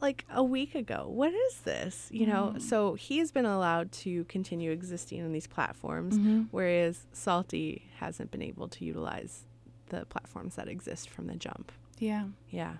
like 0.00 0.24
a 0.30 0.42
week 0.42 0.74
ago. 0.74 1.06
What 1.08 1.32
is 1.34 1.58
this? 1.58 2.08
You 2.10 2.26
know, 2.26 2.54
mm. 2.56 2.62
so 2.62 2.94
he's 2.94 3.30
been 3.32 3.44
allowed 3.44 3.92
to 3.92 4.24
continue 4.24 4.70
existing 4.70 5.22
on 5.22 5.32
these 5.32 5.46
platforms, 5.46 6.16
mm-hmm. 6.16 6.44
whereas 6.50 7.06
Salty 7.12 7.90
hasn't 7.98 8.30
been 8.30 8.42
able 8.42 8.66
to 8.68 8.84
utilize 8.84 9.44
the 9.90 10.06
platforms 10.06 10.56
that 10.56 10.68
exist 10.68 11.10
from 11.10 11.26
the 11.26 11.36
jump. 11.36 11.70
yeah. 11.98 12.24
Yeah. 12.50 12.76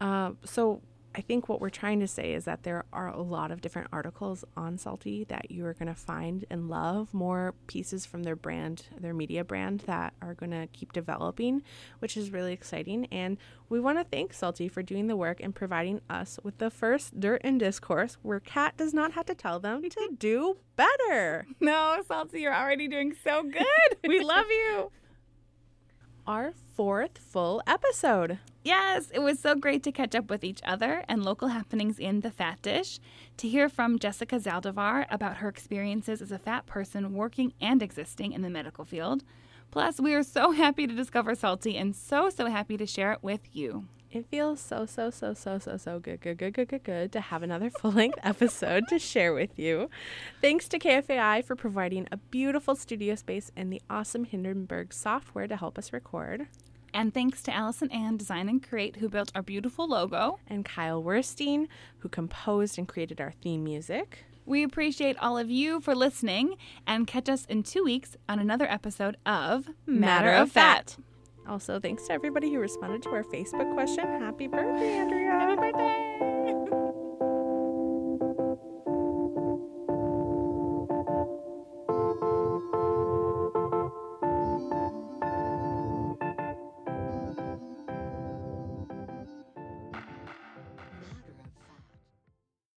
Uh, 0.00 0.30
so 0.44 0.80
I 1.14 1.22
think 1.22 1.48
what 1.48 1.60
we're 1.60 1.70
trying 1.70 2.00
to 2.00 2.06
say 2.06 2.34
is 2.34 2.44
that 2.44 2.62
there 2.62 2.84
are 2.92 3.08
a 3.08 3.20
lot 3.20 3.50
of 3.50 3.60
different 3.60 3.88
articles 3.92 4.44
on 4.56 4.78
Salty 4.78 5.24
that 5.24 5.50
you 5.50 5.66
are 5.66 5.74
going 5.74 5.88
to 5.88 5.94
find 5.94 6.44
and 6.50 6.68
love. 6.68 7.12
More 7.12 7.54
pieces 7.66 8.06
from 8.06 8.22
their 8.22 8.36
brand, 8.36 8.84
their 8.98 9.12
media 9.12 9.42
brand, 9.42 9.80
that 9.86 10.14
are 10.22 10.34
going 10.34 10.52
to 10.52 10.68
keep 10.72 10.92
developing, 10.92 11.62
which 11.98 12.16
is 12.16 12.30
really 12.30 12.52
exciting. 12.52 13.06
And 13.10 13.38
we 13.68 13.80
want 13.80 13.98
to 13.98 14.04
thank 14.04 14.32
Salty 14.32 14.68
for 14.68 14.82
doing 14.82 15.08
the 15.08 15.16
work 15.16 15.40
and 15.40 15.54
providing 15.54 16.00
us 16.08 16.38
with 16.44 16.58
the 16.58 16.70
first 16.70 17.18
Dirt 17.18 17.40
and 17.42 17.58
Discourse 17.58 18.16
where 18.22 18.40
Kat 18.40 18.76
does 18.76 18.94
not 18.94 19.12
have 19.12 19.26
to 19.26 19.34
tell 19.34 19.58
them 19.58 19.88
to 19.90 20.10
do 20.18 20.58
better. 20.76 21.46
No, 21.58 22.02
Salty, 22.06 22.42
you're 22.42 22.54
already 22.54 22.86
doing 22.86 23.14
so 23.24 23.42
good. 23.42 23.64
we 24.06 24.22
love 24.22 24.46
you. 24.48 24.92
Our 26.26 26.52
fourth 26.74 27.18
full 27.18 27.62
episode. 27.66 28.38
Yes, 28.62 29.10
it 29.12 29.20
was 29.20 29.38
so 29.38 29.54
great 29.54 29.82
to 29.84 29.92
catch 29.92 30.14
up 30.14 30.28
with 30.28 30.44
each 30.44 30.60
other 30.64 31.02
and 31.08 31.24
local 31.24 31.48
happenings 31.48 31.98
in 31.98 32.20
the 32.20 32.30
Fat 32.30 32.60
Dish, 32.62 33.00
to 33.38 33.48
hear 33.48 33.68
from 33.68 33.98
Jessica 33.98 34.36
Zaldivar 34.36 35.06
about 35.10 35.38
her 35.38 35.48
experiences 35.48 36.20
as 36.20 36.30
a 36.30 36.38
fat 36.38 36.66
person 36.66 37.14
working 37.14 37.54
and 37.60 37.82
existing 37.82 38.32
in 38.32 38.42
the 38.42 38.50
medical 38.50 38.84
field. 38.84 39.24
Plus, 39.70 39.98
we 39.98 40.14
are 40.14 40.22
so 40.22 40.50
happy 40.52 40.86
to 40.86 40.94
discover 40.94 41.34
Salty 41.34 41.76
and 41.76 41.96
so, 41.96 42.28
so 42.28 42.46
happy 42.46 42.76
to 42.76 42.86
share 42.86 43.12
it 43.12 43.22
with 43.22 43.54
you. 43.54 43.86
It 44.12 44.26
feels 44.26 44.60
so, 44.60 44.86
so, 44.86 45.10
so, 45.10 45.34
so, 45.34 45.58
so, 45.58 45.76
so 45.76 46.00
good, 46.00 46.20
good, 46.20 46.36
good, 46.36 46.54
good, 46.54 46.68
good, 46.68 46.82
good 46.82 47.12
to 47.12 47.20
have 47.20 47.44
another 47.44 47.70
full 47.80 47.92
length 47.92 48.18
episode 48.24 48.88
to 48.88 48.98
share 48.98 49.32
with 49.32 49.56
you. 49.56 49.88
Thanks 50.40 50.66
to 50.68 50.80
KFAI 50.80 51.44
for 51.44 51.54
providing 51.54 52.08
a 52.10 52.16
beautiful 52.16 52.74
studio 52.74 53.14
space 53.14 53.52
and 53.56 53.72
the 53.72 53.80
awesome 53.88 54.24
Hindenburg 54.24 54.92
software 54.92 55.46
to 55.46 55.56
help 55.56 55.78
us 55.78 55.92
record. 55.92 56.48
And 56.92 57.14
thanks 57.14 57.40
to 57.42 57.54
Allison 57.54 57.88
Ann 57.92 58.16
Design 58.16 58.48
and 58.48 58.60
Create, 58.60 58.96
who 58.96 59.08
built 59.08 59.30
our 59.36 59.42
beautiful 59.42 59.86
logo. 59.86 60.40
And 60.48 60.64
Kyle 60.64 61.02
Werstein, 61.02 61.68
who 61.98 62.08
composed 62.08 62.78
and 62.78 62.88
created 62.88 63.20
our 63.20 63.32
theme 63.42 63.62
music. 63.62 64.24
We 64.44 64.64
appreciate 64.64 65.16
all 65.18 65.38
of 65.38 65.48
you 65.48 65.80
for 65.80 65.94
listening 65.94 66.56
and 66.84 67.06
catch 67.06 67.28
us 67.28 67.44
in 67.44 67.62
two 67.62 67.84
weeks 67.84 68.16
on 68.28 68.40
another 68.40 68.68
episode 68.68 69.16
of 69.24 69.68
Matter 69.86 70.32
of 70.32 70.50
Fat. 70.50 70.96
Also, 71.50 71.80
thanks 71.80 72.06
to 72.06 72.12
everybody 72.12 72.52
who 72.54 72.60
responded 72.60 73.02
to 73.02 73.08
our 73.08 73.24
Facebook 73.24 73.74
question. 73.74 74.06
Happy 74.20 74.46
birthday, 74.46 74.98
Andrea! 74.98 75.30
Happy 75.32 75.72
birthday! 75.72 76.39